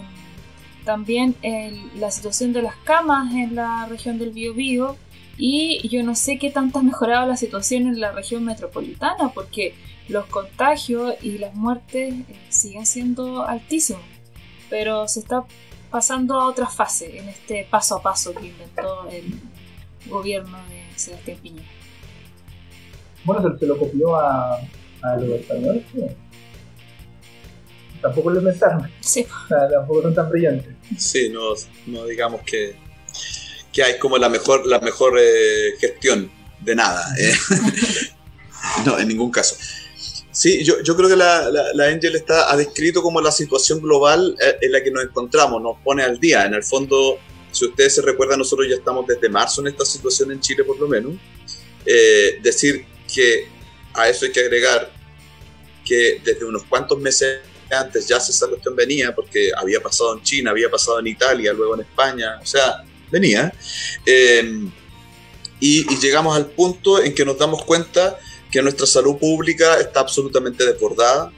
también 0.86 1.36
el- 1.42 2.00
la 2.00 2.10
situación 2.12 2.54
de 2.54 2.62
las 2.62 2.76
camas 2.78 3.34
en 3.34 3.56
la 3.56 3.86
región 3.88 4.18
del 4.20 4.32
Biobío. 4.32 4.96
Y 5.38 5.88
yo 5.90 6.04
no 6.04 6.14
sé 6.16 6.38
qué 6.38 6.52
tanto 6.52 6.80
ha 6.80 6.84
mejorado 6.84 7.26
la 7.28 7.38
situación 7.38 7.88
en 7.88 8.00
la 8.00 8.12
región 8.12 8.44
metropolitana, 8.46 9.30
porque 9.34 9.74
los 10.08 10.26
contagios 10.28 11.16
y 11.24 11.40
las 11.40 11.56
muertes 11.56 12.14
eh, 12.14 12.26
siguen 12.50 12.86
siendo 12.86 13.44
altísimos. 13.48 14.04
Pero 14.70 15.08
se 15.08 15.22
está 15.22 15.44
pasando 15.90 16.40
a 16.40 16.48
otra 16.48 16.68
fase 16.68 17.18
en 17.18 17.30
este 17.30 17.66
paso 17.70 17.96
a 17.98 18.02
paso 18.04 18.34
que 18.36 18.48
inventó 18.48 19.08
el 19.10 19.40
gobierno 20.08 20.58
de 20.70 21.00
Sebastián 21.00 21.38
Piñera. 21.42 21.68
Bueno, 23.24 23.54
se, 23.54 23.60
se 23.60 23.66
lo 23.66 23.78
copió 23.78 24.16
a, 24.16 24.56
a 25.02 25.16
los 25.18 25.40
españoles, 25.40 25.84
¿sí? 25.94 26.02
Tampoco 28.02 28.32
lo 28.32 28.40
inventaron, 28.40 28.92
Sí, 29.00 29.26
o 29.46 29.48
sea, 29.48 29.70
tampoco 29.70 30.02
son 30.02 30.14
tan 30.14 30.30
brillantes. 30.30 30.74
Sí, 30.98 31.30
no, 31.30 31.54
no 31.88 32.06
digamos 32.06 32.42
que, 32.42 32.76
que 33.72 33.82
hay 33.82 33.98
como 33.98 34.18
la 34.18 34.28
mejor, 34.28 34.68
la 34.68 34.80
mejor 34.80 35.18
eh, 35.20 35.76
gestión 35.80 36.30
de 36.60 36.76
nada. 36.76 37.02
eh. 37.18 37.34
no, 38.86 39.00
en 39.00 39.08
ningún 39.08 39.32
caso. 39.32 39.56
Sí, 40.32 40.64
yo, 40.66 40.82
yo 40.82 40.98
creo 40.98 41.08
que 41.08 41.16
la, 41.16 41.50
la, 41.50 41.74
la 41.74 41.86
Angel 41.88 42.16
está, 42.16 42.52
ha 42.52 42.58
descrito 42.58 43.02
como 43.02 43.22
la 43.22 43.32
situación 43.32 43.80
global 43.80 44.36
eh, 44.42 44.58
en 44.62 44.72
la 44.74 44.84
que 44.84 44.92
nos 44.92 45.04
encontramos, 45.06 45.62
nos 45.62 45.78
pone 45.82 46.04
al 46.04 46.20
día. 46.20 46.46
En 46.46 46.56
el 46.56 46.64
fondo, 46.64 47.20
si 47.52 47.66
ustedes 47.68 47.96
se 47.96 48.02
recuerdan, 48.02 48.40
nosotros 48.40 48.68
ya 48.70 48.76
estamos 48.76 49.08
desde 49.08 49.30
marzo 49.30 49.62
en 49.62 49.68
esta 49.68 49.86
situación 49.86 50.32
en 50.32 50.42
Chile, 50.42 50.66
por 50.66 50.78
lo 50.78 50.88
menos. 50.90 51.14
Eh, 51.86 52.40
decir 52.42 52.86
que 53.14 53.48
a 53.94 54.10
eso 54.10 54.26
hay 54.26 54.32
que 54.32 54.40
agregar 54.40 54.92
que 55.86 56.22
desde 56.24 56.46
unos 56.46 56.64
cuantos 56.64 56.98
meses 57.00 57.40
antes 57.72 58.08
ya 58.08 58.18
esa 58.18 58.48
cuestión 58.48 58.76
venía, 58.76 59.14
porque 59.16 59.52
había 59.58 59.80
pasado 59.82 60.16
en 60.16 60.24
China, 60.24 60.52
había 60.52 60.70
pasado 60.70 61.00
en 61.00 61.08
Italia, 61.08 61.54
luego 61.54 61.76
en 61.76 61.82
España, 61.82 62.40
o 62.42 62.46
sea, 62.46 62.84
venía. 63.12 63.52
Eh, 64.06 64.68
y, 65.60 65.94
y 65.94 65.98
llegamos 66.00 66.36
al 66.36 66.48
punto 66.48 67.02
en 67.04 67.14
que 67.16 67.26
nos 67.26 67.38
damos 67.38 67.64
cuenta 67.66 68.18
que 68.52 68.62
nuestra 68.62 68.86
salud 68.86 69.18
pública 69.18 69.80
está 69.80 70.02
absolutamente 70.02 70.66
desbordada, 70.66 71.32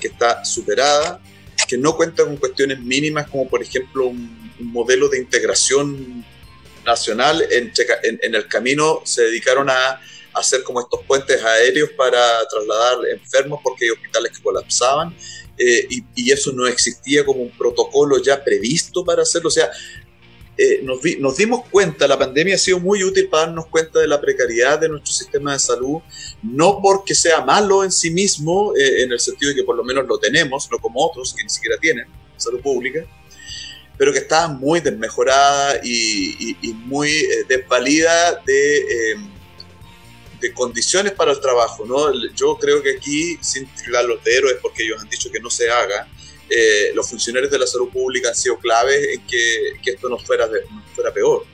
que 0.00 0.08
está 0.08 0.44
superada, 0.44 1.20
que 1.66 1.76
no 1.78 1.96
cuenta 1.96 2.24
con 2.24 2.36
cuestiones 2.36 2.78
mínimas 2.80 3.26
como 3.28 3.48
por 3.48 3.62
ejemplo 3.62 4.06
un, 4.06 4.52
un 4.60 4.66
modelo 4.72 5.08
de 5.08 5.18
integración 5.18 6.24
nacional. 6.84 7.42
En, 7.50 7.72
en- 8.02 8.18
en 8.22 8.34
el 8.34 8.46
camino 8.46 9.00
se 9.04 9.22
dedicaron 9.22 9.68
a 9.70 10.00
hacer 10.34 10.62
como 10.62 10.80
estos 10.80 11.00
puentes 11.06 11.42
aéreos 11.42 11.90
para 11.96 12.20
trasladar 12.48 12.98
enfermos 13.12 13.60
porque 13.62 13.84
hay 13.86 13.90
hospitales 13.90 14.32
que 14.36 14.42
colapsaban 14.42 15.14
eh, 15.58 15.86
y, 15.88 16.04
y 16.16 16.30
eso 16.32 16.52
no 16.52 16.66
existía 16.66 17.24
como 17.24 17.42
un 17.42 17.50
protocolo 17.56 18.20
ya 18.22 18.42
previsto 18.42 19.04
para 19.04 19.22
hacerlo. 19.22 19.48
O 19.48 19.52
sea, 19.52 19.70
eh, 20.56 20.80
nos, 20.82 21.00
vi- 21.02 21.16
nos 21.16 21.36
dimos 21.36 21.66
cuenta, 21.68 22.06
la 22.06 22.18
pandemia 22.18 22.54
ha 22.54 22.58
sido 22.58 22.78
muy 22.78 23.02
útil 23.02 23.28
para 23.28 23.46
darnos 23.46 23.66
cuenta 23.66 23.98
de 23.98 24.06
la 24.06 24.20
precariedad 24.20 24.78
de 24.78 24.88
nuestro 24.88 25.12
sistema 25.12 25.52
de 25.52 25.58
salud, 25.58 26.00
no 26.42 26.80
porque 26.82 27.14
sea 27.14 27.40
malo 27.40 27.82
en 27.84 27.90
sí 27.90 28.10
mismo, 28.10 28.72
eh, 28.76 29.02
en 29.02 29.12
el 29.12 29.18
sentido 29.20 29.50
de 29.50 29.56
que 29.56 29.64
por 29.64 29.76
lo 29.76 29.82
menos 29.84 30.06
lo 30.06 30.18
tenemos, 30.18 30.68
no 30.70 30.78
como 30.78 31.04
otros 31.04 31.34
que 31.34 31.42
ni 31.42 31.50
siquiera 31.50 31.76
tienen 31.80 32.06
salud 32.36 32.60
pública, 32.60 33.04
pero 33.98 34.12
que 34.12 34.18
está 34.18 34.48
muy 34.48 34.80
desmejorada 34.80 35.80
y, 35.82 36.50
y- 36.50 36.56
y 36.62 36.72
muy 36.72 37.10
eh, 37.10 37.44
desvalida 37.48 38.40
de, 38.46 38.76
eh, 38.78 39.16
de 40.44 40.52
condiciones 40.52 41.12
para 41.12 41.32
el 41.32 41.40
trabajo. 41.40 41.84
¿no? 41.86 41.98
Yo 42.34 42.56
creo 42.58 42.82
que 42.82 42.90
aquí, 42.96 43.38
sin 43.40 43.66
tirar 43.74 44.04
los 44.04 44.22
de 44.24 44.36
héroes, 44.36 44.56
porque 44.60 44.82
ellos 44.84 45.00
han 45.00 45.08
dicho 45.08 45.30
que 45.32 45.40
no 45.40 45.50
se 45.50 45.70
haga, 45.70 46.08
eh, 46.50 46.92
los 46.94 47.08
funcionarios 47.08 47.50
de 47.50 47.58
la 47.58 47.66
salud 47.66 47.88
pública 47.88 48.28
han 48.28 48.34
sido 48.34 48.58
claves 48.58 49.00
en 49.14 49.26
que, 49.26 49.72
que 49.82 49.90
esto 49.92 50.08
no 50.08 50.18
fuera, 50.18 50.46
de- 50.46 50.62
no 50.70 50.82
fuera 50.94 51.10
peor, 51.12 51.44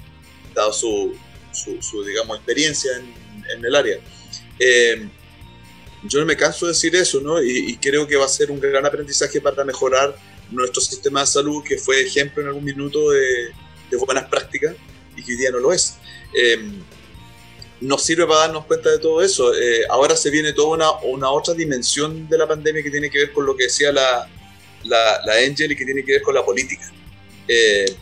dado 0.55 0.73
su, 0.73 1.15
su, 1.53 1.81
su, 1.81 2.05
digamos, 2.05 2.37
experiencia 2.37 2.91
en, 2.97 3.15
en 3.55 3.65
el 3.65 3.75
área. 3.75 3.99
Eh, 4.59 5.09
yo 6.03 6.19
no 6.19 6.27
me 6.27 6.37
canso 6.37 6.67
de 6.67 6.73
decir 6.73 6.97
eso, 6.97 7.21
¿no? 7.21 7.43
Y, 7.43 7.71
y 7.71 7.77
creo 7.77 8.07
que 8.09 8.17
va 8.17 8.25
a 8.25 8.29
ser 8.29 8.51
un 8.51 8.59
gran 8.59 8.85
aprendizaje 8.85 9.41
para 9.41 9.65
mejorar 9.65 10.17
nuestro 10.51 10.81
sistema 10.83 11.21
de 11.21 11.27
salud, 11.27 11.63
que 11.63 11.79
fue 11.79 12.01
ejemplo 12.03 12.43
en 12.43 12.49
algún 12.49 12.65
minuto 12.65 13.11
de, 13.11 13.51
de 13.91 13.97
buenas 13.97 14.25
prácticas 14.29 14.75
y 15.17 15.23
que 15.23 15.33
hoy 15.33 15.39
día 15.39 15.51
no 15.53 15.59
lo 15.61 15.73
es. 15.73 15.97
Eh, 16.35 16.59
nos 17.81 18.03
sirve 18.05 18.27
para 18.27 18.41
darnos 18.41 18.67
cuenta 18.67 18.91
de 18.91 18.99
todo 18.99 19.23
eso. 19.23 19.55
Eh, 19.55 19.83
ahora 19.89 20.17
se 20.17 20.31
viene 20.31 20.53
toda 20.53 20.99
una, 21.03 21.31
otra 21.31 21.55
dimensión 21.55 22.29
de 22.29 22.39
la 22.39 22.47
pandemia 22.47 22.83
que 22.83 22.91
tiene 22.91 23.11
que 23.11 23.19
ver 23.19 23.33
con 23.33 23.47
lo 23.47 23.57
que 23.57 23.65
decía 23.65 23.93
la, 23.93 24.29
la, 24.85 25.21
la 25.25 25.35
Angel 25.47 25.73
y 25.73 25.77
que 25.77 25.85
tiene 25.85 26.05
que 26.05 26.13
ver 26.13 26.23
con 26.23 26.35
la 26.35 26.45
política. 26.45 26.91
Eh, 27.49 27.97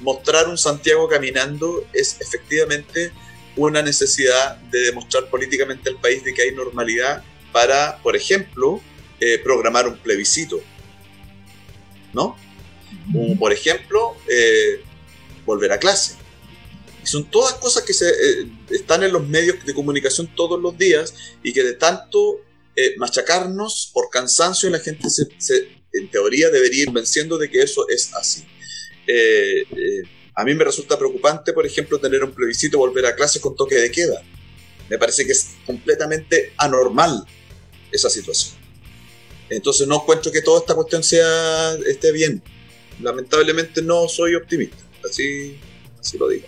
mostrar 0.00 0.48
un 0.48 0.56
Santiago 0.56 1.08
caminando 1.08 1.86
es 1.92 2.20
efectivamente 2.20 3.12
una 3.56 3.82
necesidad 3.82 4.56
de 4.56 4.80
demostrar 4.80 5.28
políticamente 5.28 5.88
al 5.88 5.96
país 6.00 6.24
de 6.24 6.32
que 6.34 6.42
hay 6.42 6.52
normalidad 6.52 7.22
para, 7.52 7.98
por 8.02 8.16
ejemplo, 8.16 8.80
eh, 9.20 9.38
programar 9.38 9.86
un 9.88 9.96
plebiscito. 9.96 10.60
¿No? 12.12 12.36
O, 13.14 13.36
por 13.36 13.52
ejemplo, 13.52 14.16
volver 15.44 15.72
a 15.72 15.78
clase. 15.78 16.23
Y 17.04 17.06
son 17.06 17.30
todas 17.30 17.54
cosas 17.54 17.82
que 17.82 17.92
se, 17.92 18.08
eh, 18.08 18.50
están 18.70 19.02
en 19.02 19.12
los 19.12 19.28
medios 19.28 19.62
de 19.62 19.74
comunicación 19.74 20.26
todos 20.34 20.58
los 20.58 20.78
días 20.78 21.14
y 21.42 21.52
que 21.52 21.62
de 21.62 21.74
tanto 21.74 22.40
eh, 22.74 22.94
machacarnos 22.96 23.90
por 23.92 24.08
cansancio 24.08 24.70
la 24.70 24.80
gente 24.80 25.10
se, 25.10 25.28
en 25.92 26.10
teoría 26.10 26.48
debería 26.48 26.84
ir 26.84 26.90
venciendo 26.92 27.36
de 27.36 27.50
que 27.50 27.60
eso 27.60 27.86
es 27.90 28.14
así. 28.14 28.46
Eh, 29.06 29.64
a 30.34 30.44
mí 30.44 30.54
me 30.54 30.64
resulta 30.64 30.98
preocupante, 30.98 31.52
por 31.52 31.66
ejemplo, 31.66 32.00
tener 32.00 32.24
un 32.24 32.32
plebiscito, 32.32 32.78
volver 32.78 33.04
a 33.04 33.14
clases 33.14 33.42
con 33.42 33.54
toque 33.54 33.74
de 33.74 33.90
queda. 33.90 34.22
Me 34.88 34.96
parece 34.96 35.26
que 35.26 35.32
es 35.32 35.50
completamente 35.66 36.54
anormal 36.56 37.26
esa 37.92 38.08
situación. 38.08 38.56
Entonces 39.50 39.86
no 39.86 39.96
encuentro 39.96 40.32
que 40.32 40.40
toda 40.40 40.60
esta 40.60 40.74
cuestión 40.74 41.04
sea 41.04 41.74
esté 41.86 42.12
bien. 42.12 42.42
Lamentablemente 43.02 43.82
no 43.82 44.08
soy 44.08 44.36
optimista. 44.36 44.78
Así, 45.04 45.58
así 46.00 46.16
lo 46.16 46.28
digo. 46.28 46.46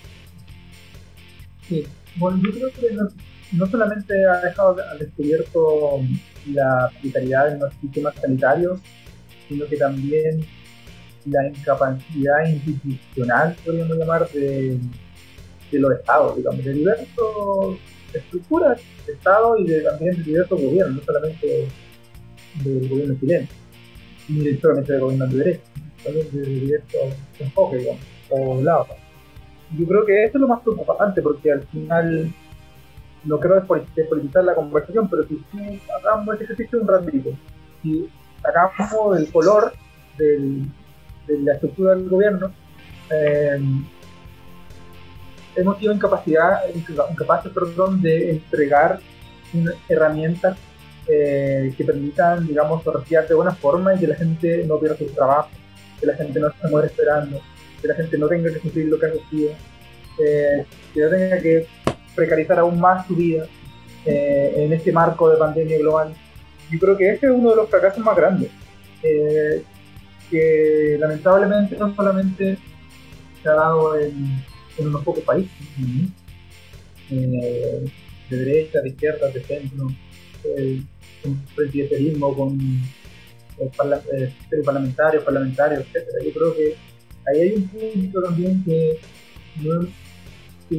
Sí, 1.69 1.85
bueno, 2.17 2.41
yo 2.45 2.51
creo 2.53 2.71
que 2.71 2.95
no, 2.95 3.09
no 3.53 3.67
solamente 3.67 4.15
ha 4.27 4.41
dejado 4.41 4.77
al 4.91 4.99
descubierto 4.99 6.01
la 6.53 6.91
precariedad 7.01 7.53
en 7.53 7.61
los 7.61 7.75
sistemas 7.75 8.15
sanitarios, 8.21 8.81
sino 9.49 9.67
que 9.67 9.77
también 9.77 10.45
la 11.27 11.49
incapacidad 11.49 12.47
institucional, 12.47 13.57
podríamos 13.65 13.99
llamar, 13.99 14.29
de, 14.31 14.79
de 15.71 15.79
los 15.79 15.93
estados, 15.93 16.37
digamos, 16.37 16.65
de 16.65 16.73
diversas 16.73 17.09
estructuras 18.15 18.81
de 19.07 19.13
estado 19.13 19.59
y 19.59 19.67
de, 19.67 19.81
también 19.83 20.17
de 20.17 20.23
diversos 20.23 20.61
gobiernos, 20.61 20.97
no 20.97 21.03
solamente 21.05 21.69
del 22.63 22.89
gobierno 22.89 23.17
chileno, 23.21 23.49
ni 24.29 24.57
solamente 24.57 24.93
del 24.93 25.03
gobierno 25.03 25.27
de 25.27 25.37
derecha, 25.37 25.63
también 26.05 26.27
de 26.33 26.43
diversos 26.43 27.15
enfoques, 27.41 27.81
digamos, 27.81 28.03
o 28.31 28.63
lados. 28.63 28.89
Yo 29.73 29.87
creo 29.87 30.05
que 30.05 30.25
eso 30.25 30.39
es 30.39 30.41
lo 30.41 30.49
más 30.49 30.61
preocupante, 30.61 31.23
porque 31.23 31.53
al 31.53 31.63
final 31.65 32.33
no 33.25 33.41
creo 33.41 33.61
despolitizar 33.95 34.45
la 34.45 34.55
conversación, 34.55 35.09
pero 35.09 35.27
si 35.27 35.37
tú 35.37 35.59
hagamos 35.99 36.35
este 36.35 36.45
ejercicio 36.45 36.81
un 36.81 36.89
ratito, 36.89 37.31
si 37.83 38.09
sacamos 38.43 39.19
el 39.19 39.31
color 39.33 39.73
del, 40.17 40.67
de 41.27 41.39
la 41.41 41.55
estructura 41.55 41.95
del 41.95 42.09
gobierno, 42.09 42.53
eh, 43.11 43.59
hemos 45.57 45.79
sido 45.79 45.93
incapacidad, 45.93 46.61
incapaces 46.75 47.53
perdón, 47.53 48.01
de 48.01 48.31
entregar 48.33 49.01
herramientas 49.89 50.57
eh, 51.09 51.73
que 51.77 51.85
permitan, 51.85 52.47
digamos, 52.47 52.85
respirar 52.85 53.27
de 53.27 53.35
buena 53.35 53.53
forma 53.53 53.95
y 53.95 53.99
que 53.99 54.07
la 54.07 54.17
gente 54.17 54.65
no 54.67 54.79
pierda 54.79 54.97
su 54.97 55.07
trabajo, 55.07 55.51
que 56.01 56.07
la 56.07 56.15
gente 56.15 56.39
no 56.41 56.49
se 56.51 56.69
muera 56.69 56.87
esperando, 56.87 57.41
que 57.87 57.93
la 57.93 57.95
gente 57.95 58.19
no 58.19 58.29
tenga 58.29 58.53
que 58.53 58.61
sufrir 58.61 58.87
lo 58.87 58.99
que 58.99 59.07
ha 59.07 59.13
sufrido, 59.13 59.53
eh, 60.25 60.65
que 60.93 61.01
no 61.01 61.11
tenga 61.11 61.41
que 61.41 61.67
precarizar 62.15 62.59
aún 62.59 62.81
más 62.81 63.07
su 63.07 63.15
vida 63.15 63.47
eh, 64.05 64.53
en 64.57 64.73
este 64.73 64.93
marco 64.93 65.31
de 65.31 65.37
pandemia 65.37 65.79
global. 65.79 66.15
Yo 66.71 66.79
creo 66.79 66.97
que 66.97 67.11
ese 67.11 67.27
es 67.27 67.33
uno 67.33 67.51
de 67.51 67.57
los 67.57 67.71
fracasos 67.71 68.05
más 68.05 68.17
grandes, 68.17 68.51
eh, 69.03 69.63
que 70.31 70.97
lamentablemente 70.99 71.77
no 71.77 71.95
solamente 71.95 72.59
se 73.43 73.49
ha 73.49 73.55
dado 73.55 73.99
en, 73.99 74.45
unos 74.79 75.05
pocos 75.05 75.23
países, 75.23 75.51
eh, 77.11 77.85
de 78.29 78.37
derecha, 78.37 78.81
de 78.81 78.89
izquierda, 78.89 79.29
de 79.29 79.43
centro, 79.43 79.89
eh, 80.45 80.83
con 81.23 81.41
presidencialismo, 81.55 82.37
con 82.37 82.59
parla 83.77 84.03
parlamentarios, 84.65 85.25
parlamentarios, 85.25 85.85
etc. 85.95 86.09
Yo 86.25 86.33
creo 86.33 86.55
que 86.55 86.77
ahí 87.27 87.41
hay 87.41 87.55
un 87.55 87.69
punto 87.69 88.23
también 88.23 88.65
que, 88.65 88.99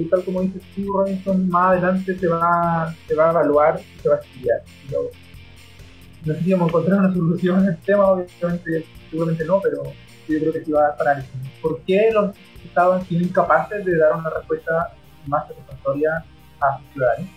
tal 0.10 0.24
como 0.24 0.41
dices 0.41 0.62
tú, 0.76 0.91
Robinson, 0.91 1.50
más 1.50 1.72
adelante 1.72 2.18
se 2.18 2.28
va, 2.28 2.93
se 3.08 3.16
va 3.16 3.28
a 3.28 3.32
evaluar 3.32 3.80
y 3.80 4.02
se 4.02 4.10
va 4.10 4.16
a 4.16 4.20
estudiar. 4.20 4.62
No 6.26 6.34
sé 6.34 6.43
si 6.43 6.52
vamos 6.52 6.66
a 6.66 6.70
encontrar 6.70 7.00
una 7.00 7.14
solución 7.14 7.66
el 7.66 7.78
tema, 7.78 8.06
obviamente, 8.06 8.86
seguramente 9.10 9.45
no, 9.45 9.62
pero 9.62 9.84
yo 10.28 10.39
creo 10.39 10.54
que 10.54 10.66
sí 10.66 10.72
va 10.72 10.80
a 10.80 10.88
dar 10.89 10.98
para. 10.98 11.26
¿Por 11.62 11.82
qué 11.82 12.10
los 12.12 12.36
estados 12.64 13.06
sido 13.08 13.22
incapaces 13.22 13.86
de 13.86 13.98
dar 13.98 14.16
una 14.16 14.30
respuesta 14.30 14.93
más 15.26 15.48
satisfactoria 15.48 16.26
a 16.60 16.78
sus 16.80 16.93
ciudadanos? 16.93 17.30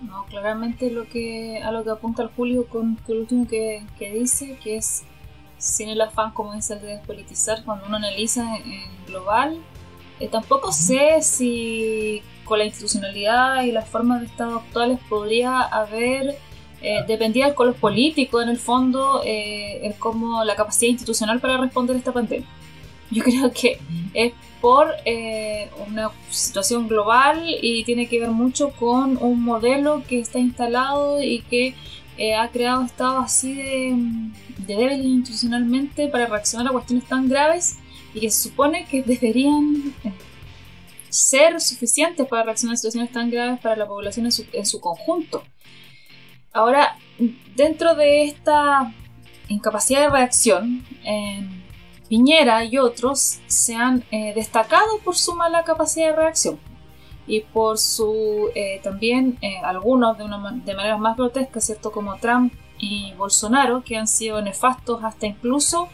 No, 0.00 0.24
claramente 0.26 0.90
lo 0.90 1.04
que, 1.04 1.62
a 1.62 1.70
lo 1.70 1.84
que 1.84 1.90
apunta 1.90 2.22
el 2.22 2.28
Julio 2.30 2.66
con, 2.66 2.96
con 2.96 3.14
lo 3.14 3.20
último 3.22 3.46
que, 3.46 3.84
que 3.98 4.12
dice, 4.12 4.58
que 4.62 4.76
es 4.76 5.04
sin 5.62 5.88
el 5.88 6.00
afán, 6.00 6.32
como 6.32 6.52
dice, 6.54 6.74
el 6.74 6.80
de 6.80 6.88
despolitizar, 6.88 7.64
cuando 7.64 7.86
uno 7.86 7.96
analiza 7.96 8.56
en, 8.56 9.06
global, 9.06 9.58
eh, 10.18 10.26
tampoco 10.26 10.72
sé 10.72 11.22
si 11.22 12.20
con 12.44 12.58
la 12.58 12.64
institucionalidad 12.64 13.62
y 13.62 13.70
las 13.70 13.88
formas 13.88 14.20
de 14.20 14.26
Estado 14.26 14.56
actuales 14.56 14.98
podría 15.08 15.60
haber, 15.60 16.36
eh, 16.82 17.04
dependía 17.06 17.46
del 17.46 17.54
color 17.54 17.76
político 17.76 18.42
en 18.42 18.48
el 18.48 18.58
fondo, 18.58 19.22
eh, 19.24 19.86
el 19.86 19.94
como 19.94 20.42
la 20.42 20.56
capacidad 20.56 20.90
institucional 20.90 21.40
para 21.40 21.58
responder 21.58 21.94
a 21.94 21.98
esta 22.00 22.12
pandemia. 22.12 22.48
Yo 23.12 23.22
creo 23.24 23.52
que 23.52 23.78
es 24.14 24.32
por 24.60 24.88
eh, 25.04 25.70
una 25.88 26.10
situación 26.30 26.88
global 26.88 27.44
y 27.60 27.84
tiene 27.84 28.08
que 28.08 28.20
ver 28.20 28.30
mucho 28.30 28.70
con 28.70 29.18
un 29.20 29.42
modelo 29.42 30.02
que 30.08 30.20
está 30.20 30.38
instalado 30.38 31.22
y 31.22 31.40
que 31.42 31.74
eh, 32.22 32.36
ha 32.36 32.52
creado 32.52 32.84
estados 32.84 33.24
así 33.24 33.52
de, 33.52 33.96
de 34.58 34.76
débiles 34.76 35.04
institucionalmente 35.04 36.06
para 36.06 36.26
reaccionar 36.26 36.68
a 36.68 36.70
cuestiones 36.70 37.04
tan 37.08 37.28
graves 37.28 37.78
y 38.14 38.20
que 38.20 38.30
se 38.30 38.48
supone 38.48 38.84
que 38.84 39.02
deberían 39.02 39.92
eh, 40.04 40.12
ser 41.08 41.60
suficientes 41.60 42.24
para 42.28 42.44
reaccionar 42.44 42.74
a 42.74 42.76
situaciones 42.76 43.10
tan 43.10 43.28
graves 43.28 43.58
para 43.58 43.74
la 43.74 43.88
población 43.88 44.26
en 44.26 44.30
su, 44.30 44.46
en 44.52 44.64
su 44.64 44.78
conjunto. 44.78 45.42
Ahora, 46.52 46.96
dentro 47.56 47.96
de 47.96 48.22
esta 48.22 48.94
incapacidad 49.48 50.02
de 50.02 50.10
reacción, 50.10 50.84
Piñera 52.08 52.62
y 52.62 52.78
otros 52.78 53.40
se 53.48 53.74
han 53.74 54.04
eh, 54.12 54.32
destacado 54.36 55.00
por 55.02 55.16
su 55.16 55.34
mala 55.34 55.64
capacidad 55.64 56.10
de 56.10 56.16
reacción 56.16 56.71
y 57.26 57.40
por 57.40 57.78
su 57.78 58.50
eh, 58.54 58.80
también 58.82 59.38
eh, 59.42 59.58
algunos 59.62 60.18
de, 60.18 60.24
una, 60.24 60.52
de 60.64 60.74
maneras 60.74 60.98
más 60.98 61.16
grotescas, 61.16 61.64
¿cierto? 61.64 61.92
Como 61.92 62.16
Trump 62.16 62.52
y 62.78 63.12
Bolsonaro, 63.16 63.82
que 63.84 63.96
han 63.96 64.08
sido 64.08 64.42
nefastos 64.42 65.04
hasta 65.04 65.26
incluso 65.26 65.88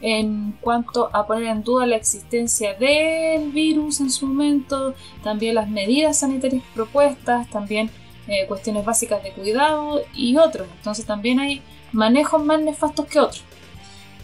en 0.00 0.52
cuanto 0.60 1.08
a 1.14 1.26
poner 1.26 1.44
en 1.44 1.62
duda 1.62 1.86
la 1.86 1.96
existencia 1.96 2.74
del 2.74 3.50
virus 3.52 4.00
en 4.00 4.10
su 4.10 4.26
momento, 4.26 4.94
también 5.22 5.54
las 5.54 5.68
medidas 5.70 6.18
sanitarias 6.18 6.62
propuestas, 6.74 7.48
también 7.48 7.90
eh, 8.26 8.46
cuestiones 8.46 8.84
básicas 8.84 9.22
de 9.22 9.32
cuidado 9.32 10.02
y 10.14 10.36
otros. 10.36 10.68
Entonces 10.76 11.06
también 11.06 11.40
hay 11.40 11.62
manejos 11.92 12.44
más 12.44 12.60
nefastos 12.60 13.06
que 13.06 13.20
otros. 13.20 13.44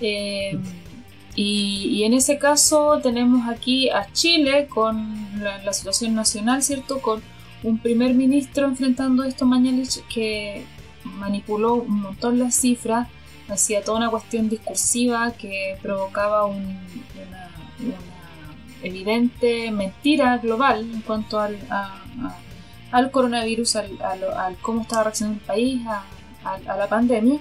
Eh, 0.00 0.58
y, 1.36 1.88
y 1.92 2.04
en 2.04 2.12
ese 2.14 2.38
caso 2.38 2.98
tenemos 3.02 3.48
aquí 3.48 3.88
a 3.90 4.10
Chile 4.12 4.66
con 4.68 5.16
la, 5.42 5.62
la 5.62 5.72
situación 5.72 6.14
nacional, 6.14 6.62
¿cierto? 6.62 7.00
Con 7.00 7.22
un 7.62 7.78
primer 7.78 8.14
ministro 8.14 8.66
enfrentando 8.66 9.22
esto, 9.24 9.46
Mañalich, 9.46 10.02
que 10.08 10.64
manipuló 11.04 11.74
un 11.74 12.00
montón 12.00 12.38
las 12.38 12.54
cifras, 12.56 13.08
hacía 13.48 13.82
toda 13.82 13.98
una 13.98 14.10
cuestión 14.10 14.48
discursiva 14.48 15.32
que 15.32 15.76
provocaba 15.82 16.46
un- 16.46 16.78
una, 17.80 17.98
evidente 18.82 19.70
mentira 19.70 20.38
global 20.38 20.80
en 20.92 21.00
cuanto 21.02 21.38
al, 21.40 21.56
a- 21.70 22.02
a- 22.22 22.36
al 22.92 23.10
coronavirus, 23.10 23.76
al, 23.76 24.02
a 24.02 24.16
lo- 24.16 24.38
al 24.38 24.56
cómo 24.56 24.82
estaba 24.82 25.04
reaccionando 25.04 25.40
el 25.40 25.46
país, 25.46 25.86
a, 25.86 26.02
a- 26.44 26.72
a 26.72 26.76
la 26.76 26.88
pandemia. 26.88 27.38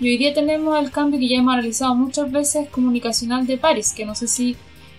Y 0.00 0.08
hoy 0.08 0.18
día 0.18 0.32
tenemos 0.34 0.78
el 0.78 0.90
cambio 0.90 1.18
que 1.20 1.28
ya 1.28 1.36
hemos 1.38 1.52
analizado 1.54 1.94
muchas 1.94 2.30
veces 2.30 2.68
comunicacional 2.68 3.46
de 3.46 3.58
París, 3.58 3.92
que 3.96 4.04
no 4.04 4.14
sé 4.14 4.26
si 4.28 4.56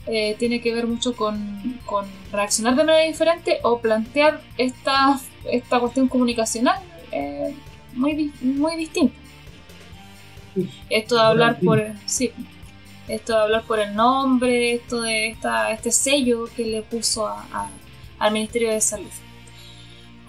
eh, 0.08 0.36
tiene 0.40 0.62
que 0.62 0.74
ver 0.74 0.88
mucho 0.88 1.16
con, 1.16 1.80
con 1.86 2.06
reaccionar 2.32 2.76
de 2.76 2.84
manera 2.84 3.06
diferente 3.08 3.60
o 3.64 3.80
plantear 3.80 4.42
esta, 4.58 5.20
esta 5.46 5.80
cuestión 5.80 6.08
comunicacional 6.08 6.80
eh, 7.12 7.54
muy, 7.94 8.32
muy 8.42 8.76
distinta. 8.78 9.14
Esto 10.90 11.16
de 11.16 11.22
hablar 11.22 11.60
por 11.60 11.82
sí, 12.06 12.32
esto 13.08 13.34
de 13.34 13.40
hablar 13.42 13.64
por 13.64 13.80
el 13.80 13.96
nombre, 13.96 14.74
esto 14.74 15.02
de 15.02 15.30
esta, 15.30 15.72
este 15.72 15.92
sello 15.92 16.50
que 16.56 16.66
le 16.66 16.82
puso 16.82 17.28
a- 17.28 17.46
a- 17.54 17.70
al 18.20 18.34
Ministerio 18.34 18.72
de 18.72 18.82
Salud. 18.82 19.10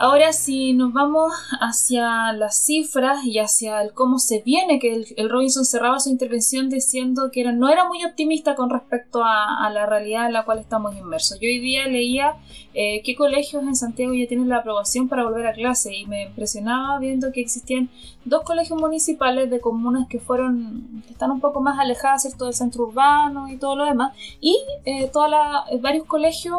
Ahora, 0.05 0.33
si 0.33 0.73
nos 0.73 0.93
vamos 0.93 1.33
hacia 1.61 2.33
las 2.33 2.59
cifras 2.65 3.25
y 3.25 3.39
hacia 3.39 3.81
el 3.83 3.93
cómo 3.93 4.19
se 4.19 4.43
viene, 4.45 4.81
que 4.81 5.05
el, 5.17 5.31
Robinson 5.31 5.65
cerraba 5.65 6.01
su 6.01 6.11
intervención 6.11 6.69
diciendo 6.69 7.31
que 7.33 7.41
era, 7.43 7.53
no 7.53 7.69
era 7.69 7.87
muy 7.87 8.05
optimista 8.05 8.57
con 8.57 8.69
respecto 8.69 9.23
a, 9.23 9.65
a 9.65 9.71
la 9.71 9.87
realidad 9.87 10.27
en 10.27 10.33
la 10.33 10.45
cual 10.45 10.59
estamos 10.59 10.97
inmersos. 10.97 11.39
Yo 11.41 11.47
hoy 11.47 11.61
día 11.61 11.87
leía 11.87 12.35
eh, 12.75 13.01
qué 13.05 13.15
colegios 13.15 13.63
en 13.63 13.77
Santiago 13.77 14.13
ya 14.13 14.27
tienen 14.27 14.49
la 14.49 14.57
aprobación 14.57 15.09
para 15.09 15.23
volver 15.23 15.47
a 15.47 15.53
clase 15.53 15.95
y 15.95 16.05
me 16.07 16.25
impresionaba 16.25 16.99
viendo 16.99 17.31
que 17.31 17.41
existían 17.41 17.89
dos 18.25 18.43
colegios 18.43 18.81
municipales 18.81 19.51
de 19.51 19.61
comunas 19.61 20.09
que 20.09 20.19
fueron, 20.19 21.05
que 21.07 21.13
están 21.13 21.31
un 21.31 21.41
poco 21.41 21.61
más 21.61 21.79
alejadas 21.79 22.23
¿cierto? 22.23 22.47
del 22.47 22.55
centro 22.55 22.89
urbano 22.89 23.47
y 23.47 23.57
todo 23.57 23.77
lo 23.77 23.85
demás, 23.85 24.17
y 24.41 24.59
eh, 24.85 25.09
toda 25.13 25.29
la- 25.29 25.65
varios 25.81 26.07
colegios 26.07 26.57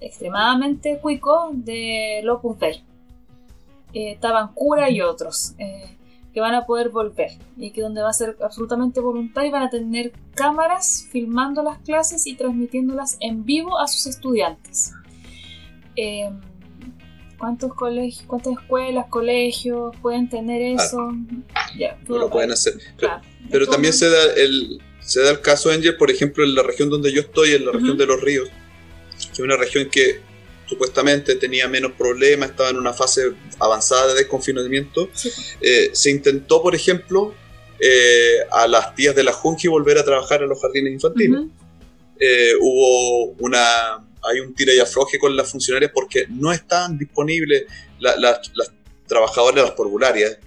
extremadamente 0.00 0.98
cuicos 1.00 1.50
de 1.64 2.24
Opus 2.30 2.58
Dei, 2.58 2.82
eh, 3.94 4.18
Tabancura 4.20 4.90
y 4.90 5.00
otros, 5.00 5.54
eh, 5.58 5.96
que 6.34 6.40
van 6.40 6.54
a 6.54 6.66
poder 6.66 6.90
volver 6.90 7.30
y 7.56 7.70
que 7.70 7.80
donde 7.80 8.02
va 8.02 8.10
a 8.10 8.12
ser 8.12 8.36
absolutamente 8.42 9.00
voluntario 9.00 9.48
y 9.48 9.52
van 9.52 9.62
a 9.62 9.70
tener 9.70 10.12
cámaras 10.34 11.06
filmando 11.10 11.62
las 11.62 11.78
clases 11.78 12.26
y 12.26 12.34
transmitiéndolas 12.34 13.16
en 13.20 13.44
vivo 13.46 13.78
a 13.78 13.88
sus 13.88 14.06
estudiantes. 14.06 14.92
Eh, 15.96 16.30
¿Cuántos 17.38 17.74
colegios, 17.74 18.24
cuántas 18.26 18.54
escuelas, 18.54 19.06
colegios 19.08 19.94
pueden 20.00 20.28
tener 20.28 20.60
eso? 20.62 21.12
Ya, 21.78 21.98
No 22.08 22.18
lo 22.18 22.30
pueden 22.30 22.50
hacer. 22.50 22.74
Pero, 22.74 22.96
claro. 22.96 23.22
pero 23.50 23.64
Esto- 23.64 23.72
también 23.72 23.92
se 23.92 24.08
da 24.08 24.24
el 24.36 24.80
se 25.00 25.22
da 25.22 25.30
el 25.30 25.40
caso, 25.40 25.70
Angel, 25.70 25.96
por 25.96 26.10
ejemplo, 26.10 26.42
en 26.42 26.54
la 26.56 26.64
región 26.64 26.90
donde 26.90 27.12
yo 27.12 27.20
estoy, 27.20 27.52
en 27.52 27.64
la 27.66 27.70
región 27.72 27.96
de 27.96 28.06
los 28.06 28.20
ríos, 28.20 28.48
que 29.24 29.32
es 29.32 29.38
una 29.40 29.56
región 29.56 29.88
que 29.90 30.20
supuestamente 30.68 31.36
tenía 31.36 31.68
menos 31.68 31.92
problemas, 31.92 32.50
estaba 32.50 32.70
en 32.70 32.76
una 32.76 32.92
fase 32.92 33.32
avanzada 33.60 34.08
de 34.08 34.14
desconfinamiento. 34.14 35.08
Sí. 35.14 35.30
Eh, 35.60 35.90
se 35.92 36.10
intentó, 36.10 36.60
por 36.62 36.74
ejemplo, 36.74 37.34
eh, 37.78 38.38
a 38.50 38.66
las 38.66 38.94
tías 38.94 39.14
de 39.14 39.22
la 39.22 39.32
Junji 39.32 39.68
volver 39.68 39.98
a 39.98 40.04
trabajar 40.04 40.42
en 40.42 40.48
los 40.48 40.60
jardines 40.60 40.92
infantiles. 40.92 41.40
Eh, 42.18 42.52
hubo 42.60 43.32
una 43.40 44.02
hay 44.28 44.40
un 44.40 44.54
tira 44.54 44.72
y 44.74 44.80
afloje 44.80 45.18
con 45.20 45.36
las 45.36 45.48
funcionarias 45.52 45.92
porque 45.94 46.26
no 46.30 46.50
están 46.50 46.98
disponibles 46.98 47.64
la- 48.00 48.16
la- 48.16 48.40
las 48.54 48.72
trabajadoras 49.06 49.62
las 49.62 49.70
porburarias 49.72 50.38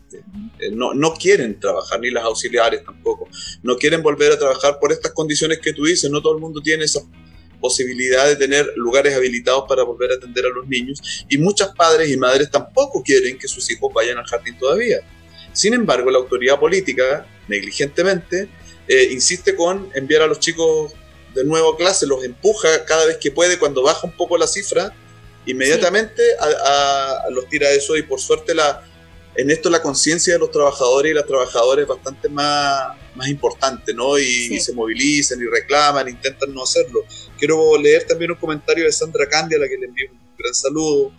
eh, 0.60 0.70
no, 0.72 0.94
no 0.94 1.14
quieren 1.14 1.58
trabajar 1.62 2.02
ni 2.02 2.10
las 2.12 2.26
auxiliares 2.26 2.84
tampoco 2.84 3.30
no 3.64 3.78
quieren 3.78 4.02
volver 4.04 4.34
a 4.34 4.38
trabajar 4.40 4.80
por 4.82 4.92
estas 4.92 5.14
condiciones 5.14 5.60
que 5.60 5.72
tú 5.72 5.86
dices 5.86 6.12
no 6.12 6.22
todo 6.22 6.34
el 6.34 6.42
mundo 6.42 6.60
tiene 6.62 6.84
esa 6.84 7.00
posibilidad 7.60 8.28
de 8.28 8.36
tener 8.36 8.72
lugares 8.76 9.14
habilitados 9.16 9.66
para 9.68 9.84
volver 9.84 10.12
a 10.12 10.16
atender 10.16 10.46
a 10.46 10.50
los 10.50 10.68
niños 10.68 11.02
y 11.30 11.38
muchas 11.38 11.70
padres 11.76 12.10
y 12.10 12.18
madres 12.18 12.50
tampoco 12.50 13.04
quieren 13.04 13.38
que 13.38 13.48
sus 13.48 13.70
hijos 13.72 13.92
vayan 13.94 14.18
al 14.18 14.26
jardín 14.26 14.58
todavía. 14.58 15.00
Sin 15.54 15.74
embargo 15.74 16.10
la 16.12 16.20
autoridad 16.20 16.60
política 16.60 17.26
negligentemente 17.48 18.48
eh, 18.88 19.10
insiste 19.12 19.56
con 19.56 19.90
enviar 19.94 20.22
a 20.24 20.28
los 20.28 20.40
chicos 20.40 20.94
de 21.36 21.44
nuevo 21.44 21.74
a 21.74 21.78
clase, 21.78 22.08
los 22.08 22.24
empuja 22.24 22.86
cada 22.86 23.06
vez 23.06 23.18
que 23.18 23.30
puede, 23.32 23.60
cuando 23.60 23.84
baja 23.84 24.08
un 24.08 24.14
poco 24.18 24.36
la 24.38 24.48
cifra, 24.48 24.94
inmediatamente 25.46 26.22
a, 26.40 26.46
a- 26.46 27.28
a 27.28 27.30
los 27.30 27.48
tira 27.50 27.68
a 27.68 27.72
eso 27.72 27.96
y 27.98 28.04
por 28.04 28.20
suerte 28.20 28.56
la, 28.56 28.84
en 29.42 29.50
esto 29.50 29.70
la 29.70 29.82
conciencia 29.82 30.34
de 30.34 30.40
los 30.40 30.52
trabajadores 30.52 31.12
y 31.12 31.16
las 31.16 31.26
trabajadoras 31.26 31.84
es 31.84 31.88
bastante 31.88 32.28
más, 32.30 32.98
más 33.16 33.28
importante, 33.30 33.94
¿no? 33.94 34.18
Y, 34.20 34.24
Sí. 34.24 34.56
y 34.56 34.60
se 34.60 34.74
movilizan 34.74 35.40
y 35.42 35.46
reclaman, 35.46 36.10
intentan 36.10 36.54
no 36.54 36.64
hacerlo. 36.64 37.04
Quiero 37.38 37.78
leer 37.78 38.06
también 38.06 38.32
un 38.32 38.38
comentario 38.38 38.84
de 38.86 38.92
Sandra 38.92 39.28
Candia, 39.30 39.58
a 39.58 39.62
la 39.62 39.70
que 39.70 39.78
le 39.78 39.86
envío 39.86 40.08
un 40.12 40.20
gran 40.38 40.54
saludo, 40.54 41.12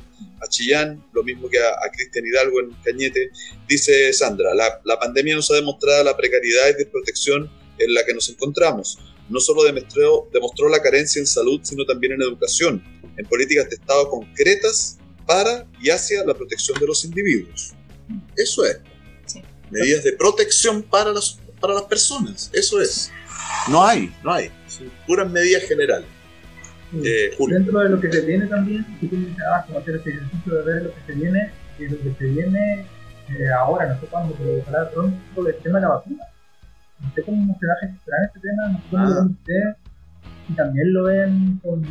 a 0.42 0.46
Chillán, 0.48 1.02
lo 1.12 1.22
mismo 1.22 1.48
que 1.48 1.58
a, 1.58 1.68
a 1.68 1.90
Cristian 1.90 2.24
Hidalgo 2.26 2.60
en 2.60 2.70
Cañete. 2.84 3.30
Dice 3.66 4.12
Sandra, 4.12 4.54
la, 4.54 4.80
la 4.84 4.98
pandemia 4.98 5.34
nos 5.34 5.50
ha 5.50 5.54
demostrado 5.54 6.04
la 6.04 6.16
precariedad 6.16 6.68
y 6.68 6.74
desprotección 6.74 7.50
en 7.78 7.94
la 7.94 8.04
que 8.04 8.12
nos 8.12 8.28
encontramos. 8.28 8.98
No 9.30 9.40
solo 9.40 9.62
demostró, 9.64 10.28
demostró 10.32 10.68
la 10.68 10.82
carencia 10.82 11.20
en 11.20 11.26
salud, 11.26 11.60
sino 11.62 11.86
también 11.86 12.14
en 12.14 12.22
educación, 12.22 12.82
en 13.16 13.26
políticas 13.26 13.70
de 13.70 13.76
Estado 13.76 14.10
concretas 14.10 14.98
para 15.26 15.66
y 15.80 15.88
hacia 15.90 16.24
la 16.24 16.34
protección 16.34 16.78
de 16.80 16.86
los 16.86 17.04
individuos. 17.04 17.72
Eso 18.36 18.64
es. 18.64 18.80
Sí. 19.26 19.42
Medidas 19.70 20.04
de 20.04 20.12
protección 20.12 20.82
para 20.82 21.12
las, 21.12 21.38
para 21.60 21.74
las 21.74 21.84
personas. 21.84 22.50
Eso 22.52 22.80
es. 22.80 23.10
No 23.68 23.84
hay, 23.84 24.12
no 24.22 24.32
hay. 24.32 24.50
Son 24.66 24.90
puras 25.06 25.30
medidas 25.30 25.64
generales. 25.64 26.06
Eh, 27.04 27.34
Julio. 27.38 27.58
Dentro 27.58 27.78
de 27.80 27.88
lo 27.88 28.00
que 28.00 28.10
se 28.10 28.20
viene 28.22 28.46
también, 28.46 28.84
si 29.00 29.06
tú 29.06 29.16
mencionabas 29.16 29.66
como 29.66 29.78
hacer 29.78 29.96
ese 29.96 30.10
ejercicio 30.10 30.54
de 30.54 30.62
ver 30.64 30.82
lo 30.84 30.94
que 30.94 31.00
se 31.06 31.12
viene, 31.12 31.52
y 31.78 31.88
lo 31.88 31.98
que 31.98 32.14
se 32.18 32.24
viene 32.24 32.86
eh, 33.28 33.48
ahora, 33.56 33.86
no 33.86 34.00
sé 34.00 34.06
cuándo, 34.06 34.34
pero 34.36 34.58
ojalá 34.58 34.90
pronto 34.90 35.44
del 35.44 35.56
tema 35.56 35.78
de 35.78 35.82
la 35.82 35.94
vacuna. 35.94 36.24
No 37.00 37.12
sé 37.14 37.22
cómo 37.22 37.56
se 37.58 37.66
va 37.66 37.72
a 37.74 37.86
gestionar 37.86 38.24
este 38.26 38.40
tema, 38.40 38.68
no 38.68 38.78
sé 38.78 38.84
cómo 38.90 39.04
lo 39.04 39.14
ven 39.14 39.36
ustedes, 39.38 39.76
y 40.48 40.52
también 40.54 40.92
lo 40.92 41.04
ven 41.04 41.60
con, 41.62 41.82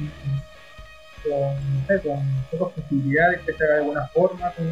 con, 1.23 1.73
no 1.73 1.87
sé, 1.87 2.01
con 2.01 2.59
pocas 2.59 2.83
posibilidades 2.83 3.41
que 3.41 3.53
se 3.53 3.63
haga 3.63 3.73
de 3.75 3.79
alguna 3.79 4.07
forma, 4.07 4.51
con, 4.51 4.67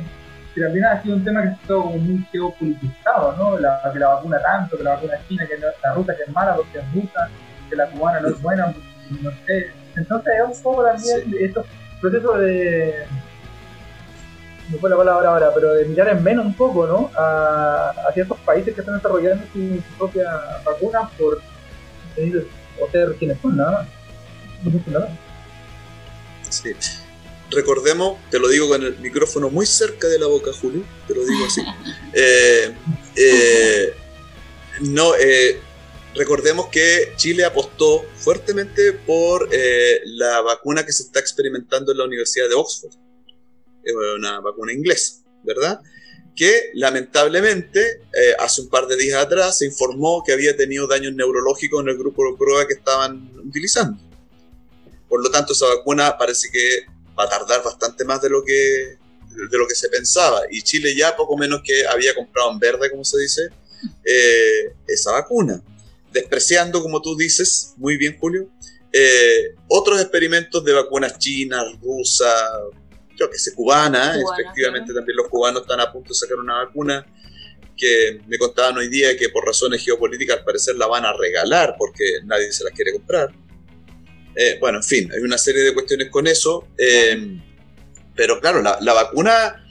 que 0.57 0.63
también 0.63 0.85
ha 0.85 1.01
sido 1.03 1.15
un 1.15 1.23
tema 1.23 1.43
que 1.43 1.49
ha 1.49 1.51
estado 1.51 1.83
como 1.83 1.97
muy 1.99 2.25
geopolitizado, 2.31 3.35
¿no? 3.37 3.59
La, 3.59 3.79
que 3.93 3.99
la 3.99 4.07
vacuna 4.07 4.41
tanto, 4.41 4.75
que 4.75 4.83
la 4.83 4.95
vacuna 4.95 5.13
china, 5.27 5.45
que 5.45 5.57
no- 5.59 5.67
la 5.83 5.93
rusa 5.93 6.15
que 6.15 6.23
es 6.23 6.29
mala 6.29 6.55
porque 6.55 6.79
es 6.79 6.93
rusa, 6.95 7.29
que 7.69 7.75
la 7.75 7.85
cubana 7.87 8.19
no 8.21 8.29
es 8.29 8.41
buena, 8.41 8.73
no 9.21 9.31
sé. 9.45 9.71
Entonces 9.95 10.33
es 10.35 10.57
un 10.57 10.63
poco 10.63 10.83
también 10.83 11.35
estos 11.39 11.65
procesos 12.01 12.39
de 12.39 13.05
no 14.69 14.77
fue 14.79 14.89
la 14.89 14.97
palabra 14.97 15.29
ahora, 15.29 15.51
pero 15.53 15.73
de 15.75 15.85
mirar 15.85 16.09
en 16.09 16.23
menos 16.23 16.45
un 16.45 16.53
poco, 16.53 16.87
¿no? 16.87 17.11
A, 17.15 17.93
a 18.07 18.11
ciertos 18.13 18.39
países 18.39 18.73
que 18.73 18.81
están 18.81 18.95
desarrollando 18.95 19.45
su, 19.53 19.79
propia 19.97 20.27
vacuna 20.65 21.07
por 21.19 21.39
o 22.79 22.91
ser 22.91 23.13
quienes 23.19 23.39
son, 23.41 23.57
nada 23.57 23.71
más. 23.71 23.87
No 24.63 24.71
sé, 24.71 24.91
nada. 24.91 25.09
Sí. 26.49 26.75
Recordemos, 27.49 28.19
te 28.29 28.39
lo 28.39 28.49
digo 28.49 28.67
con 28.67 28.83
el 28.83 28.97
micrófono 28.99 29.49
muy 29.49 29.65
cerca 29.65 30.07
de 30.07 30.19
la 30.19 30.27
boca, 30.27 30.51
Julio, 30.51 30.83
te 31.07 31.15
lo 31.15 31.25
digo 31.25 31.45
así. 31.45 31.61
Eh, 32.19 32.73
eh, 33.15 33.93
no, 34.81 35.13
eh, 35.15 35.59
recordemos 36.15 36.67
que 36.69 37.13
Chile 37.15 37.45
apostó 37.45 38.05
fuertemente 38.15 38.93
por 38.93 39.47
la 40.05 40.41
vacuna 40.41 40.83
que 40.83 40.91
se 40.91 41.03
está 41.03 41.19
experimentando 41.19 41.91
en 41.91 41.99
la 41.99 42.05
Universidad 42.05 42.49
de 42.49 42.55
Oxford, 42.55 42.93
una 44.17 44.39
vacuna 44.39 44.73
inglesa, 44.73 45.23
¿verdad? 45.43 45.79
Que 46.35 46.71
lamentablemente 46.73 48.01
eh, 48.13 48.35
hace 48.39 48.61
un 48.61 48.69
par 48.69 48.87
de 48.87 48.95
días 48.95 49.23
atrás 49.23 49.59
se 49.59 49.65
informó 49.65 50.23
que 50.25 50.33
había 50.33 50.55
tenido 50.57 50.87
daños 50.87 51.13
neurológicos 51.13 51.81
en 51.83 51.89
el 51.89 51.97
grupo 51.97 52.23
de 52.31 52.37
prueba 52.37 52.67
que 52.67 52.73
estaban 52.73 53.31
utilizando. 53.45 54.01
Por 55.07 55.23
lo 55.23 55.29
tanto, 55.29 55.53
esa 55.53 55.67
vacuna 55.67 56.17
parece 56.17 56.49
que 56.51 56.96
va 57.17 57.25
a 57.25 57.29
tardar 57.29 57.63
bastante 57.63 58.05
más 58.05 58.21
de 58.21 58.29
lo 58.29 58.43
que, 58.43 58.53
de 58.53 59.57
lo 59.57 59.67
que 59.67 59.75
se 59.75 59.89
pensaba. 59.89 60.41
Y 60.49 60.61
Chile 60.61 60.95
ya 60.95 61.15
poco 61.15 61.37
menos 61.37 61.61
que 61.63 61.85
había 61.87 62.13
comprado 62.13 62.51
en 62.51 62.59
verde, 62.59 62.89
como 62.89 63.03
se 63.03 63.19
dice, 63.19 63.49
eh, 64.03 64.73
esa 64.87 65.11
vacuna. 65.11 65.61
Despreciando, 66.11 66.81
como 66.81 67.01
tú 67.01 67.15
dices, 67.15 67.73
muy 67.77 67.97
bien, 67.97 68.17
Julio, 68.19 68.49
eh, 68.91 69.55
otros 69.67 69.99
experimentos 70.01 70.63
de 70.63 70.73
vacunas 70.73 71.17
chinas, 71.19 71.63
rusas, 71.81 72.33
creo 73.15 73.29
que 73.29 73.37
sé, 73.37 73.53
cubana, 73.53 74.13
Cubana, 74.19 74.41
efectivamente 74.41 74.93
también 74.93 75.17
los 75.17 75.27
cubanos 75.27 75.63
están 75.63 75.79
a 75.81 75.91
punto 75.91 76.09
de 76.09 76.15
sacar 76.15 76.37
una 76.37 76.65
vacuna 76.65 77.05
que 77.75 78.21
me 78.27 78.37
contaban 78.37 78.77
hoy 78.77 78.89
día 78.89 79.15
que 79.15 79.29
por 79.29 79.45
razones 79.45 79.83
geopolíticas 79.83 80.37
al 80.37 80.43
parecer 80.43 80.75
la 80.75 80.87
van 80.87 81.05
a 81.05 81.13
regalar 81.13 81.75
porque 81.77 82.03
nadie 82.23 82.51
se 82.51 82.63
las 82.63 82.73
quiere 82.73 82.93
comprar. 82.93 83.31
Eh, 84.39 84.57
bueno, 84.59 84.77
en 84.77 84.83
fin, 84.83 85.11
hay 85.11 85.19
una 85.21 85.37
serie 85.37 85.63
de 85.63 85.73
cuestiones 85.73 86.09
con 86.09 86.27
eso. 86.27 86.67
eh, 86.77 87.37
pero 88.15 88.39
claro, 88.39 88.61
la, 88.61 88.77
la 88.81 88.93
vacuna, 88.93 89.63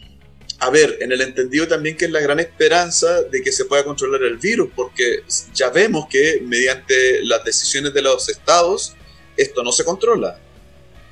a 0.60 0.70
ver, 0.70 0.98
en 1.00 1.10
el 1.12 1.20
entendido 1.20 1.66
también 1.68 1.96
que 1.96 2.04
es 2.06 2.10
la 2.10 2.20
gran 2.20 2.38
esperanza 2.40 3.22
de 3.22 3.42
que 3.42 3.50
se 3.52 3.64
pueda 3.64 3.84
controlar 3.84 4.22
el 4.22 4.36
virus, 4.38 4.70
porque 4.74 5.22
ya 5.54 5.70
vemos 5.70 6.06
que 6.08 6.40
mediante 6.44 7.22
las 7.24 7.44
decisiones 7.44 7.92
de 7.94 8.02
los 8.02 8.28
estados, 8.28 8.94
esto 9.36 9.62
no 9.62 9.72
se 9.72 9.84
controla. 9.84 10.38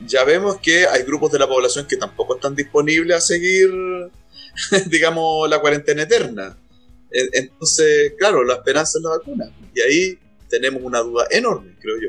Ya 0.06 0.24
vemos 0.24 0.58
que 0.60 0.86
hay 0.86 1.02
grupos 1.04 1.30
de 1.32 1.38
la 1.38 1.46
población 1.48 1.86
que 1.86 1.96
tampoco 1.96 2.36
están 2.36 2.54
disponibles 2.56 3.16
a 3.16 3.20
seguir, 3.20 3.68
digamos, 4.86 5.48
la 5.48 5.60
cuarentena 5.60 6.02
eterna. 6.02 6.56
En- 7.10 7.28
Entonces, 7.32 8.12
claro, 8.18 8.42
la 8.44 8.54
esperanza 8.54 8.98
es 8.98 9.02
la 9.04 9.10
vacuna. 9.10 9.50
Y 9.74 9.80
ahí 9.80 10.18
tenemos 10.48 10.82
una 10.82 11.00
duda 11.00 11.26
enorme, 11.30 11.74
creo 11.80 11.96
yo. 12.00 12.08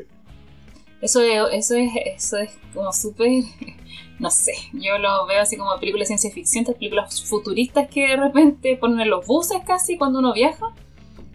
Eso 1.00 1.20
es, 1.20 1.42
eso 1.52 1.74
es, 1.74 1.90
eso 2.06 2.36
es 2.38 2.50
como 2.74 2.92
súper, 2.92 3.44
no 4.18 4.30
sé, 4.30 4.54
yo 4.72 4.98
lo 4.98 5.26
veo 5.26 5.42
así 5.42 5.56
como 5.56 5.76
películas 5.78 6.08
de 6.08 6.16
ciencia 6.16 6.30
ficción, 6.30 6.62
estas 6.62 6.76
películas 6.76 7.22
futuristas 7.24 7.88
que 7.88 8.08
de 8.08 8.16
repente 8.16 8.76
ponen 8.76 9.00
en 9.00 9.10
los 9.10 9.26
buses 9.26 9.60
casi 9.66 9.98
cuando 9.98 10.20
uno 10.20 10.32
viaja. 10.32 10.66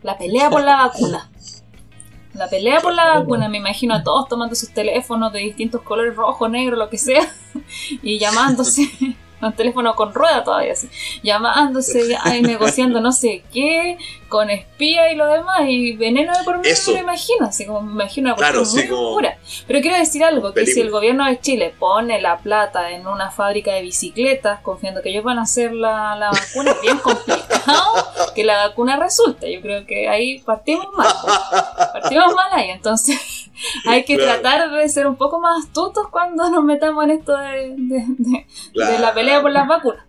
La 0.02 0.18
pelea 0.18 0.50
por 0.50 0.64
la 0.64 0.78
vacuna. 0.78 1.30
La 2.34 2.50
pelea 2.50 2.80
por 2.80 2.94
la 2.94 3.20
vacuna, 3.20 3.50
me 3.50 3.58
imagino 3.58 3.94
a 3.94 4.04
todos 4.04 4.28
tomando 4.28 4.56
sus 4.56 4.70
teléfonos 4.70 5.34
de 5.34 5.40
distintos 5.40 5.82
colores, 5.82 6.16
rojo, 6.16 6.48
negro, 6.48 6.76
lo 6.76 6.90
que 6.90 6.98
sea, 6.98 7.22
y 8.02 8.18
llamándose, 8.18 8.90
con 9.42 9.54
teléfono 9.54 9.96
con 9.96 10.14
rueda 10.14 10.44
todavía 10.44 10.72
así, 10.74 10.90
llamándose 11.24 12.02
y 12.36 12.42
negociando 12.44 13.02
no 13.02 13.12
sé 13.12 13.44
qué, 13.52 13.98
con 14.30 14.50
espía 14.50 15.12
y 15.12 15.16
lo 15.18 15.26
demás, 15.28 15.64
y 15.68 15.92
veneno 15.94 16.32
de 16.38 16.44
por 16.46 16.60
medio, 16.60 16.72
Eso. 16.72 16.92
me 16.92 16.98
lo 17.00 17.04
imagino, 17.04 17.48
así 17.48 17.66
como 17.66 17.82
me 17.82 17.92
imagino 17.92 18.30
una 18.30 18.38
Claro, 18.38 18.64
sí, 18.64 18.78
muy 18.78 18.88
como- 18.88 19.08
oscura. 19.10 19.38
Pero 19.68 19.82
quiero 19.82 19.98
decir 19.98 20.24
algo, 20.24 20.54
que 20.54 20.66
si 20.66 20.80
el 20.80 20.90
gobierno 20.90 21.26
de 21.26 21.40
Chile 21.42 21.74
pone 21.78 22.22
la 22.22 22.38
plata 22.38 22.92
en 22.92 23.08
una 23.08 23.30
fábrica 23.32 23.74
de 23.74 23.82
bicicletas, 23.82 24.62
confiando 24.62 25.02
que 25.02 25.10
ellos 25.10 25.24
van 25.26 25.40
a 25.40 25.42
hacer 25.42 25.74
la, 25.74 26.16
la 26.16 26.30
vacuna, 26.32 26.72
es 26.72 26.82
bien 26.82 26.98
complicado 27.00 27.94
que 28.36 28.44
la 28.46 28.68
vacuna 28.68 28.96
resulte. 28.96 29.52
Yo 29.54 29.60
creo 29.62 29.86
que 29.86 30.08
ahí 30.08 30.40
partimos 30.40 30.88
mal. 30.96 31.12
pues. 31.24 31.38
Partimos 31.92 32.34
mal 32.34 32.48
ahí, 32.54 32.70
entonces 32.70 33.20
hay 33.86 34.04
que 34.06 34.16
Claro. 34.18 34.42
tratar 34.42 34.72
de 34.72 34.90
ser 34.90 35.08
un 35.08 35.16
poco 35.18 35.40
más 35.40 35.66
astutos 35.66 36.08
cuando 36.10 36.50
nos 36.50 36.64
metamos 36.64 37.04
en 37.06 37.12
esto 37.12 37.36
de, 37.38 37.76
de- 37.78 38.06
de- 38.18 38.46
de 38.74 39.00
la 39.00 39.14
pelea 39.14 39.42
por 39.42 39.52
las 39.52 39.68
vacunas. 39.68 40.06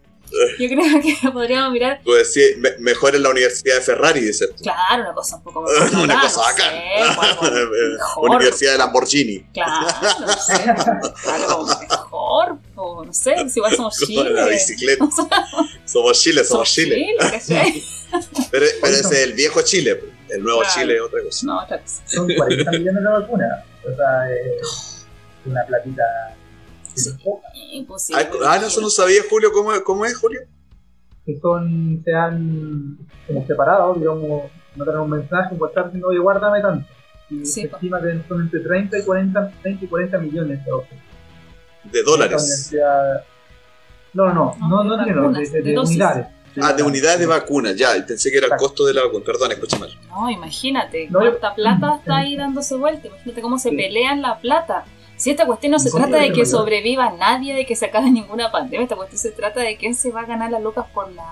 Yo 0.59 0.67
creo 0.67 0.83
que 1.03 1.15
podríamos 1.33 1.73
mirar, 1.73 2.01
Pues 2.05 2.33
sí, 2.33 2.41
me- 2.57 2.75
mejor 2.79 3.15
en 3.15 3.23
la 3.23 3.29
Universidad 3.29 3.75
de 3.75 3.81
Ferrari, 3.83 4.21
dice. 4.21 4.47
claro, 4.63 5.03
una 5.03 5.13
cosa 5.13 5.37
un 5.37 5.43
poco 5.43 5.61
más 5.61 5.93
Una 5.93 6.21
cosa 6.23 6.37
no 6.37 6.43
bacán. 6.43 6.71
sé, 6.71 7.03
algo 7.21 7.43
mejor. 7.93 8.31
Universidad 8.31 8.73
de 8.73 8.79
Lamborghini. 8.79 9.41
Claro, 9.53 9.87
no 10.21 10.33
sé, 10.33 10.55
algo 11.31 11.67
mejor, 11.67 12.59
o 12.77 13.05
no 13.05 13.13
sé, 13.13 13.47
si 13.51 13.59
igual 13.59 13.77
somos 13.77 13.99
Con 13.99 14.09
la 14.35 14.45
Chile. 14.45 14.51
bicicleta. 14.53 15.07
Somos 15.85 16.23
Chile, 16.23 16.45
somos 16.45 16.73
Chile. 16.73 17.07
¿cachai? 17.19 17.83
Pero, 18.51 18.67
pero 18.81 18.95
ese 18.95 19.01
es 19.15 19.23
el 19.25 19.33
viejo 19.35 19.61
Chile. 19.61 20.03
Pues. 20.33 20.39
El 20.39 20.45
nuevo 20.45 20.61
Claro. 20.61 20.74
Chile 20.80 20.95
es 20.97 21.01
otra 21.03 21.22
cosa. 21.22 21.47
No, 21.47 21.62
otra 21.62 21.78
cosa. 21.80 22.03
Son 22.07 22.28
40 22.37 22.70
millones 22.72 23.03
de 23.03 23.09
vacunas. 23.11 23.64
O 23.85 23.97
sea, 23.97 24.30
es 24.33 25.07
una 25.45 25.64
platita. 25.66 26.03
Imposible. 27.72 28.22
Ah, 28.47 28.59
no, 28.61 28.66
eso 28.66 28.80
no 28.80 28.91
sabía, 28.91 29.22
Julio. 29.28 29.51
¿Cómo, 29.53 29.70
cómo 29.85 30.05
es, 30.05 30.16
Julio? 30.16 30.41
que 31.24 31.39
son, 31.41 32.03
se 32.05 32.12
han 32.12 32.99
como 33.28 33.47
separado, 33.47 33.95
digamos, 33.95 34.51
no 34.74 34.85
tener 34.85 34.99
un 34.99 35.09
mensaje 35.11 35.55
en 35.55 35.61
WhatsApp 35.62 35.85
diciendo, 35.87 36.09
oye, 36.09 36.18
guárdame 36.18 36.61
tanto. 36.61 36.89
Y 37.30 37.45
Sí, 37.47 37.62
se 37.62 37.68
po. 37.68 37.76
estima 37.76 38.03
que 38.03 38.20
son 38.28 38.41
entre 38.43 38.59
30 38.59 38.99
y 38.99 39.03
40, 39.05 39.53
30 39.62 39.85
y 39.85 39.89
40 39.89 40.18
millones 40.18 40.64
de 40.64 40.70
dosis. 40.70 40.99
De 41.85 42.03
dólares. 42.03 42.72
No, 44.14 44.35
no, 44.35 44.57
no, 44.59 44.68
no, 44.68 44.85
no, 44.85 44.97
no, 44.97 45.05
de, 45.07 45.12
vacunas, 45.14 45.53
de- 45.53 45.59
de 45.59 45.62
de 45.62 45.74
dosis. 45.74 45.91
unidades. 45.97 46.26
Ah, 46.61 46.73
de 46.73 46.83
unidades 46.83 47.19
de 47.21 47.27
vacunas, 47.27 47.77
ya. 47.77 47.93
Pensé 48.07 48.31
que 48.31 48.39
era 48.39 48.47
el 48.49 48.57
costo 48.57 48.85
de 48.85 48.93
la 48.95 49.05
vacuna. 49.05 49.25
Perdón, 49.25 49.53
escuché 49.53 49.79
mal. 49.79 49.97
No, 50.09 50.29
imagínate, 50.31 51.09
No, 51.11 51.21
cuánta 51.21 51.55
plata 51.55 51.97
está 51.99 52.17
ahí 52.19 52.37
dándose 52.37 52.75
vuelta. 52.77 53.09
Imagínate 53.09 53.41
cómo 53.41 53.59
se 53.59 53.71
Sí. 53.71 53.77
pelean 53.77 54.21
la 54.23 54.39
plata. 54.39 54.85
Si 55.17 55.31
esta 55.31 55.47
cuestión 55.47 55.73
no 55.73 55.79
se 55.79 55.91
¿Cómo 55.91 56.05
trata 56.09 56.23
de 56.23 56.33
que 56.33 56.45
sobreviva 56.45 57.11
nadie, 57.13 57.55
de 57.55 57.65
que 57.65 57.77
se 57.77 57.87
acabe 57.87 58.11
ninguna 58.11 58.51
pandemia, 58.51 58.83
esta 58.83 58.97
cuestión 58.97 59.19
se 59.21 59.31
trata 59.31 59.61
de 59.61 59.77
quién 59.77 59.95
se 59.95 60.11
va 60.11 60.23
a 60.23 60.27
ganar 60.27 60.51
las 60.51 60.61
lucas 60.63 60.85
por 60.93 61.11
la, 61.13 61.25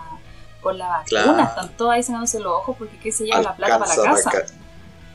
por 0.63 0.75
la 0.75 0.87
vacuna. 0.89 1.05
Claro. 1.25 1.43
Están 1.43 1.77
todos 1.77 1.91
ahí 1.93 2.03
sacándose 2.03 2.39
los 2.39 2.53
ojos 2.53 2.77
porque 2.79 2.97
qué 2.99 3.11
se 3.13 3.25
lleva 3.25 3.43
la 3.43 3.57
plata 3.57 3.79
para 3.81 3.97
la 3.97 4.03
pa' 4.03 4.11
casa. 4.15 4.31
ca- 4.31 4.47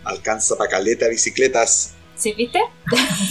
alcanza 0.03 0.56
para 0.58 0.70
caleta 0.70 1.08
bicicletas. 1.08 1.93
¿Sí 2.16 2.34
viste? 2.34 2.60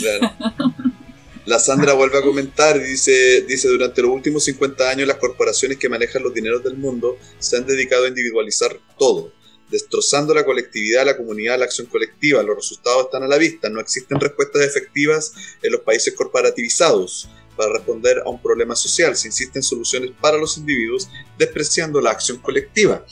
Claro. 0.00 0.32
La 1.46 1.58
Sandra 1.58 1.92
vuelve 1.94 2.18
a 2.18 2.22
comentar 2.22 2.76
y 2.76 2.80
dice, 2.80 3.42
dice, 3.42 3.68
durante 3.68 4.02
los 4.02 4.10
últimos 4.10 4.44
50 4.44 4.88
años 4.88 5.08
las 5.08 5.18
corporaciones 5.18 5.78
que 5.78 5.88
manejan 5.88 6.22
los 6.22 6.34
dineros 6.34 6.62
del 6.64 6.76
mundo 6.76 7.18
se 7.38 7.56
han 7.56 7.66
dedicado 7.66 8.04
a 8.04 8.08
individualizar 8.08 8.78
todo, 8.98 9.32
destrozando 9.70 10.34
la 10.34 10.44
colectividad, 10.44 11.04
la 11.04 11.16
comunidad, 11.16 11.58
la 11.58 11.66
acción 11.66 11.86
colectiva. 11.86 12.42
Los 12.42 12.56
resultados 12.56 13.06
están 13.06 13.22
a 13.22 13.28
la 13.28 13.38
vista, 13.38 13.68
no 13.68 13.80
existen 13.80 14.20
respuestas 14.20 14.62
efectivas 14.62 15.32
en 15.62 15.72
los 15.72 15.82
países 15.82 16.14
corporativizados 16.14 17.28
para 17.56 17.72
responder 17.72 18.20
a 18.24 18.28
un 18.28 18.42
problema 18.42 18.74
social, 18.74 19.16
se 19.16 19.28
insiste 19.28 19.58
en 19.58 19.62
soluciones 19.62 20.10
para 20.20 20.36
los 20.36 20.58
individuos, 20.58 21.08
despreciando 21.38 22.00
la 22.00 22.10
acción 22.10 22.38
colectiva. 22.38 23.04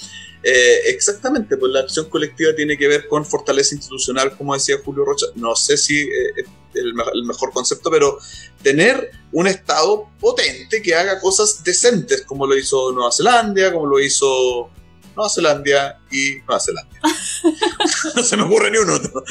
Eh, 0.45 0.79
exactamente, 0.89 1.57
pues 1.57 1.71
la 1.73 1.81
acción 1.81 2.09
colectiva 2.09 2.55
tiene 2.57 2.77
que 2.77 2.89
ver 2.89 3.07
con 3.07 3.25
fortaleza 3.25 3.75
institucional, 3.75 4.37
como 4.37 4.55
decía 4.55 4.77
Julio 4.85 5.05
Rocha. 5.05 5.27
No 5.37 5.55
sé 5.55 5.77
si 5.77 6.01
eh, 6.01 6.09
es 6.37 6.47
el, 6.75 6.95
me- 6.95 7.05
el 7.15 7.25
mejor 7.25 7.53
concepto, 7.53 7.91
pero 7.91 8.19
tener 8.63 9.11
un 9.33 9.47
Estado 9.47 10.09
potente 10.19 10.83
que 10.83 10.95
haga 10.95 11.21
cosas 11.21 11.63
decentes, 11.63 12.23
como 12.23 12.47
lo 12.47 12.57
hizo 12.57 12.91
Nueva 12.93 13.13
Zelanda, 13.13 13.73
como 13.73 13.87
lo 13.87 14.01
hizo 14.01 14.71
Nueva 15.15 15.29
Zelanda 15.31 16.01
y 16.11 16.37
Nueva 16.47 16.59
Zelanda. 16.61 16.97
no 18.17 18.23
se 18.23 18.37
me 18.37 18.43
ocurre 18.45 18.71
ni 18.71 18.79
uno. 18.79 18.99
¿no? 18.99 19.23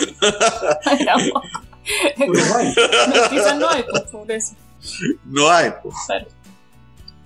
No. 1.05 1.41
Uruguay. 2.27 2.73
Quizás 3.29 3.57
no 3.57 3.69
hay, 3.69 3.83
pues, 3.89 4.03
por 4.11 4.31
eso. 4.31 4.53
No 5.25 5.49
hay. 5.49 5.71
pues. 5.83 5.95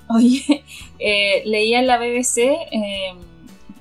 Oye, 0.09 0.63
eh, 0.99 1.41
leía 1.45 1.79
en 1.79 1.87
la 1.87 1.97
BBC 1.97 2.37
eh, 2.71 3.13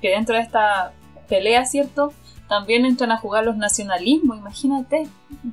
que 0.01 0.09
dentro 0.09 0.35
de 0.35 0.41
esta 0.41 0.93
pelea, 1.27 1.65
¿cierto? 1.65 2.13
También 2.47 2.85
entran 2.85 3.11
a 3.11 3.17
jugar 3.17 3.43
los 3.45 3.57
nacionalismos, 3.57 4.37
imagínate. 4.37 5.07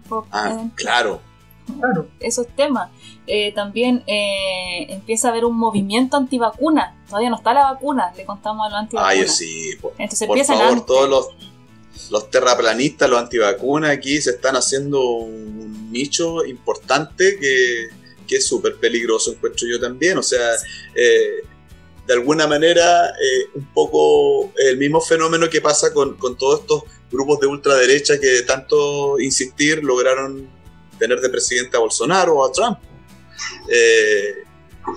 por- 0.09 0.27
Ah, 0.31 0.65
claro. 0.75 1.21
Claro. 1.79 2.09
esos 2.21 2.49
temas. 2.49 2.91
Eh, 3.27 3.53
también 3.53 4.03
eh, 4.09 4.87
empieza 4.89 5.29
a 5.29 5.31
haber 5.31 5.45
un 5.45 5.57
movimiento 5.57 6.17
antivacuna. 6.17 6.97
Todavía 7.09 7.31
no 7.31 7.37
está 7.37 7.55
la 7.55 7.73
vacuna, 7.73 8.13
le 8.17 8.25
contamos 8.25 8.67
a 8.67 8.71
los 8.71 8.79
antivacunas. 8.81 9.17
Ay, 9.17 9.29
sí. 9.29 9.71
Por, 9.81 9.93
Entonces 9.97 10.27
por 10.27 10.37
empiezan 10.37 10.57
favor, 10.59 10.73
antes. 10.73 10.87
todos 10.87 11.09
los, 11.09 11.29
los 12.11 12.31
terraplanistas, 12.31 13.09
los 13.09 13.21
antivacunas 13.21 13.91
aquí 13.93 14.21
se 14.21 14.31
están 14.31 14.57
haciendo 14.57 15.01
un 15.03 15.91
nicho 15.93 16.45
importante 16.45 17.39
que, 17.41 17.89
que 18.27 18.37
es 18.37 18.47
súper 18.47 18.77
peligroso, 18.77 19.33
encuentro 19.33 19.67
yo 19.71 19.81
también. 19.81 20.19
O 20.19 20.23
sea, 20.23 20.47
eh, 20.95 21.45
de 22.07 22.15
alguna 22.15 22.47
manera, 22.47 23.11
eh, 23.11 23.49
un 23.55 23.67
poco 23.73 24.53
el 24.57 24.77
mismo 24.77 25.01
fenómeno 25.01 25.49
que 25.49 25.61
pasa 25.61 25.93
con, 25.93 26.17
con 26.17 26.37
todos 26.37 26.61
estos 26.61 26.83
grupos 27.11 27.41
de 27.41 27.47
ultraderecha 27.47 28.19
que 28.19 28.43
tanto 28.43 29.21
insistir 29.21 29.85
lograron 29.85 30.49
tener 30.99 31.21
de 31.21 31.29
presidente 31.29 31.77
a 31.77 31.81
Bolsonaro 31.81 32.35
o 32.37 32.47
a 32.47 32.53
Trump. 32.53 32.79
Eh, 33.69 34.45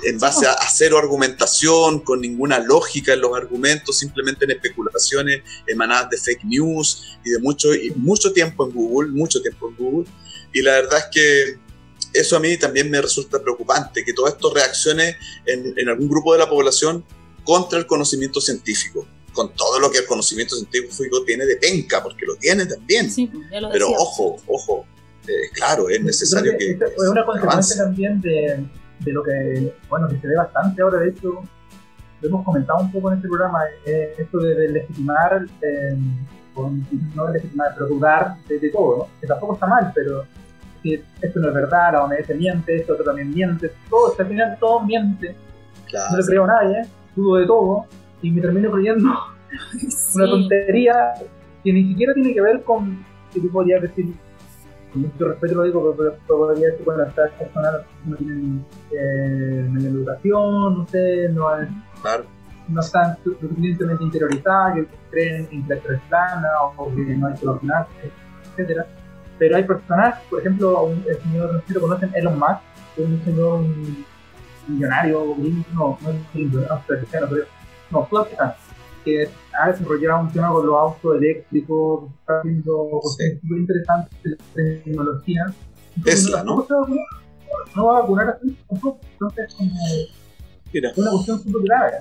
en 0.03 0.17
base 0.17 0.47
a, 0.47 0.53
a 0.53 0.67
cero 0.67 0.97
argumentación, 0.97 1.99
con 1.99 2.21
ninguna 2.21 2.57
lógica 2.57 3.13
en 3.13 3.21
los 3.21 3.35
argumentos, 3.37 3.99
simplemente 3.99 4.45
en 4.45 4.51
especulaciones 4.51 5.43
emanadas 5.67 6.09
de 6.09 6.17
fake 6.17 6.43
news 6.45 7.19
y 7.23 7.29
de 7.29 7.39
mucho, 7.39 7.73
y 7.75 7.91
mucho 7.91 8.33
tiempo 8.33 8.65
en 8.65 8.71
Google, 8.71 9.11
mucho 9.11 9.41
tiempo 9.41 9.69
en 9.69 9.75
Google. 9.75 10.09
Y 10.53 10.61
la 10.63 10.71
verdad 10.71 10.99
es 10.99 11.05
que 11.11 11.64
eso 12.19 12.37
a 12.37 12.39
mí 12.39 12.57
también 12.57 12.89
me 12.89 13.01
resulta 13.01 13.41
preocupante, 13.41 14.03
que 14.03 14.13
todo 14.13 14.27
esto 14.27 14.53
reaccione 14.53 15.15
en, 15.45 15.73
en 15.77 15.89
algún 15.89 16.07
grupo 16.09 16.33
de 16.33 16.39
la 16.39 16.49
población 16.49 17.03
contra 17.43 17.77
el 17.79 17.85
conocimiento 17.85 18.41
científico, 18.41 19.05
con 19.33 19.53
todo 19.53 19.79
lo 19.79 19.91
que 19.91 19.99
el 19.99 20.05
conocimiento 20.05 20.55
científico 20.55 21.23
tiene 21.25 21.45
de 21.45 21.57
penca, 21.57 22.01
porque 22.01 22.25
lo 22.25 22.35
tiene 22.35 22.65
también. 22.65 23.11
Sí, 23.11 23.27
pues, 23.27 23.49
ya 23.51 23.61
lo 23.61 23.69
Pero 23.69 23.87
decía. 23.87 23.99
ojo, 23.99 24.37
ojo, 24.47 24.85
eh, 25.27 25.49
claro, 25.53 25.89
es 25.89 26.01
necesario 26.03 26.53
que... 26.57 26.71
es 26.71 27.09
una 27.09 27.25
consecuencia 27.25 27.43
avance. 27.43 27.77
también 27.77 28.21
de, 28.21 28.65
de 28.99 29.11
lo 29.11 29.23
que, 29.23 29.73
bueno, 29.89 30.07
que 30.07 30.19
se 30.19 30.27
ve 30.27 30.35
bastante 30.35 30.81
ahora, 30.81 30.99
de 30.99 31.09
hecho, 31.09 31.43
lo 32.21 32.27
hemos 32.29 32.45
comentado 32.45 32.79
un 32.79 32.91
poco 32.91 33.11
en 33.11 33.17
este 33.17 33.27
programa, 33.27 33.59
eh, 33.85 34.13
esto 34.17 34.39
de, 34.39 34.55
de 34.55 34.69
legitimar, 34.69 35.45
eh, 35.61 35.97
o 36.55 36.71
no 37.13 37.31
legitimar, 37.31 37.73
pero 37.73 37.87
dudar 37.87 38.37
de, 38.47 38.59
de 38.59 38.69
todo, 38.69 38.97
¿no? 38.97 39.09
Que 39.19 39.27
tampoco 39.27 39.55
está 39.55 39.67
mal, 39.67 39.91
pero 39.93 40.25
esto 40.93 41.39
no 41.39 41.47
es 41.49 41.53
verdad, 41.53 41.93
la 41.93 42.03
OMS 42.03 42.29
miente, 42.37 42.75
esto 42.75 42.93
otro 42.93 43.05
también 43.05 43.31
miente, 43.33 43.71
todo, 43.89 44.13
al 44.17 44.25
final 44.27 44.57
todo 44.59 44.81
miente, 44.81 45.35
no 46.11 46.17
le 46.17 46.25
creo 46.25 46.43
a 46.43 46.47
nadie, 46.47 46.81
dudo 47.15 47.35
de 47.37 47.45
todo, 47.45 47.85
y 48.21 48.31
me 48.31 48.41
termino 48.41 48.71
creyendo 48.71 49.09
una 50.15 50.25
tontería 50.25 51.13
que 51.63 51.73
ni 51.73 51.89
siquiera 51.89 52.13
tiene 52.13 52.33
que 52.33 52.41
ver 52.41 52.63
con 52.63 53.03
que 53.33 53.39
tú 53.41 53.49
podrías 53.51 53.81
decir, 53.81 54.13
con 54.93 55.01
mucho 55.01 55.27
respeto 55.27 55.55
lo 55.55 55.63
digo, 55.63 55.95
pero, 55.97 56.15
pero 56.27 56.37
podría 56.39 56.67
decir, 56.67 56.85
bueno, 56.85 57.03
estas 57.03 57.31
personas 57.31 57.73
no 58.05 58.15
tienen 58.15 58.65
eh, 58.91 59.69
educación, 59.79 60.77
no 60.77 60.87
sé, 60.87 61.29
no, 61.29 61.55
es- 61.59 61.67
claro. 62.01 62.23
no 62.69 62.79
están 62.81 63.17
su- 63.23 63.33
suficientemente 63.35 64.03
interiorizadas, 64.03 64.75
que 64.75 64.87
creen 65.11 65.47
en 65.51 65.65
la 65.67 65.75
tres 65.77 65.99
plana 66.09 66.47
o 66.77 66.87
que 66.95 67.01
no 67.17 67.27
hay 67.27 67.33
que 67.35 67.45
vacunarse, 67.45 68.11
etcétera. 68.51 68.85
Pero 69.37 69.57
hay 69.57 69.63
personas, 69.63 70.19
por 70.29 70.39
ejemplo, 70.39 70.83
un, 70.83 71.03
el 71.07 71.21
señor, 71.21 71.53
no 71.53 71.59
sé 71.59 71.67
si 71.67 71.73
lo 71.73 71.81
conocen, 71.81 72.11
Elon 72.15 72.39
Musk, 72.39 72.59
que 72.95 73.03
es 73.03 73.09
un 73.09 73.23
señor 73.25 73.61
millonario, 74.67 75.35
no, 75.73 75.97
no 76.01 76.09
es 76.09 76.33
gringo, 76.33 76.59
no, 76.59 76.67
australiano, 76.73 77.27
pero 77.29 77.45
no, 77.91 78.07
sudafricano, 78.09 78.53
que 79.03 79.29
ha 79.59 79.71
desarrollado 79.71 80.21
un 80.21 80.31
tema 80.31 80.51
con 80.51 80.65
los 80.65 80.75
autos 80.75 81.17
eléctricos, 81.17 82.09
está 82.19 82.39
haciendo 82.39 82.89
cosas 83.01 83.27
súper 83.41 83.57
interesantes 83.59 84.37
de 84.55 84.75
tecnología. 84.77 85.45
Entonces, 85.95 86.25
Tesla, 86.25 86.43
¿no? 86.43 86.57
va 86.57 86.63
a 86.63 86.81
vacunar, 86.81 87.05
No 87.75 87.85
va 87.85 87.97
a 87.97 88.01
vacunar 88.01 88.29
así, 88.29 88.57
tampoco. 88.67 88.99
Entonces, 89.11 89.53
como 89.53 89.71
Mira. 90.73 90.91
una 90.95 91.11
cuestión 91.11 91.39
súper 91.39 91.61
grave. 91.63 91.97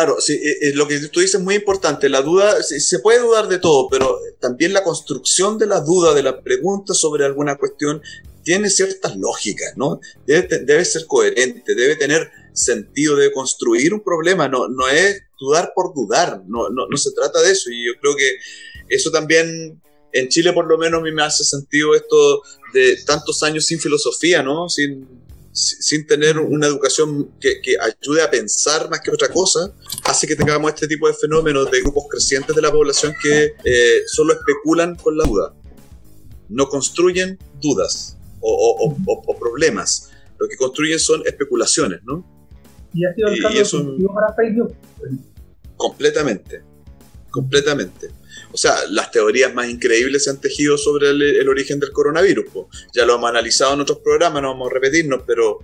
Claro, 0.00 0.18
sí, 0.18 0.32
eh, 0.32 0.56
eh, 0.62 0.72
lo 0.72 0.88
que 0.88 0.98
tú 1.08 1.20
dices 1.20 1.34
es 1.34 1.42
muy 1.42 1.56
importante. 1.56 2.08
La 2.08 2.22
duda, 2.22 2.62
se, 2.62 2.98
puede 3.00 3.18
dudar 3.18 3.48
de 3.48 3.58
todo, 3.58 3.86
pero 3.90 4.18
también 4.40 4.72
la 4.72 4.82
construcción 4.82 5.58
de 5.58 5.66
la 5.66 5.80
duda, 5.80 6.14
de 6.14 6.22
la 6.22 6.40
pregunta 6.40 6.94
sobre 6.94 7.26
alguna 7.26 7.58
cuestión, 7.58 8.00
tiene 8.42 8.70
ciertas 8.70 9.14
lógicas, 9.18 9.74
¿no? 9.76 10.00
Debe, 10.24 10.84
ser 10.86 11.04
coherente, 11.06 11.74
debe 11.74 11.96
tener 11.96 12.30
sentido, 12.54 13.14
debe 13.14 13.34
construir 13.34 13.92
un 13.92 14.00
problema, 14.00 14.48
no, 14.48 14.66
es 14.88 15.20
dudar 15.38 15.72
por 15.74 15.92
dudar, 15.94 16.44
no, 16.48 16.70
no, 16.70 16.86
no 16.88 16.96
se 16.96 17.12
trata 17.12 17.42
de 17.42 17.50
eso. 17.50 17.68
Y 17.68 17.86
yo 17.86 17.92
creo 18.00 18.16
que 18.16 18.38
eso 18.88 19.10
también, 19.10 19.82
en 20.14 20.28
Chile 20.28 20.54
por 20.54 20.66
lo 20.66 20.78
menos 20.78 21.00
a 21.00 21.02
mí 21.02 21.12
me 21.12 21.24
hace 21.24 21.44
sentido 21.44 21.94
esto 21.94 22.40
de 22.72 22.96
tantos 23.04 23.42
años 23.42 23.66
sin 23.66 23.78
filosofía, 23.78 24.42
¿no? 24.42 24.66
Sin, 24.70 25.06
sin 25.60 26.06
tener 26.06 26.38
una 26.38 26.66
educación 26.66 27.32
que, 27.40 27.60
que 27.62 27.74
ayude 27.80 28.22
a 28.22 28.30
pensar 28.30 28.88
más 28.90 29.00
que 29.00 29.10
otra 29.10 29.28
cosa, 29.28 29.72
hace 30.04 30.26
que 30.26 30.36
tengamos 30.36 30.72
este 30.72 30.86
tipo 30.88 31.06
de 31.08 31.14
fenómenos 31.14 31.70
de 31.70 31.80
grupos 31.80 32.04
crecientes 32.10 32.54
de 32.56 32.62
la 32.62 32.70
población 32.72 33.14
que 33.22 33.52
eh, 33.64 34.02
solo 34.06 34.32
especulan 34.32 34.94
con 34.96 35.16
la 35.16 35.24
duda, 35.24 35.54
no 36.48 36.68
construyen 36.68 37.38
dudas 37.60 38.16
o, 38.40 38.50
o- 38.52 38.88
o- 38.88 38.96
o- 39.06 39.22
o 39.26 39.38
problemas, 39.38 40.10
lo 40.38 40.48
que 40.48 40.56
construyen 40.56 40.98
son 40.98 41.22
especulaciones, 41.26 42.00
¿no? 42.04 42.24
Y 42.94 43.04
ha 43.04 43.14
sido 43.14 43.28
el 43.28 43.36
Y 43.36 43.40
cambio 43.40 43.62
eso- 43.62 43.84
positivo 43.84 44.14
para 44.14 44.34
Facebook. 44.34 44.74
Completamente, 45.76 46.62
completamente. 47.30 48.10
O 48.52 48.56
sea, 48.56 48.74
las 48.88 49.10
teorías 49.10 49.54
más 49.54 49.68
increíbles 49.68 50.24
se 50.24 50.30
han 50.30 50.40
tejido 50.40 50.76
sobre 50.76 51.10
el, 51.10 51.48
origen 51.48 51.78
del 51.78 51.92
coronavirus. 51.92 52.46
po. 52.52 52.68
Ya 52.92 53.04
lo 53.04 53.14
hemos 53.14 53.30
analizado 53.30 53.74
en 53.74 53.80
otros 53.80 53.98
programas, 53.98 54.42
no 54.42 54.48
vamos 54.48 54.70
a 54.70 54.74
repetirnos, 54.74 55.22
pero, 55.26 55.58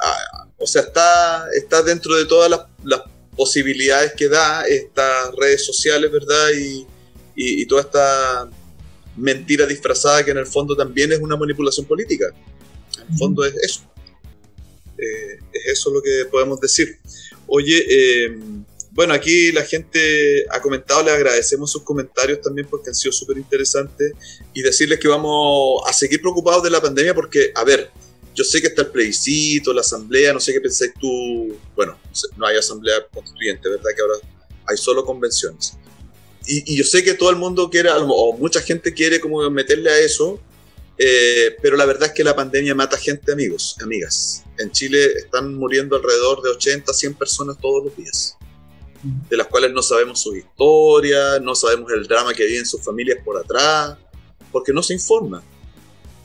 ah, 0.00 0.46
o 0.58 0.66
sea, 0.66 0.82
está, 0.82 1.48
está 1.54 1.82
dentro 1.82 2.14
de 2.16 2.26
todas 2.26 2.50
las, 2.50 2.60
las 2.84 3.02
posibilidades 3.36 4.12
que 4.14 4.28
da 4.28 4.66
estas 4.66 5.34
redes 5.36 5.64
sociales, 5.64 6.10
¿verdad? 6.10 6.50
Y 7.34 7.66
toda 7.66 7.82
esta 7.82 8.50
mentira 9.18 9.66
disfrazada 9.66 10.24
que 10.24 10.30
en 10.30 10.38
el 10.38 10.46
fondo 10.46 10.76
también 10.76 11.12
es 11.12 11.18
una 11.18 11.36
manipulación 11.36 11.86
política. 11.86 12.26
En 12.96 13.12
el 13.12 13.18
fondo 13.18 13.44
es 13.44 13.54
eso. 13.56 13.80
Eh, 14.96 15.38
es 15.52 15.66
eso 15.66 15.90
lo 15.92 16.02
que 16.02 16.24
podemos 16.30 16.60
decir. 16.60 16.98
Oye, 17.46 17.84
eh, 17.88 18.38
bueno, 18.90 19.14
aquí 19.14 19.52
la 19.52 19.64
gente 19.64 20.46
ha 20.50 20.60
comentado, 20.60 21.02
les 21.02 21.14
agradecemos 21.14 21.70
sus 21.70 21.82
comentarios 21.82 22.40
también 22.40 22.66
porque 22.68 22.90
han 22.90 22.94
sido 22.94 23.12
súper 23.12 23.38
interesantes 23.38 24.12
y 24.52 24.62
decirles 24.62 24.98
que 24.98 25.08
vamos 25.08 25.82
a 25.86 25.92
seguir 25.92 26.20
preocupados 26.20 26.62
de 26.62 26.70
la 26.70 26.80
pandemia 26.80 27.14
porque, 27.14 27.52
a 27.54 27.64
ver, 27.64 27.90
yo 28.34 28.44
sé 28.44 28.60
que 28.60 28.68
está 28.68 28.82
el 28.82 28.88
plebiscito, 28.88 29.72
la 29.72 29.80
asamblea, 29.80 30.32
no 30.32 30.40
sé 30.40 30.52
qué 30.52 30.60
pensáis 30.60 30.92
tú, 31.00 31.56
bueno, 31.74 31.98
no 32.36 32.46
hay 32.46 32.56
asamblea 32.56 33.04
constituyente, 33.12 33.68
¿verdad? 33.68 33.90
Que 33.96 34.02
ahora 34.02 34.14
hay 34.66 34.76
solo 34.76 35.04
convenciones. 35.04 35.74
Y, 36.46 36.76
yo 36.76 36.84
sé 36.84 37.04
que 37.04 37.14
todo 37.14 37.30
el 37.30 37.36
mundo 37.36 37.68
quiere, 37.68 37.90
o 37.92 38.32
mucha 38.38 38.62
gente 38.62 38.94
quiere 38.94 39.20
como 39.20 39.50
meterle 39.50 39.90
a 39.90 39.98
eso, 39.98 40.40
eh, 40.96 41.56
pero 41.60 41.76
la 41.76 41.84
verdad 41.84 42.08
es 42.08 42.14
que 42.14 42.24
la 42.24 42.34
pandemia 42.34 42.74
mata 42.74 42.96
gente, 42.96 43.32
amigos, 43.32 43.76
amigas. 43.82 44.44
En 44.56 44.70
Chile 44.72 45.04
están 45.16 45.54
muriendo 45.54 45.96
alrededor 45.96 46.40
de 46.42 46.50
80, 46.50 46.92
100 46.92 47.14
personas 47.14 47.58
todos 47.60 47.84
los 47.84 47.96
días, 47.96 48.37
de 49.02 49.36
las 49.36 49.46
cuales 49.46 49.72
no 49.72 49.82
sabemos 49.82 50.20
su 50.20 50.34
historia, 50.34 51.38
no 51.40 51.54
sabemos 51.54 51.92
el 51.92 52.06
drama 52.06 52.34
que 52.34 52.44
viven 52.44 52.66
sus 52.66 52.82
familias 52.82 53.18
por 53.24 53.36
atrás, 53.36 53.96
porque 54.50 54.72
no 54.72 54.82
se 54.82 54.94
informa. 54.94 55.42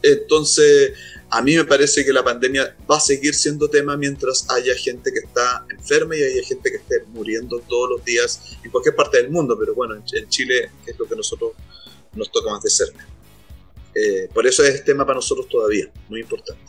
Entonces, 0.02 0.94
a 1.30 1.42
mí 1.42 1.56
me 1.56 1.64
parece 1.64 2.06
que 2.06 2.14
la 2.14 2.24
pandemia 2.24 2.76
va 2.90 2.98
a 2.98 3.00
seguir 3.00 3.34
siendo 3.34 3.70
tema 3.70 3.96
mientras 3.98 4.48
haya 4.52 4.76
gente 4.76 5.12
que 5.12 5.20
está 5.20 5.66
enferma 5.70 6.16
y 6.16 6.22
haya 6.22 6.44
gente 6.44 6.70
que 6.70 6.78
esté 6.78 7.04
muriendo 7.08 7.60
todos 7.62 7.90
los 7.90 8.06
días 8.06 8.58
en 8.64 8.70
cualquier 8.70 8.96
parte 8.96 9.18
del 9.18 9.32
mundo, 9.32 9.58
pero 9.58 9.74
bueno, 9.74 9.96
en, 9.96 10.30
Chile 10.30 10.70
es 10.86 11.00
lo 11.00 11.08
que 11.08 11.16
nosotros 11.16 11.54
nos 12.14 12.32
toca 12.32 12.52
más 12.52 12.62
de 12.62 12.70
cerca. 12.70 13.08
Eh, 13.96 14.30
por 14.34 14.46
eso 14.46 14.64
es 14.64 14.84
tema 14.84 15.06
para 15.06 15.16
nosotros 15.16 15.48
todavía, 15.48 15.90
muy 16.10 16.22
importante. 16.22 16.62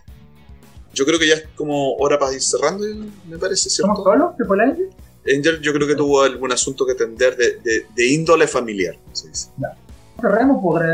Yo 0.93 1.05
creo 1.05 1.19
que 1.19 1.27
ya 1.27 1.35
es 1.35 1.49
como 1.57 1.97
hora 1.97 2.19
para 2.19 2.33
ir 2.33 2.41
cerrando, 2.41 2.87
me 3.27 3.37
parece, 3.37 3.69
¿Somos 3.69 3.97
¿cierto? 3.99 4.03
solos? 4.05 4.35
¿Se 4.39 4.45
puede 4.45 4.71
decir? 4.71 5.04
Angel 5.27 5.61
yo 5.61 5.72
creo 5.72 5.87
que 5.87 5.95
tuvo 5.95 6.22
algún 6.22 6.53
asunto 6.53 6.85
que 6.85 6.93
atender 6.93 7.37
de, 7.37 7.59
de- 7.62 7.87
de 7.95 8.07
índole 8.07 8.47
familiar. 8.47 8.97
se 9.12 9.29
dice. 9.29 9.49
Cerremos 10.20 10.62
por 10.62 10.83
eh, 10.85 10.93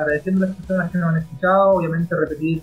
agradeciendo 0.00 0.44
a 0.44 0.48
las 0.48 0.56
personas 0.56 0.90
que 0.92 0.98
nos 0.98 1.08
han 1.14 1.22
escuchado, 1.22 1.70
obviamente 1.72 2.14
repetir 2.16 2.62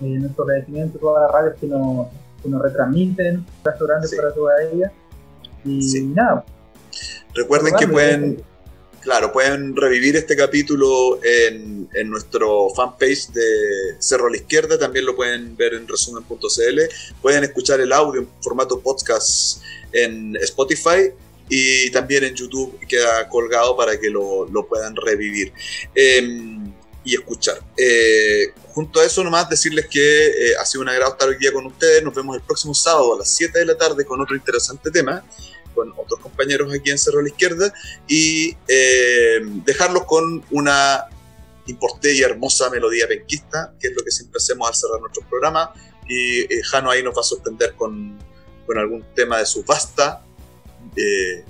eh, 0.00 0.04
nuestro 0.18 0.44
agradecimiento 0.44 0.98
a 0.98 1.00
todas 1.00 1.22
las 1.22 1.32
radios 1.32 1.56
que 1.60 1.66
nos, 1.66 2.06
que 2.42 2.48
nos 2.48 2.62
retransmiten, 2.62 3.36
un 3.36 3.46
abrazo 3.62 3.86
grande 3.86 4.08
Sí. 4.08 4.16
para 4.16 4.32
todas 4.34 4.60
ellas. 4.72 4.92
Y 5.64 5.82
Sí. 5.82 6.02
nada, 6.06 6.44
Recuerden 7.34 7.74
que 7.76 7.88
pueden, 7.88 8.42
Claro, 9.04 9.32
pueden 9.32 9.76
revivir 9.76 10.16
este 10.16 10.34
capítulo 10.34 11.20
en, 11.22 11.86
en 11.92 12.08
nuestro 12.08 12.70
fanpage 12.70 13.28
de 13.28 13.96
Cerro 13.98 14.28
a 14.28 14.30
la 14.30 14.38
Izquierda, 14.38 14.78
también 14.78 15.04
lo 15.04 15.14
pueden 15.14 15.54
ver 15.58 15.74
en 15.74 15.86
resumen.cl, 15.86 16.80
pueden 17.20 17.44
escuchar 17.44 17.80
el 17.80 17.92
audio 17.92 18.22
en 18.22 18.28
formato 18.40 18.80
podcast 18.80 19.62
en 19.92 20.34
Spotify 20.36 21.12
y 21.50 21.90
también 21.90 22.24
en 22.24 22.34
YouTube 22.34 22.78
queda 22.88 23.28
colgado 23.28 23.76
para 23.76 24.00
que 24.00 24.08
lo, 24.08 24.46
lo 24.46 24.66
puedan 24.66 24.96
revivir 24.96 25.52
eh, 25.94 26.26
y 27.04 27.14
escuchar. 27.14 27.60
Eh, 27.76 28.54
junto 28.72 29.00
a 29.00 29.04
eso, 29.04 29.22
nomás 29.22 29.50
decirles 29.50 29.86
que 29.86 30.26
eh, 30.28 30.56
ha 30.58 30.64
sido 30.64 30.82
un 30.82 30.88
agrado 30.88 31.12
estar 31.12 31.28
hoy 31.28 31.36
día 31.36 31.52
con 31.52 31.66
ustedes. 31.66 32.02
Nos 32.02 32.14
vemos 32.14 32.36
el 32.36 32.42
próximo 32.42 32.74
sábado 32.74 33.14
a 33.14 33.18
las 33.18 33.28
7 33.28 33.58
de 33.58 33.66
la 33.66 33.76
tarde 33.76 34.04
con 34.04 34.20
otro 34.20 34.34
interesante 34.34 34.90
tema, 34.90 35.22
con 35.74 35.92
otros 35.96 36.20
compañeros 36.20 36.72
aquí 36.72 36.90
en 36.90 36.98
Cerro 36.98 37.20
a 37.20 37.22
la 37.22 37.28
Izquierda, 37.28 37.72
y 38.08 38.56
eh, 38.68 39.40
dejarlos 39.64 40.04
con 40.04 40.44
una 40.50 41.04
importante 41.66 42.12
y 42.14 42.20
hermosa 42.22 42.68
melodía 42.70 43.08
penquista, 43.08 43.72
que 43.80 43.88
es 43.88 43.94
lo 43.96 44.04
que 44.04 44.10
siempre 44.10 44.36
hacemos 44.38 44.68
al 44.68 44.74
cerrar 44.74 45.00
nuestro 45.00 45.22
programa. 45.28 45.72
Y 46.08 46.40
eh, 46.42 46.62
Jano 46.62 46.90
ahí 46.90 47.02
nos 47.02 47.16
va 47.16 47.20
a 47.20 47.24
sorprender 47.24 47.74
con, 47.74 48.18
con 48.66 48.78
algún 48.78 49.02
tema 49.14 49.38
de 49.38 49.46
su 49.46 49.64
vasta 49.64 50.22
eh, 50.96 51.42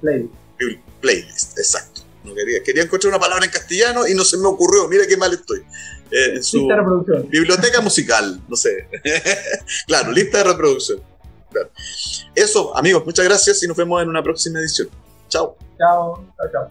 Play. 0.00 0.30
bibli- 0.58 0.80
playlist. 1.00 1.58
Exacto. 1.58 2.00
No 2.24 2.34
quería, 2.34 2.62
quería 2.62 2.82
encontrar 2.82 3.10
una 3.12 3.20
palabra 3.20 3.44
en 3.44 3.50
castellano 3.50 4.06
y 4.08 4.14
no 4.14 4.24
se 4.24 4.38
me 4.38 4.46
ocurrió. 4.46 4.88
Mira 4.88 5.06
qué 5.06 5.16
mal 5.16 5.32
estoy. 5.34 5.60
Eh, 6.10 6.36
en 6.36 6.42
su 6.42 6.58
Lista 6.60 6.74
de 6.74 6.80
reproducción. 6.80 7.28
biblioteca 7.28 7.80
musical, 7.82 8.40
no 8.48 8.56
sé. 8.56 8.88
claro, 9.86 10.10
lista 10.12 10.38
de 10.38 10.44
reproducción. 10.44 11.02
Eso, 12.34 12.76
amigos, 12.76 13.04
muchas 13.04 13.24
gracias 13.24 13.62
y 13.62 13.66
nos 13.66 13.76
vemos 13.76 14.02
en 14.02 14.08
una 14.08 14.22
próxima 14.22 14.60
edición. 14.60 14.88
Chao. 15.28 15.56
Chao, 15.78 16.24
chao, 16.36 16.48
chao. 16.52 16.70